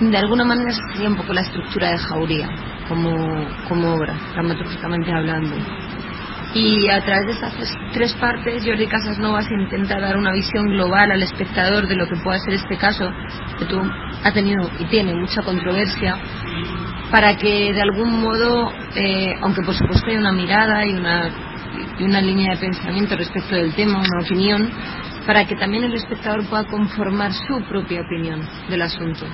De 0.00 0.16
alguna 0.16 0.44
manera 0.44 0.72
sería 0.92 1.08
un 1.08 1.16
poco 1.16 1.32
la 1.32 1.42
estructura 1.42 1.90
de 1.92 1.98
Jauría 1.98 2.48
como, 2.88 3.46
como 3.68 3.94
obra, 3.94 4.14
dramatúrgicamente 4.32 5.12
hablando. 5.12 5.83
Y 6.54 6.88
a 6.88 7.04
través 7.04 7.26
de 7.26 7.32
esas 7.32 7.52
tres 7.92 8.14
partes, 8.14 8.64
Jordi 8.64 8.86
Casasnovas 8.86 9.50
intenta 9.50 9.98
dar 9.98 10.16
una 10.16 10.32
visión 10.32 10.66
global 10.66 11.10
al 11.10 11.22
espectador 11.22 11.88
de 11.88 11.96
lo 11.96 12.06
que 12.06 12.14
pueda 12.22 12.38
ser 12.38 12.54
este 12.54 12.76
caso, 12.78 13.10
que 13.58 13.64
tú, 13.64 13.80
ha 14.22 14.32
tenido 14.32 14.70
y 14.78 14.84
tiene 14.84 15.14
mucha 15.14 15.42
controversia, 15.42 16.16
para 17.10 17.36
que 17.36 17.72
de 17.72 17.82
algún 17.82 18.20
modo, 18.20 18.72
eh, 18.94 19.34
aunque 19.42 19.62
por 19.62 19.74
supuesto 19.74 20.06
hay 20.08 20.16
una 20.16 20.32
mirada 20.32 20.86
y 20.86 20.94
una, 20.94 21.28
y 21.98 22.04
una 22.04 22.20
línea 22.20 22.54
de 22.54 22.60
pensamiento 22.60 23.16
respecto 23.16 23.56
del 23.56 23.74
tema, 23.74 23.98
una 23.98 24.24
opinión, 24.24 24.70
para 25.26 25.44
que 25.46 25.56
también 25.56 25.84
el 25.84 25.94
espectador 25.94 26.46
pueda 26.48 26.64
conformar 26.64 27.32
su 27.32 27.64
propia 27.68 28.02
opinión 28.02 28.46
del 28.68 28.82
asunto. 28.82 29.26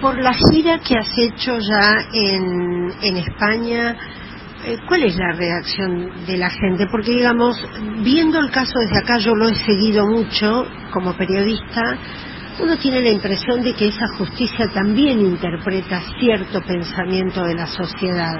Por 0.00 0.20
la 0.20 0.34
gira 0.50 0.78
que 0.78 0.98
has 0.98 1.12
hecho 1.16 1.58
ya 1.58 2.08
en, 2.12 2.90
en 3.02 3.16
España, 3.18 3.96
¿cuál 4.88 5.04
es 5.04 5.16
la 5.16 5.32
reacción 5.32 6.26
de 6.26 6.36
la 6.36 6.50
gente? 6.50 6.86
Porque, 6.90 7.12
digamos, 7.12 7.56
viendo 8.02 8.38
el 8.40 8.50
caso 8.50 8.72
desde 8.80 8.98
acá, 8.98 9.18
yo 9.18 9.34
lo 9.34 9.48
he 9.48 9.54
seguido 9.54 10.06
mucho 10.06 10.66
como 10.92 11.16
periodista, 11.16 11.98
uno 12.58 12.76
tiene 12.78 13.02
la 13.02 13.10
impresión 13.10 13.62
de 13.62 13.74
que 13.74 13.88
esa 13.88 14.06
justicia 14.16 14.66
también 14.72 15.20
interpreta 15.20 16.00
cierto 16.18 16.62
pensamiento 16.62 17.44
de 17.44 17.54
la 17.54 17.66
sociedad. 17.66 18.34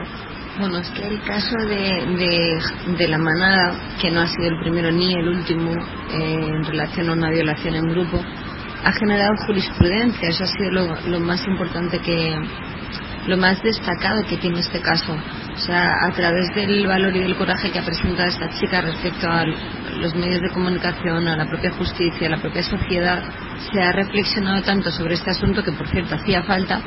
Bueno, 0.59 0.79
es 0.79 0.89
que 0.91 1.07
el 1.07 1.21
caso 1.21 1.55
de, 1.69 2.57
de, 2.97 3.09
la 3.09 3.19
manada, 3.19 3.75
que 4.01 4.11
no 4.11 4.23
ha 4.23 4.27
sido 4.27 4.49
el 4.49 4.59
primero 4.61 4.91
ni 4.91 5.13
el 5.13 5.29
último 5.29 5.71
eh, 6.11 6.49
en 6.49 6.65
relación 6.65 7.11
a 7.11 7.13
una 7.13 7.31
violación 7.31 7.75
en 7.75 7.89
grupo, 7.91 8.19
ha 8.83 8.93
generado 8.93 9.35
jurisprudencia. 9.47 10.31
Eso 10.31 10.45
ha 10.45 10.47
sido 10.47 10.71
lo, 10.71 11.21
más 11.21 11.47
importante 11.47 11.99
que, 11.99 12.35
lo 13.27 13.37
más 13.37 13.63
destacado 13.63 14.25
que 14.29 14.37
tiene 14.37 14.61
este 14.61 14.81
caso. 14.81 15.13
O 15.13 15.59
sea, 15.59 15.87
a 16.07 16.13
través 16.13 16.55
del 16.55 16.87
valor 16.87 17.17
y 17.17 17.21
del 17.21 17.37
coraje 17.37 17.71
que 17.71 17.79
ha 17.79 17.85
presentado 17.85 18.29
esta 18.29 18.49
chica 18.51 18.83
respecto 18.83 19.29
a 19.29 19.45
los 19.99 20.15
medios 20.15 20.43
de 20.43 20.51
comunicación, 20.51 21.27
a 21.27 21.37
la 21.37 21.47
propia 21.47 21.71
justicia, 21.73 22.27
a 22.27 22.31
la 22.31 22.41
propia 22.41 22.63
sociedad, 22.63 23.23
se 23.73 23.81
ha 23.81 23.93
reflexionado 23.93 24.63
tanto 24.63 24.91
sobre 24.91 25.15
este 25.15 25.31
asunto 25.31 25.63
que, 25.63 25.73
por 25.73 25.89
cierto, 25.89 26.15
hacía 26.15 26.43
falta 26.43 26.81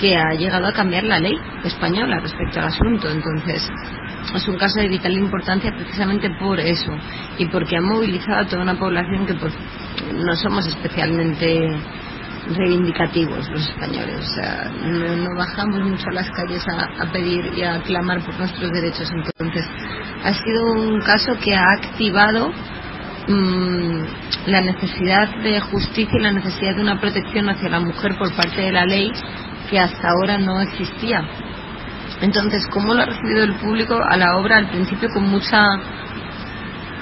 que 0.00 0.16
ha 0.16 0.34
llegado 0.34 0.66
a 0.66 0.72
cambiar 0.72 1.04
la 1.04 1.18
ley 1.18 1.36
española 1.64 2.20
respecto 2.20 2.60
al 2.60 2.66
asunto. 2.66 3.08
Entonces, 3.10 3.68
es 4.34 4.48
un 4.48 4.56
caso 4.56 4.80
de 4.80 4.88
vital 4.88 5.12
importancia 5.12 5.72
precisamente 5.74 6.28
por 6.38 6.60
eso 6.60 6.92
y 7.38 7.46
porque 7.46 7.76
ha 7.76 7.80
movilizado 7.80 8.40
a 8.40 8.46
toda 8.46 8.62
una 8.62 8.78
población 8.78 9.26
que 9.26 9.34
pues, 9.34 9.54
no 10.12 10.34
somos 10.36 10.66
especialmente 10.66 11.70
reivindicativos 12.56 13.48
los 13.50 13.68
españoles. 13.68 14.16
O 14.20 14.34
sea, 14.34 14.70
no, 14.82 15.36
bajamos 15.36 15.80
mucho 15.82 16.04
a 16.10 16.14
las 16.14 16.30
calles 16.30 16.64
a, 16.68 17.12
pedir 17.12 17.52
y 17.56 17.62
a 17.62 17.80
clamar 17.82 18.24
por 18.24 18.38
nuestros 18.38 18.70
derechos. 18.70 19.10
Entonces, 19.12 19.66
ha 20.24 20.32
sido 20.32 20.72
un 20.72 21.00
caso 21.00 21.32
que 21.42 21.54
ha 21.54 21.64
activado 21.64 22.50
mm, 23.28 24.02
la 24.46 24.60
necesidad 24.60 25.28
de 25.42 25.60
justicia 25.60 26.18
y 26.18 26.22
la 26.22 26.32
necesidad 26.32 26.74
de 26.76 26.82
una 26.82 27.00
protección 27.00 27.48
hacia 27.48 27.68
la 27.68 27.80
mujer 27.80 28.16
por 28.18 28.34
parte 28.34 28.60
de 28.60 28.72
la 28.72 28.84
ley 28.84 29.12
que 29.70 29.78
hasta 29.78 30.08
ahora 30.08 30.38
no 30.38 30.60
existía. 30.60 31.22
Entonces, 32.20 32.66
¿cómo 32.68 32.94
lo 32.94 33.02
ha 33.02 33.06
recibido 33.06 33.44
el 33.44 33.54
público 33.54 33.94
a 33.94 34.16
la 34.16 34.38
obra 34.38 34.56
al 34.56 34.70
principio 34.70 35.08
con 35.12 35.28
mucha 35.28 35.62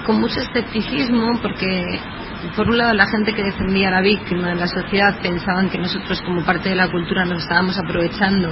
con 0.04 0.20
mucho 0.20 0.40
escepticismo 0.40 1.38
porque 1.42 1.98
por 2.56 2.68
un 2.68 2.78
lado 2.78 2.94
la 2.94 3.06
gente 3.06 3.32
que 3.34 3.42
defendía 3.42 3.88
a 3.88 3.92
la 3.92 4.00
víctima 4.00 4.48
de 4.48 4.56
la 4.56 4.66
sociedad 4.66 5.18
pensaban 5.20 5.68
que 5.68 5.78
nosotros 5.78 6.20
como 6.22 6.44
parte 6.44 6.70
de 6.70 6.76
la 6.76 6.90
cultura 6.90 7.24
nos 7.24 7.42
estábamos 7.42 7.78
aprovechando 7.78 8.50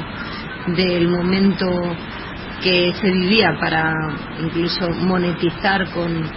del 0.68 1.09
momento 1.09 1.66
que 2.62 2.93
se 2.95 3.11
vivía 3.11 3.57
para 3.61 3.93
incluso 4.41 4.89
monetizar 4.91 5.91
con 5.91 6.30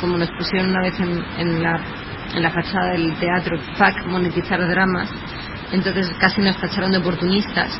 como 0.00 0.18
nos 0.18 0.30
pusieron 0.32 0.70
una 0.70 0.82
vez 0.82 0.98
en, 1.00 1.24
en 1.38 1.62
la 1.62 1.80
en 2.34 2.42
la 2.42 2.50
fachada 2.50 2.92
del 2.92 3.14
teatro 3.18 3.58
PAC 3.78 4.06
monetizar 4.06 4.60
dramas 4.68 5.08
entonces 5.72 6.10
casi 6.18 6.40
nos 6.40 6.60
tacharon 6.60 6.92
de 6.92 6.98
oportunistas. 6.98 7.78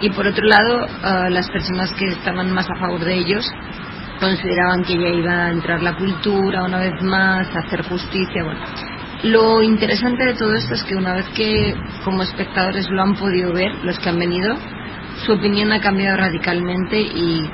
Y 0.00 0.10
por 0.10 0.26
otro 0.26 0.46
lado, 0.46 0.86
eh, 0.86 1.30
las 1.30 1.50
personas 1.50 1.92
que 1.94 2.06
estaban 2.06 2.52
más 2.52 2.68
a 2.70 2.78
favor 2.78 3.04
de 3.04 3.14
ellos 3.14 3.44
consideraban 4.20 4.84
que 4.84 4.98
ya 4.98 5.08
iba 5.08 5.46
a 5.46 5.50
entrar 5.50 5.82
la 5.82 5.96
cultura 5.96 6.64
una 6.64 6.78
vez 6.78 7.02
más, 7.02 7.48
a 7.54 7.60
hacer 7.60 7.82
justicia. 7.82 8.44
Bueno, 8.44 8.60
lo 9.24 9.62
interesante 9.62 10.24
de 10.24 10.34
todo 10.34 10.54
esto 10.54 10.74
es 10.74 10.82
que 10.84 10.94
una 10.94 11.14
vez 11.14 11.28
que 11.30 11.74
como 12.04 12.22
espectadores 12.22 12.88
lo 12.90 13.02
han 13.02 13.16
podido 13.16 13.52
ver, 13.52 13.72
los 13.84 13.98
que 13.98 14.08
han 14.08 14.18
venido, 14.18 14.56
su 15.24 15.32
opinión 15.32 15.72
ha 15.72 15.80
cambiado 15.80 16.16
radicalmente 16.16 17.00
y 17.00 17.50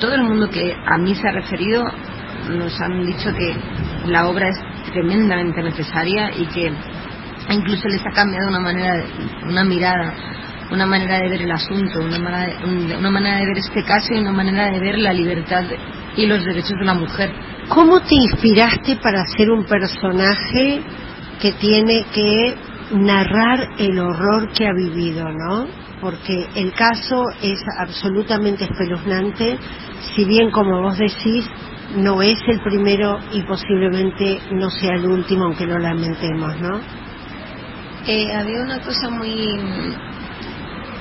todo 0.00 0.14
el 0.14 0.22
mundo 0.22 0.48
que 0.50 0.74
a 0.74 0.98
mí 0.98 1.14
se 1.14 1.28
ha 1.28 1.32
referido 1.32 1.84
nos 2.50 2.78
han 2.80 3.06
dicho 3.06 3.32
que 3.32 3.56
la 4.06 4.28
obra 4.28 4.48
es 4.48 4.58
tremendamente 4.92 5.62
necesaria 5.62 6.30
y 6.36 6.46
que 6.46 6.72
incluso 7.50 7.88
les 7.88 8.00
ha 8.06 8.10
cambiado 8.14 8.48
una 8.48 8.60
manera, 8.60 9.04
una 9.46 9.64
mirada, 9.64 10.14
una 10.74 10.86
manera 10.86 11.20
de 11.20 11.28
ver 11.28 11.42
el 11.42 11.50
asunto, 11.50 12.00
una 12.00 12.18
manera, 12.18 12.46
de, 12.46 12.96
una 12.96 13.10
manera 13.10 13.38
de 13.38 13.46
ver 13.46 13.58
este 13.58 13.84
caso 13.84 14.12
y 14.12 14.18
una 14.18 14.32
manera 14.32 14.70
de 14.70 14.80
ver 14.80 14.98
la 14.98 15.12
libertad 15.12 15.64
y 16.16 16.26
los 16.26 16.44
derechos 16.44 16.78
de 16.78 16.84
la 16.84 16.94
mujer. 16.94 17.32
¿Cómo 17.68 18.00
te 18.00 18.14
inspiraste 18.14 18.96
para 18.96 19.24
ser 19.36 19.50
un 19.50 19.64
personaje 19.64 20.82
que 21.40 21.52
tiene 21.52 22.04
que 22.12 22.54
narrar 22.92 23.68
el 23.78 23.98
horror 23.98 24.52
que 24.52 24.66
ha 24.66 24.72
vivido, 24.72 25.26
no? 25.30 25.66
Porque 26.00 26.46
el 26.54 26.72
caso 26.72 27.24
es 27.40 27.58
absolutamente 27.78 28.64
espeluznante, 28.64 29.56
si 30.14 30.24
bien 30.24 30.50
como 30.50 30.82
vos 30.82 30.98
decís, 30.98 31.48
no 31.96 32.20
es 32.20 32.38
el 32.48 32.60
primero 32.60 33.18
y 33.32 33.42
posiblemente 33.42 34.40
no 34.52 34.68
sea 34.70 34.94
el 34.96 35.06
último, 35.06 35.44
aunque 35.44 35.66
lo 35.66 35.78
lamentemos, 35.78 36.60
¿no? 36.60 36.80
Eh, 38.06 38.34
había 38.34 38.60
una 38.60 38.80
cosa 38.80 39.08
muy 39.08 39.56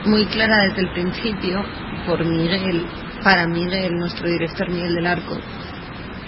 muy 0.06 0.26
clara 0.26 0.66
desde 0.68 0.82
el 0.82 0.91
principio 0.91 1.64
por 2.06 2.24
Miguel, 2.26 2.86
para 3.24 3.47
Miguel, 3.47 3.93
nuestro 3.95 4.28
director 4.28 4.70
Miguel 4.70 4.95
del 4.95 5.08
Arco, 5.08 5.38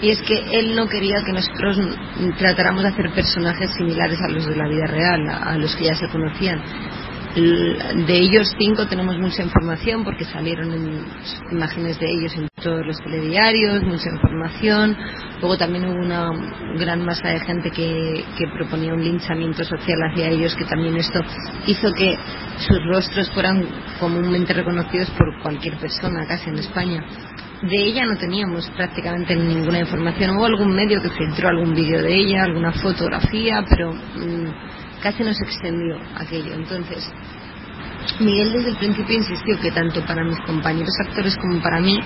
y 0.00 0.10
es 0.10 0.20
que 0.22 0.58
él 0.58 0.76
no 0.76 0.86
quería 0.88 1.22
que 1.24 1.32
nosotros 1.32 1.78
tratáramos 2.38 2.82
de 2.82 2.88
hacer 2.88 3.10
personajes 3.12 3.70
similares 3.78 4.18
a 4.20 4.30
los 4.30 4.46
de 4.46 4.56
la 4.56 4.68
vida 4.68 4.86
real, 4.86 5.28
a 5.28 5.56
los 5.56 5.74
que 5.76 5.84
ya 5.84 5.94
se 5.94 6.08
conocían 6.08 6.60
de 7.36 8.18
ellos 8.18 8.50
cinco 8.58 8.86
tenemos 8.86 9.18
mucha 9.18 9.42
información 9.42 10.04
porque 10.04 10.24
salieron 10.24 10.72
en 10.72 11.04
imágenes 11.52 12.00
de 12.00 12.10
ellos 12.10 12.34
en 12.34 12.48
todos 12.62 12.86
los 12.86 12.96
telediarios, 12.96 13.82
mucha 13.82 14.08
información. 14.10 14.96
Luego 15.40 15.58
también 15.58 15.84
hubo 15.84 16.00
una 16.00 16.30
gran 16.78 17.04
masa 17.04 17.28
de 17.28 17.40
gente 17.40 17.70
que, 17.70 18.24
que 18.38 18.46
proponía 18.56 18.94
un 18.94 19.04
linchamiento 19.04 19.64
social 19.64 19.98
hacia 20.10 20.30
ellos, 20.30 20.56
que 20.56 20.64
también 20.64 20.96
esto 20.96 21.20
hizo 21.66 21.92
que 21.92 22.16
sus 22.66 22.82
rostros 22.86 23.30
fueran 23.32 23.66
comúnmente 24.00 24.54
reconocidos 24.54 25.10
por 25.10 25.42
cualquier 25.42 25.76
persona, 25.76 26.26
casi 26.26 26.48
en 26.48 26.58
España. 26.58 27.04
De 27.62 27.84
ella 27.84 28.06
no 28.06 28.16
teníamos 28.16 28.70
prácticamente 28.70 29.36
ninguna 29.36 29.80
información. 29.80 30.36
Hubo 30.36 30.46
algún 30.46 30.74
medio 30.74 31.02
que 31.02 31.10
filtró 31.10 31.48
algún 31.48 31.74
vídeo 31.74 32.02
de 32.02 32.14
ella, 32.14 32.44
alguna 32.44 32.72
fotografía, 32.72 33.62
pero 33.68 33.92
mm, 33.92 34.75
casi 35.02 35.22
nos 35.22 35.40
extendió 35.40 35.96
aquello. 36.16 36.54
Entonces, 36.54 37.10
Miguel 38.20 38.52
desde 38.52 38.70
el 38.70 38.76
principio 38.76 39.16
insistió 39.16 39.60
que 39.60 39.70
tanto 39.70 40.00
para 40.06 40.24
mis 40.24 40.40
compañeros 40.40 40.94
actores 41.06 41.36
como 41.36 41.60
para 41.60 41.80
mí, 41.80 42.00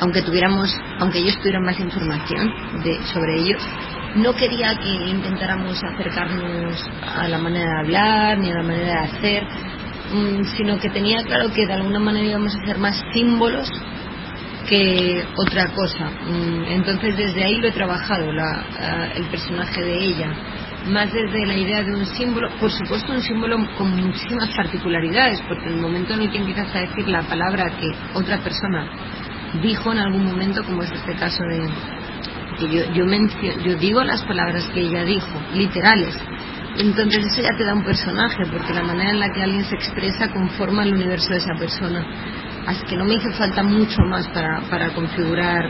aunque 0.00 0.22
tuviéramos, 0.22 0.76
aunque 0.98 1.18
ellos 1.18 1.38
tuvieran 1.38 1.62
más 1.62 1.78
información 1.80 2.52
de, 2.82 2.98
sobre 3.06 3.40
ellos, 3.40 3.62
no 4.16 4.34
quería 4.34 4.76
que 4.78 4.88
intentáramos 4.88 5.82
acercarnos 5.82 6.90
a 7.16 7.28
la 7.28 7.38
manera 7.38 7.66
de 7.66 7.78
hablar 7.80 8.38
ni 8.38 8.50
a 8.50 8.54
la 8.54 8.62
manera 8.62 8.86
de 8.86 9.08
hacer, 9.08 9.44
mm, 10.12 10.44
sino 10.56 10.78
que 10.78 10.90
tenía 10.90 11.22
claro 11.24 11.52
que 11.52 11.66
de 11.66 11.72
alguna 11.72 12.00
manera 12.00 12.26
íbamos 12.26 12.54
a 12.54 12.62
hacer 12.62 12.78
más 12.78 13.00
símbolos 13.12 13.70
que 14.68 15.24
otra 15.36 15.68
cosa. 15.68 16.10
Mm, 16.26 16.64
entonces 16.72 17.16
desde 17.16 17.44
ahí 17.44 17.56
lo 17.60 17.68
he 17.68 17.72
trabajado, 17.72 18.32
la, 18.32 19.12
el 19.14 19.24
personaje 19.26 19.80
de 19.80 20.04
ella 20.04 20.30
más 20.86 21.12
desde 21.12 21.46
la 21.46 21.56
idea 21.56 21.82
de 21.82 21.94
un 21.94 22.06
símbolo, 22.06 22.48
por 22.60 22.70
supuesto 22.70 23.12
un 23.12 23.22
símbolo 23.22 23.56
con 23.76 23.90
muchísimas 23.90 24.50
particularidades, 24.54 25.42
porque 25.48 25.66
en 25.66 25.74
el 25.74 25.80
momento 25.80 26.14
en 26.14 26.22
el 26.22 26.30
que 26.30 26.38
empiezas 26.38 26.74
a 26.74 26.80
decir 26.80 27.08
la 27.08 27.22
palabra 27.22 27.70
que 27.78 27.90
otra 28.14 28.38
persona 28.38 28.88
dijo 29.62 29.92
en 29.92 29.98
algún 29.98 30.24
momento, 30.24 30.64
como 30.64 30.82
es 30.82 30.92
este 30.92 31.14
caso 31.14 31.42
de 31.44 31.68
que 32.58 32.68
yo, 32.68 32.84
yo, 32.94 33.04
yo 33.64 33.76
digo 33.76 34.02
las 34.02 34.24
palabras 34.24 34.64
que 34.72 34.80
ella 34.80 35.04
dijo, 35.04 35.40
literales, 35.54 36.16
entonces 36.78 37.24
eso 37.24 37.42
ya 37.42 37.56
te 37.56 37.64
da 37.64 37.74
un 37.74 37.84
personaje, 37.84 38.44
porque 38.50 38.72
la 38.72 38.82
manera 38.82 39.10
en 39.10 39.20
la 39.20 39.32
que 39.32 39.42
alguien 39.42 39.64
se 39.64 39.74
expresa 39.74 40.30
conforma 40.30 40.82
el 40.84 40.92
universo 40.92 41.30
de 41.30 41.38
esa 41.38 41.54
persona. 41.58 42.04
Así 42.66 42.84
que 42.84 42.96
no 42.96 43.04
me 43.04 43.14
hizo 43.14 43.30
falta 43.32 43.62
mucho 43.62 44.02
más 44.02 44.28
para, 44.28 44.60
para 44.68 44.90
configurar 44.90 45.64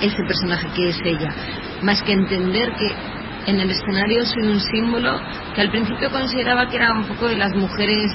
ese 0.00 0.22
personaje 0.26 0.68
que 0.76 0.88
es 0.88 1.00
ella, 1.04 1.34
más 1.82 2.02
que 2.02 2.12
entender 2.12 2.68
que 2.78 3.21
en 3.46 3.60
el 3.60 3.70
escenario 3.70 4.24
soy 4.24 4.46
un 4.46 4.60
símbolo 4.60 5.20
que 5.54 5.60
al 5.60 5.70
principio 5.70 6.10
consideraba 6.10 6.68
que 6.68 6.76
era 6.76 6.92
un 6.92 7.04
poco 7.04 7.28
de 7.28 7.36
las 7.36 7.54
mujeres 7.54 8.10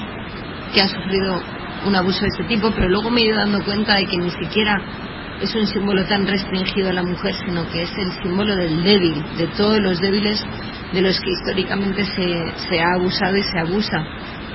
que 0.72 0.80
han 0.80 0.88
sufrido 0.88 1.40
un 1.86 1.94
abuso 1.94 2.20
de 2.20 2.28
este 2.28 2.44
tipo, 2.44 2.70
pero 2.72 2.88
luego 2.88 3.10
me 3.10 3.20
he 3.20 3.26
ido 3.26 3.36
dando 3.36 3.64
cuenta 3.64 3.96
de 3.96 4.06
que 4.06 4.16
ni 4.16 4.30
siquiera 4.30 4.76
es 5.40 5.54
un 5.54 5.66
símbolo 5.66 6.04
tan 6.06 6.26
restringido 6.26 6.90
a 6.90 6.92
la 6.92 7.02
mujer, 7.02 7.34
sino 7.46 7.68
que 7.70 7.82
es 7.82 7.92
el 7.96 8.10
símbolo 8.22 8.56
del 8.56 8.82
débil, 8.82 9.22
de 9.36 9.46
todos 9.48 9.78
los 9.80 10.00
débiles 10.00 10.44
de 10.92 11.02
los 11.02 11.20
que 11.20 11.30
históricamente 11.30 12.04
se, 12.04 12.68
se 12.68 12.80
ha 12.80 12.94
abusado 12.96 13.36
y 13.36 13.42
se 13.42 13.58
abusa. 13.58 14.04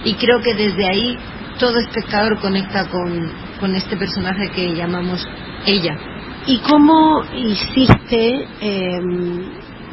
Y 0.04 0.16
creo 0.16 0.42
que 0.42 0.54
desde 0.54 0.86
ahí 0.86 1.18
todo 1.60 1.78
espectador 1.80 2.40
conecta 2.40 2.90
con, 2.90 3.32
con 3.60 3.76
este 3.76 3.96
personaje 3.96 4.50
que 4.52 4.76
llamamos 4.76 5.26
ella. 5.66 5.98
¿Y 6.46 6.58
cómo 6.60 7.24
hiciste 7.34 8.46
eh, 8.60 9.02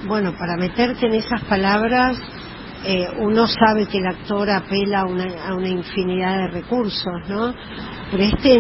bueno, 0.06 0.32
para 0.38 0.56
meterte 0.56 1.06
en 1.06 1.14
esas 1.14 1.42
palabras, 1.44 2.16
eh, 2.84 3.06
uno 3.18 3.46
sabe 3.46 3.86
que 3.86 3.98
el 3.98 4.06
actor 4.06 4.48
apela 4.50 5.00
a 5.00 5.04
una, 5.04 5.26
a 5.46 5.54
una 5.54 5.68
infinidad 5.68 6.36
de 6.38 6.48
recursos, 6.48 7.28
¿no? 7.28 7.54
Pero 8.10 8.22
este 8.24 8.56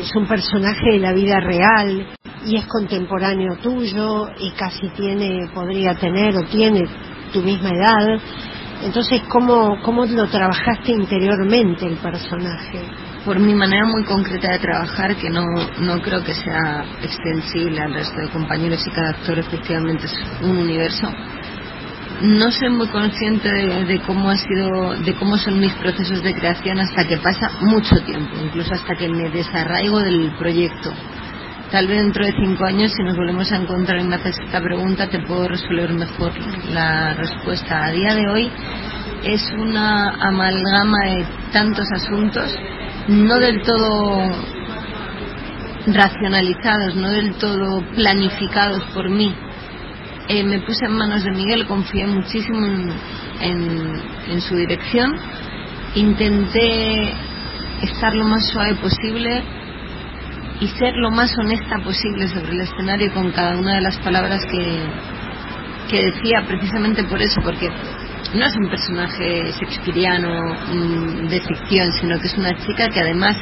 es 0.00 0.14
un 0.14 0.26
personaje 0.26 0.92
de 0.92 0.98
la 1.00 1.12
vida 1.12 1.40
real 1.40 2.06
y 2.46 2.56
es 2.56 2.66
contemporáneo 2.66 3.56
tuyo 3.56 4.28
y 4.38 4.52
casi 4.52 4.88
tiene, 4.90 5.50
podría 5.52 5.94
tener 5.94 6.36
o 6.36 6.44
tiene 6.44 6.86
tu 7.32 7.42
misma 7.42 7.70
edad. 7.70 8.20
Entonces, 8.84 9.22
¿cómo, 9.28 9.78
cómo 9.82 10.04
lo 10.06 10.28
trabajaste 10.28 10.92
interiormente 10.92 11.86
el 11.86 11.96
personaje? 11.96 12.80
Por 13.24 13.38
mi 13.40 13.54
manera 13.54 13.86
muy 13.86 14.04
concreta 14.04 14.52
de 14.52 14.58
trabajar, 14.58 15.16
que 15.16 15.30
no, 15.30 15.44
no 15.80 16.00
creo 16.02 16.22
que 16.22 16.34
sea 16.34 16.84
extensible 17.02 17.80
al 17.80 17.94
resto 17.94 18.20
de 18.20 18.28
compañeros 18.28 18.86
y 18.86 18.90
cada 18.90 19.10
actor 19.10 19.38
efectivamente 19.38 20.06
es 20.06 20.14
un 20.42 20.58
universo. 20.58 21.10
No 22.20 22.50
soy 22.50 22.68
muy 22.70 22.86
consciente 22.88 23.48
de, 23.48 23.84
de 23.86 24.00
cómo 24.00 24.30
ha 24.30 24.36
sido, 24.36 24.94
de 25.02 25.14
cómo 25.14 25.38
son 25.38 25.58
mis 25.58 25.72
procesos 25.72 26.22
de 26.22 26.34
creación 26.34 26.78
hasta 26.78 27.04
que 27.06 27.16
pasa 27.16 27.50
mucho 27.62 27.96
tiempo, 28.04 28.36
incluso 28.42 28.74
hasta 28.74 28.94
que 28.94 29.08
me 29.08 29.30
desarraigo 29.30 30.00
del 30.00 30.32
proyecto 30.38 30.92
Tal 31.74 31.88
vez 31.88 32.04
dentro 32.04 32.24
de 32.24 32.32
cinco 32.32 32.64
años, 32.66 32.92
si 32.92 33.02
nos 33.02 33.16
volvemos 33.16 33.50
a 33.50 33.56
encontrar 33.56 33.98
y 33.98 34.04
me 34.04 34.14
haces 34.14 34.38
esta 34.38 34.60
pregunta, 34.60 35.08
te 35.08 35.18
puedo 35.26 35.48
resolver 35.48 35.92
mejor 35.92 36.30
la 36.72 37.14
respuesta. 37.14 37.86
A 37.86 37.90
día 37.90 38.14
de 38.14 38.28
hoy 38.28 38.48
es 39.24 39.42
una 39.58 40.10
amalgama 40.10 40.98
de 41.06 41.26
tantos 41.52 41.86
asuntos, 41.92 42.54
no 43.08 43.38
del 43.38 43.62
todo 43.62 44.20
racionalizados, 45.86 46.96
no 46.96 47.10
del 47.10 47.34
todo 47.34 47.82
planificados 47.94 48.82
por 48.94 49.10
mí. 49.10 49.34
Eh, 50.28 50.42
me 50.42 50.60
puse 50.60 50.86
en 50.86 50.96
manos 50.96 51.22
de 51.22 51.30
Miguel, 51.30 51.66
confié 51.66 52.06
muchísimo 52.06 52.66
en, 53.40 54.00
en 54.30 54.40
su 54.40 54.56
dirección, 54.56 55.14
intenté 55.94 57.12
estar 57.82 58.14
lo 58.14 58.24
más 58.24 58.46
suave 58.48 58.74
posible 58.76 59.42
y 60.60 60.68
ser 60.68 60.94
lo 60.94 61.10
más 61.10 61.36
honesta 61.36 61.78
posible 61.80 62.28
sobre 62.28 62.52
el 62.52 62.60
escenario 62.60 63.12
con 63.12 63.30
cada 63.32 63.56
una 63.56 63.74
de 63.74 63.80
las 63.82 63.98
palabras 63.98 64.42
que, 64.46 64.78
que 65.90 66.06
decía 66.06 66.44
precisamente 66.46 67.04
por 67.04 67.20
eso, 67.20 67.40
porque 67.42 67.68
no 68.34 68.44
es 68.46 68.56
un 68.56 68.68
personaje 68.68 69.52
shakespeariano 69.52 70.54
mm, 70.54 71.28
de 71.28 71.40
ficción, 71.40 71.92
sino 72.00 72.18
que 72.18 72.26
es 72.26 72.36
una 72.36 72.56
chica 72.56 72.88
que 72.88 73.00
además 73.00 73.36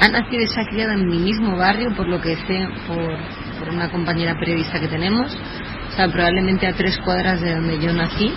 ha 0.00 0.08
nacido 0.08 0.42
y 0.42 0.46
se 0.46 0.60
ha 0.60 0.66
criado 0.66 0.92
en 0.92 1.06
mi 1.06 1.18
mismo 1.18 1.56
barrio, 1.56 1.94
por 1.94 2.08
lo 2.08 2.20
que 2.20 2.36
sé 2.36 2.68
por, 2.86 3.18
por 3.58 3.68
una 3.74 3.90
compañera 3.90 4.38
periodista 4.38 4.80
que 4.80 4.88
tenemos, 4.88 5.34
o 5.34 5.96
sea, 5.96 6.08
probablemente 6.08 6.66
a 6.66 6.72
tres 6.72 6.98
cuadras 6.98 7.40
de 7.40 7.54
donde 7.54 7.78
yo 7.78 7.92
nací. 7.92 8.32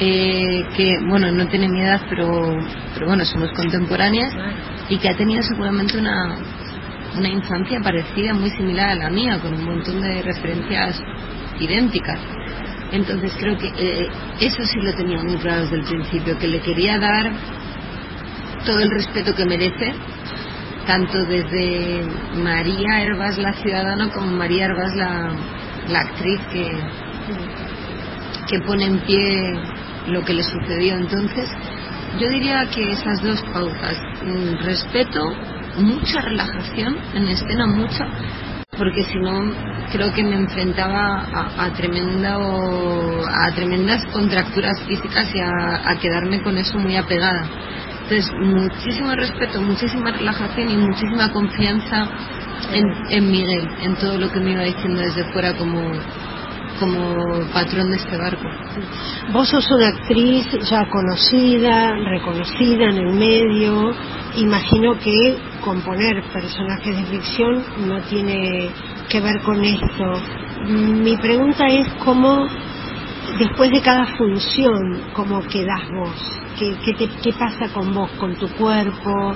Eh, 0.00 0.64
que 0.74 0.98
bueno 1.06 1.30
no 1.30 1.46
tiene 1.48 1.68
mi 1.68 1.82
edad 1.82 2.00
pero 2.08 2.56
pero 2.94 3.06
bueno 3.06 3.24
somos 3.26 3.52
contemporáneas 3.52 4.32
y 4.88 4.96
que 4.96 5.08
ha 5.08 5.16
tenido 5.16 5.42
seguramente 5.42 5.98
una 5.98 6.38
una 7.16 7.28
infancia 7.28 7.80
parecida, 7.80 8.34
muy 8.34 8.50
similar 8.50 8.90
a 8.90 8.94
la 8.94 9.10
mía, 9.10 9.38
con 9.40 9.54
un 9.54 9.64
montón 9.64 10.00
de 10.00 10.22
referencias 10.22 11.00
idénticas. 11.58 12.18
Entonces 12.92 13.32
creo 13.38 13.56
que 13.56 13.68
eh, 13.68 14.08
eso 14.40 14.62
sí 14.64 14.78
lo 14.80 14.94
tenía 14.94 15.22
muy 15.22 15.36
claro 15.36 15.62
desde 15.62 15.76
el 15.76 15.84
principio, 15.84 16.38
que 16.38 16.48
le 16.48 16.60
quería 16.60 16.98
dar 16.98 17.32
todo 18.66 18.78
el 18.80 18.90
respeto 18.90 19.34
que 19.34 19.44
merece, 19.46 19.94
tanto 20.86 21.24
desde 21.24 22.02
María 22.36 23.02
Herbas 23.02 23.38
la 23.38 23.54
ciudadana 23.54 24.10
como 24.10 24.26
María 24.26 24.66
Herbas 24.66 24.94
la, 24.94 25.32
la 25.88 26.00
actriz 26.00 26.40
que, 26.52 26.70
que 28.48 28.60
pone 28.60 28.84
en 28.84 28.98
pie 29.00 29.58
lo 30.08 30.22
que 30.24 30.34
le 30.34 30.42
sucedió. 30.42 30.96
Entonces 30.96 31.48
yo 32.20 32.28
diría 32.28 32.66
que 32.66 32.92
esas 32.92 33.22
dos 33.22 33.42
pautas, 33.52 33.96
respeto 34.64 35.32
mucha 35.78 36.20
relajación 36.20 36.96
en 37.14 37.28
escena, 37.28 37.66
mucha, 37.66 38.06
porque 38.78 39.04
si 39.04 39.18
no 39.18 39.52
creo 39.92 40.14
que 40.14 40.24
me 40.24 40.34
enfrentaba 40.34 41.26
a, 41.30 41.62
a, 41.62 41.66
a 41.66 43.54
tremendas 43.54 44.06
contracturas 44.06 44.80
físicas 44.86 45.28
y 45.34 45.40
a, 45.40 45.94
quedarme 46.00 46.42
con 46.42 46.56
eso 46.56 46.78
muy 46.78 46.96
apegada. 46.96 47.46
Entonces, 48.04 48.32
muchísimo 48.40 49.14
respeto, 49.14 49.60
muchísima 49.60 50.10
relajación 50.10 50.70
y 50.70 50.76
muchísima 50.78 51.30
confianza 51.30 52.08
en, 52.72 52.86
en 53.10 53.30
Miguel, 53.30 53.68
en 53.82 53.94
todo 53.96 54.16
lo 54.16 54.32
que 54.32 54.40
me 54.40 54.52
iba 54.52 54.62
diciendo 54.62 55.02
desde 55.02 55.30
fuera 55.32 55.52
como, 55.52 55.92
como 56.80 57.52
patrón 57.52 57.90
de 57.90 57.96
este 57.96 58.16
barco. 58.16 58.48
Vos 59.34 59.50
sos 59.50 59.70
una 59.70 59.88
actriz 59.88 60.46
ya 60.70 60.88
conocida, 60.88 61.92
reconocida 62.08 62.84
en 62.86 62.96
el 62.96 63.12
medio. 63.12 63.94
Imagino 64.36 64.98
que 64.98 65.51
componer 65.62 66.22
personajes 66.32 66.96
de 66.96 67.04
ficción 67.04 67.64
no 67.88 68.00
tiene 68.02 68.70
que 69.08 69.20
ver 69.20 69.40
con 69.42 69.64
esto. 69.64 70.20
Mi 70.66 71.16
pregunta 71.16 71.66
es 71.66 71.86
cómo, 72.04 72.46
después 73.38 73.70
de 73.70 73.80
cada 73.80 74.06
función, 74.16 75.02
cómo 75.14 75.42
quedás 75.48 75.88
vos. 75.94 76.40
¿Qué, 76.58 76.76
qué, 76.84 77.08
qué 77.22 77.32
pasa 77.32 77.68
con 77.72 77.94
vos, 77.94 78.10
con 78.12 78.36
tu 78.36 78.48
cuerpo? 78.50 79.34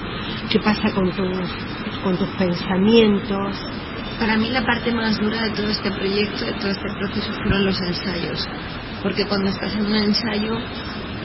¿Qué 0.51 0.61
pasa 0.61 0.93
con 0.93 1.11
tus, 1.11 1.39
con 2.05 2.17
tus 2.17 2.29
pensamientos? 2.37 3.57
Para 4.19 4.37
mí 4.37 4.49
la 4.51 4.65
parte 4.65 4.93
más 4.93 5.19
dura 5.19 5.43
de 5.43 5.51
todo 5.51 5.69
este 5.69 5.91
proyecto, 5.91 6.45
de 6.45 6.53
todo 6.53 6.71
este 6.71 6.89
proceso, 6.99 7.33
fueron 7.43 7.65
los 7.65 7.81
ensayos. 7.81 8.49
Porque 9.03 9.27
cuando 9.27 9.51
estás 9.51 9.75
en 9.75 9.87
un 9.87 9.95
ensayo, 9.95 10.57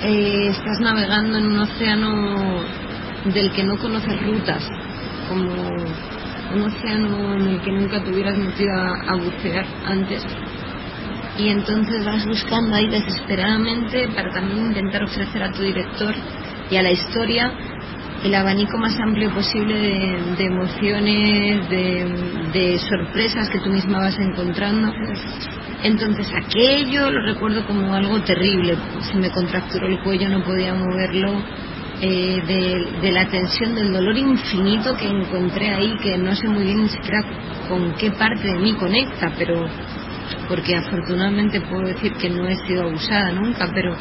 eh, 0.04 0.48
estás 0.50 0.80
navegando 0.80 1.38
en 1.38 1.46
un 1.46 1.60
océano 1.60 2.64
del 3.26 3.52
que 3.52 3.64
no 3.64 3.78
conoces 3.78 4.22
rutas, 4.26 4.68
como 5.32 5.54
un 6.54 6.62
océano 6.64 7.36
en 7.36 7.48
el 7.48 7.62
que 7.62 7.72
nunca 7.72 8.04
te 8.04 8.12
hubieras 8.12 8.38
metido 8.38 8.74
a, 8.76 9.14
a 9.14 9.16
bucear 9.16 9.66
antes. 9.86 10.26
Y 11.38 11.48
entonces 11.48 12.06
vas 12.06 12.26
buscando 12.26 12.76
ahí 12.76 12.88
desesperadamente 12.88 14.10
para 14.10 14.30
también 14.34 14.66
intentar 14.68 15.04
ofrecer 15.04 15.42
a 15.42 15.52
tu 15.54 15.62
director 15.62 16.14
y 16.70 16.76
a 16.76 16.84
la 16.84 16.92
historia 16.92 17.52
el 18.24 18.36
abanico 18.36 18.78
más 18.78 19.00
amplio 19.00 19.34
posible 19.34 19.74
de, 20.38 20.46
emociones, 20.46 21.70
de, 21.70 22.80
sorpresas 22.88 23.50
que 23.50 23.60
tú 23.60 23.70
misma 23.70 24.00
vas 24.00 24.20
encontrando. 24.20 24.94
Entonces 25.84 26.28
aquello 26.36 27.10
lo 27.10 27.34
recuerdo 27.34 27.66
como 27.66 27.94
algo 27.94 28.22
terrible. 28.22 28.78
Se 29.12 29.18
me 29.18 29.32
contracturó 29.32 29.88
el 29.88 30.00
cuello, 30.04 30.30
no 30.30 30.44
podía 30.44 30.74
moverlo. 30.74 31.42
Eh, 32.04 32.42
de, 33.00 33.12
la 33.12 33.28
tensión, 33.28 33.76
del 33.76 33.94
dolor 33.94 34.18
infinito 34.18 34.96
que 34.98 35.06
encontré 35.06 35.70
ahí, 35.70 35.96
que 36.02 36.18
no 36.18 36.36
sé 36.36 36.48
muy 36.48 36.64
bien 36.64 36.82
ni 36.82 36.90
siquiera 36.90 37.22
con 37.70 37.94
qué 37.94 38.10
parte 38.10 38.48
de 38.48 38.56
mí 38.56 38.74
conecta, 38.74 39.32
pero 39.38 39.68
porque 40.48 40.76
afortunadamente 40.76 41.62
puedo 41.62 41.86
decir 41.86 42.12
que 42.14 42.32
no 42.32 42.48
he 42.48 42.56
sido 42.66 42.88
abusada 42.88 43.32
nunca, 43.34 43.70
pero 43.72 43.96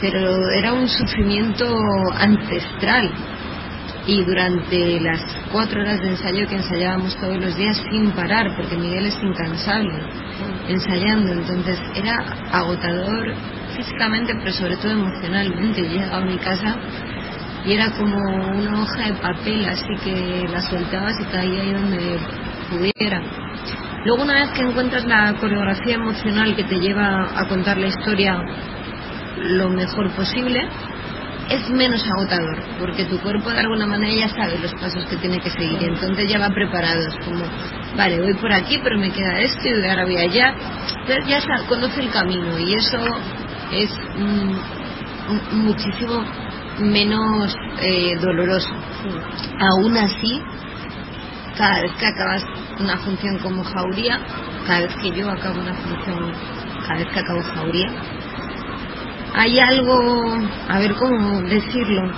pero 0.00 0.50
era 0.52 0.72
un 0.72 0.88
sufrimiento 0.88 1.70
ancestral. 2.18 3.10
Y 4.06 4.24
durante 4.24 5.00
las 5.00 5.20
cuatro 5.52 5.82
horas 5.82 6.00
de 6.00 6.08
ensayo 6.08 6.48
que 6.48 6.56
ensayábamos 6.56 7.14
todos 7.18 7.36
los 7.36 7.54
días 7.56 7.76
sin 7.90 8.10
parar, 8.12 8.56
porque 8.56 8.78
Miguel 8.78 9.04
es 9.04 9.18
incansable 9.22 9.92
ensayando, 10.66 11.32
entonces 11.32 11.78
era 11.94 12.16
agotador 12.50 13.34
físicamente, 13.70 14.34
pero 14.34 14.52
sobre 14.52 14.76
todo 14.76 14.92
emocionalmente. 14.92 15.82
Llegaba 15.82 16.18
a 16.18 16.26
mi 16.26 16.38
casa 16.38 16.76
y 17.64 17.72
era 17.72 17.90
como 17.92 18.16
una 18.16 18.82
hoja 18.82 19.06
de 19.06 19.14
papel, 19.14 19.66
así 19.68 19.94
que 20.04 20.48
la 20.50 20.60
soltabas 20.62 21.14
y 21.20 21.24
caía 21.24 21.62
ahí 21.62 21.72
donde 21.72 22.18
pudiera. 22.70 23.22
Luego 24.04 24.22
una 24.22 24.34
vez 24.34 24.50
que 24.50 24.62
encuentras 24.62 25.04
la 25.04 25.34
coreografía 25.34 25.94
emocional 25.94 26.56
que 26.56 26.64
te 26.64 26.80
lleva 26.80 27.28
a 27.38 27.46
contar 27.48 27.76
la 27.76 27.88
historia 27.88 28.42
lo 29.36 29.68
mejor 29.68 30.10
posible, 30.12 30.66
es 31.50 31.68
menos 31.70 32.02
agotador, 32.06 32.62
porque 32.78 33.04
tu 33.06 33.18
cuerpo 33.18 33.50
de 33.50 33.58
alguna 33.58 33.86
manera 33.86 34.14
ya 34.14 34.28
sabe 34.28 34.58
los 34.58 34.72
pasos 34.74 35.04
que 35.06 35.16
tiene 35.16 35.40
que 35.40 35.50
seguir, 35.50 35.82
entonces 35.82 36.30
ya 36.30 36.38
va 36.38 36.48
preparado, 36.48 37.00
es 37.00 37.24
como, 37.24 37.44
vale, 37.96 38.20
voy 38.20 38.34
por 38.34 38.52
aquí, 38.52 38.78
pero 38.82 38.96
me 38.98 39.10
queda 39.10 39.40
esto 39.40 39.68
y 39.68 39.84
ahora 39.84 40.04
voy 40.04 40.16
allá, 40.16 40.54
entonces 41.00 41.26
ya 41.26 41.40
conoce 41.68 42.00
el 42.00 42.10
camino 42.10 42.58
y 42.58 42.74
eso 42.74 42.98
es 43.72 43.90
muchísimo 45.52 46.24
menos 46.80 47.54
eh, 47.80 48.16
doloroso. 48.20 48.74
Aún 49.58 49.96
así, 49.96 50.42
cada 51.56 51.82
vez 51.82 51.92
que 51.92 52.06
acabas 52.06 52.44
una 52.78 52.96
función 52.98 53.38
como 53.38 53.62
Jauría, 53.62 54.20
cada 54.66 54.80
vez 54.80 54.94
que 54.96 55.10
yo 55.10 55.30
acabo 55.30 55.60
una 55.60 55.74
función, 55.74 56.32
cada 56.86 56.98
vez 56.98 57.08
que 57.08 57.20
acabo 57.20 57.42
Jauría, 57.42 57.90
hay 59.34 59.58
algo, 59.60 60.38
a 60.68 60.78
ver 60.78 60.94
cómo 60.94 61.40
decirlo, 61.42 62.10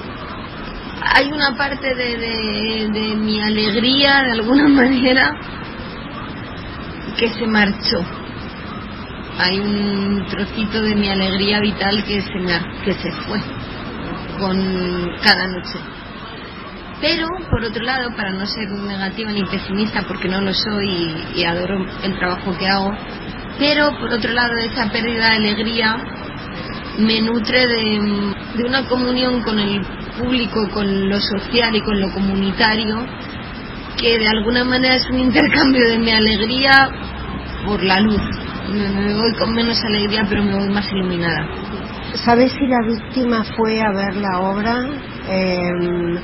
hay 1.14 1.30
una 1.32 1.56
parte 1.56 1.94
de, 1.94 2.88
de, 2.90 3.14
mi 3.16 3.40
alegría 3.40 4.22
de 4.22 4.32
alguna 4.32 4.68
manera 4.68 5.36
que 7.18 7.28
se 7.28 7.46
marchó. 7.46 8.21
Hay 9.38 9.58
un 9.60 10.24
trocito 10.26 10.82
de 10.82 10.94
mi 10.94 11.08
alegría 11.08 11.60
vital 11.60 12.04
que 12.04 12.20
se, 12.22 12.38
me, 12.38 12.60
que 12.84 12.94
se 12.94 13.12
fue 13.12 13.40
con 14.38 15.10
cada 15.22 15.46
noche. 15.46 15.78
Pero, 17.00 17.26
por 17.50 17.64
otro 17.64 17.82
lado, 17.82 18.10
para 18.16 18.30
no 18.30 18.46
ser 18.46 18.70
negativa 18.70 19.32
ni 19.32 19.44
pesimista, 19.44 20.02
porque 20.02 20.28
no 20.28 20.40
lo 20.40 20.54
soy 20.54 21.16
y, 21.34 21.44
adoro 21.44 21.84
el 22.04 22.16
trabajo 22.18 22.56
que 22.56 22.68
hago, 22.68 22.92
pero 23.58 23.90
por 23.98 24.12
otro 24.12 24.32
lado, 24.32 24.56
esa 24.58 24.88
pérdida 24.90 25.30
de 25.30 25.36
alegría 25.36 25.96
me 26.98 27.20
nutre 27.22 27.66
de, 27.66 28.34
de 28.56 28.64
una 28.64 28.86
comunión 28.86 29.42
con 29.42 29.58
el 29.58 29.80
público, 30.18 30.68
con 30.72 31.08
lo 31.08 31.18
social 31.20 31.74
y 31.74 31.80
con 31.80 32.00
lo 32.00 32.12
comunitario, 32.12 33.04
que 33.98 34.18
de 34.18 34.28
alguna 34.28 34.64
manera 34.64 34.94
es 34.94 35.06
un 35.10 35.18
intercambio 35.20 35.88
de 35.88 35.98
mi 35.98 36.10
alegría 36.12 36.88
por 37.64 37.82
la 37.82 38.00
luz. 38.00 38.20
Me, 38.70 39.14
voy 39.14 39.32
con 39.38 39.54
menos 39.54 39.82
alegría, 39.84 40.24
pero 40.28 40.42
me 40.42 40.54
voy 40.54 40.68
más 40.68 40.90
iluminada. 40.92 41.46
¿Sabes 42.24 42.52
si 42.52 42.66
la 42.66 42.78
víctima 42.86 43.44
fue 43.56 43.80
a 43.80 43.90
ver 43.90 44.16
la 44.16 44.40
obra? 44.40 44.74
Em, 45.28 46.18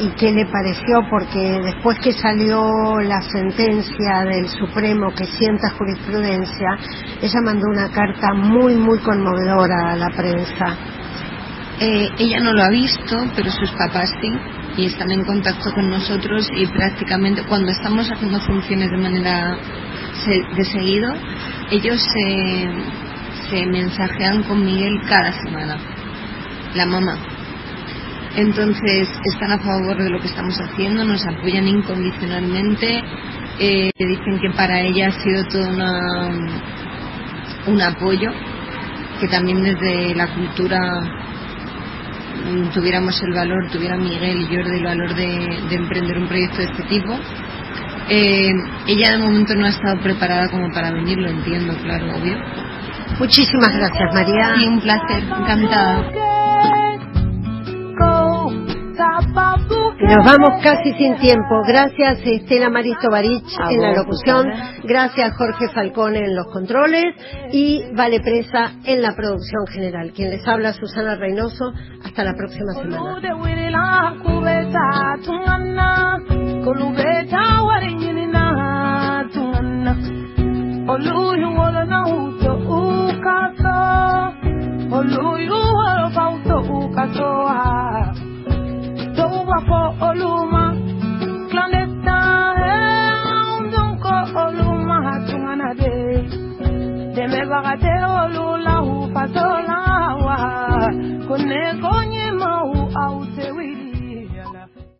¿Y 0.00 0.08
qué 0.18 0.32
le 0.32 0.46
pareció? 0.46 1.06
Porque 1.10 1.60
después 1.62 1.98
que 2.00 2.12
salió 2.12 2.98
la 3.00 3.20
sentencia 3.20 4.24
del 4.24 4.48
Supremo 4.48 5.12
que 5.14 5.26
sienta 5.26 5.70
jurisprudencia, 5.76 6.78
ella 7.20 7.40
mandó 7.44 7.66
una 7.68 7.90
carta 7.90 8.32
muy, 8.32 8.76
muy 8.76 8.98
conmovedora 9.00 9.92
a 9.92 9.96
la 9.96 10.08
prensa. 10.08 10.76
Eh, 11.80 12.08
ella 12.18 12.40
no 12.40 12.52
lo 12.54 12.62
ha 12.62 12.70
visto, 12.70 13.16
pero 13.36 13.50
sus 13.50 13.70
papás 13.72 14.10
sí 14.22 14.32
y 14.76 14.86
están 14.86 15.10
en 15.10 15.24
contacto 15.24 15.70
con 15.74 15.90
nosotros 15.90 16.48
y 16.54 16.66
prácticamente 16.66 17.42
cuando 17.44 17.70
estamos 17.70 18.10
haciendo 18.10 18.40
funciones 18.40 18.90
de 18.90 18.96
manera 18.96 19.58
de 20.56 20.64
seguido, 20.64 21.12
ellos 21.70 22.00
se, 22.00 22.68
se 23.50 23.66
mensajean 23.66 24.42
con 24.44 24.64
Miguel 24.64 25.00
cada 25.08 25.32
semana, 25.32 25.76
la 26.74 26.86
mamá. 26.86 27.16
Entonces 28.36 29.08
están 29.32 29.52
a 29.52 29.58
favor 29.58 29.96
de 29.96 30.10
lo 30.10 30.20
que 30.20 30.28
estamos 30.28 30.54
haciendo, 30.60 31.04
nos 31.04 31.26
apoyan 31.26 31.66
incondicionalmente, 31.66 33.02
eh, 33.58 33.90
dicen 33.98 34.38
que 34.40 34.50
para 34.56 34.80
ella 34.80 35.08
ha 35.08 35.22
sido 35.22 35.44
todo 35.50 35.68
una, 35.68 36.30
un 37.66 37.82
apoyo, 37.82 38.30
que 39.20 39.28
también 39.28 39.62
desde 39.62 40.14
la 40.14 40.28
cultura 40.28 40.78
tuviéramos 42.72 43.20
el 43.22 43.32
valor, 43.34 43.70
tuviera 43.70 43.96
Miguel 43.96 44.40
y 44.40 44.46
Jordi 44.46 44.76
el 44.76 44.84
valor 44.84 45.14
de, 45.14 45.74
emprender 45.74 46.18
un 46.18 46.28
proyecto 46.28 46.58
de 46.58 46.64
este 46.64 46.82
tipo. 46.84 47.18
Eh, 48.10 48.52
ella 48.88 49.12
de 49.12 49.18
momento 49.18 49.54
no 49.54 49.66
ha 49.66 49.68
estado 49.68 50.00
preparada 50.02 50.48
como 50.50 50.68
para 50.72 50.90
venir, 50.90 51.18
lo 51.18 51.28
entiendo, 51.28 51.74
claro, 51.84 52.06
obvio. 52.16 52.36
Muchísimas 53.20 53.72
gracias, 53.76 54.14
María. 54.14 54.54
Sí, 54.56 54.66
un 54.66 54.80
placer, 54.80 55.22
encantada. 55.22 56.10
Nos 60.02 60.24
vamos 60.24 60.62
casi 60.62 60.92
sin 60.94 61.16
tiempo. 61.16 61.62
Gracias 61.66 62.20
Estela 62.24 62.70
Maristo 62.70 63.10
Barich 63.10 63.44
en 63.70 63.82
la 63.82 63.92
locución. 63.92 64.48
Gracias 64.84 65.36
Jorge 65.36 65.68
Falcón 65.74 66.16
en 66.16 66.34
los 66.34 66.46
controles. 66.52 67.14
Y 67.52 67.84
Vale 67.94 68.20
Presa 68.20 68.72
en 68.84 69.02
la 69.02 69.14
producción 69.14 69.66
general. 69.70 70.12
Quien 70.14 70.30
les 70.30 70.46
habla, 70.48 70.72
Susana 70.72 71.16
Reynoso. 71.16 71.72
Hasta 72.04 72.24
la 72.24 72.34
próxima 72.34 72.72
semana. 72.72 73.20
Cuba 89.30 89.56
por 89.68 89.88
Oluma. 90.08 90.64
Clandestin 91.50 92.56
donko 93.72 94.14
Oluma. 94.44 94.96
Hatungana 95.06 95.68
Olula 98.22 98.74
ufasola 98.82 99.78
wa 100.26 100.38
kone 101.28 101.62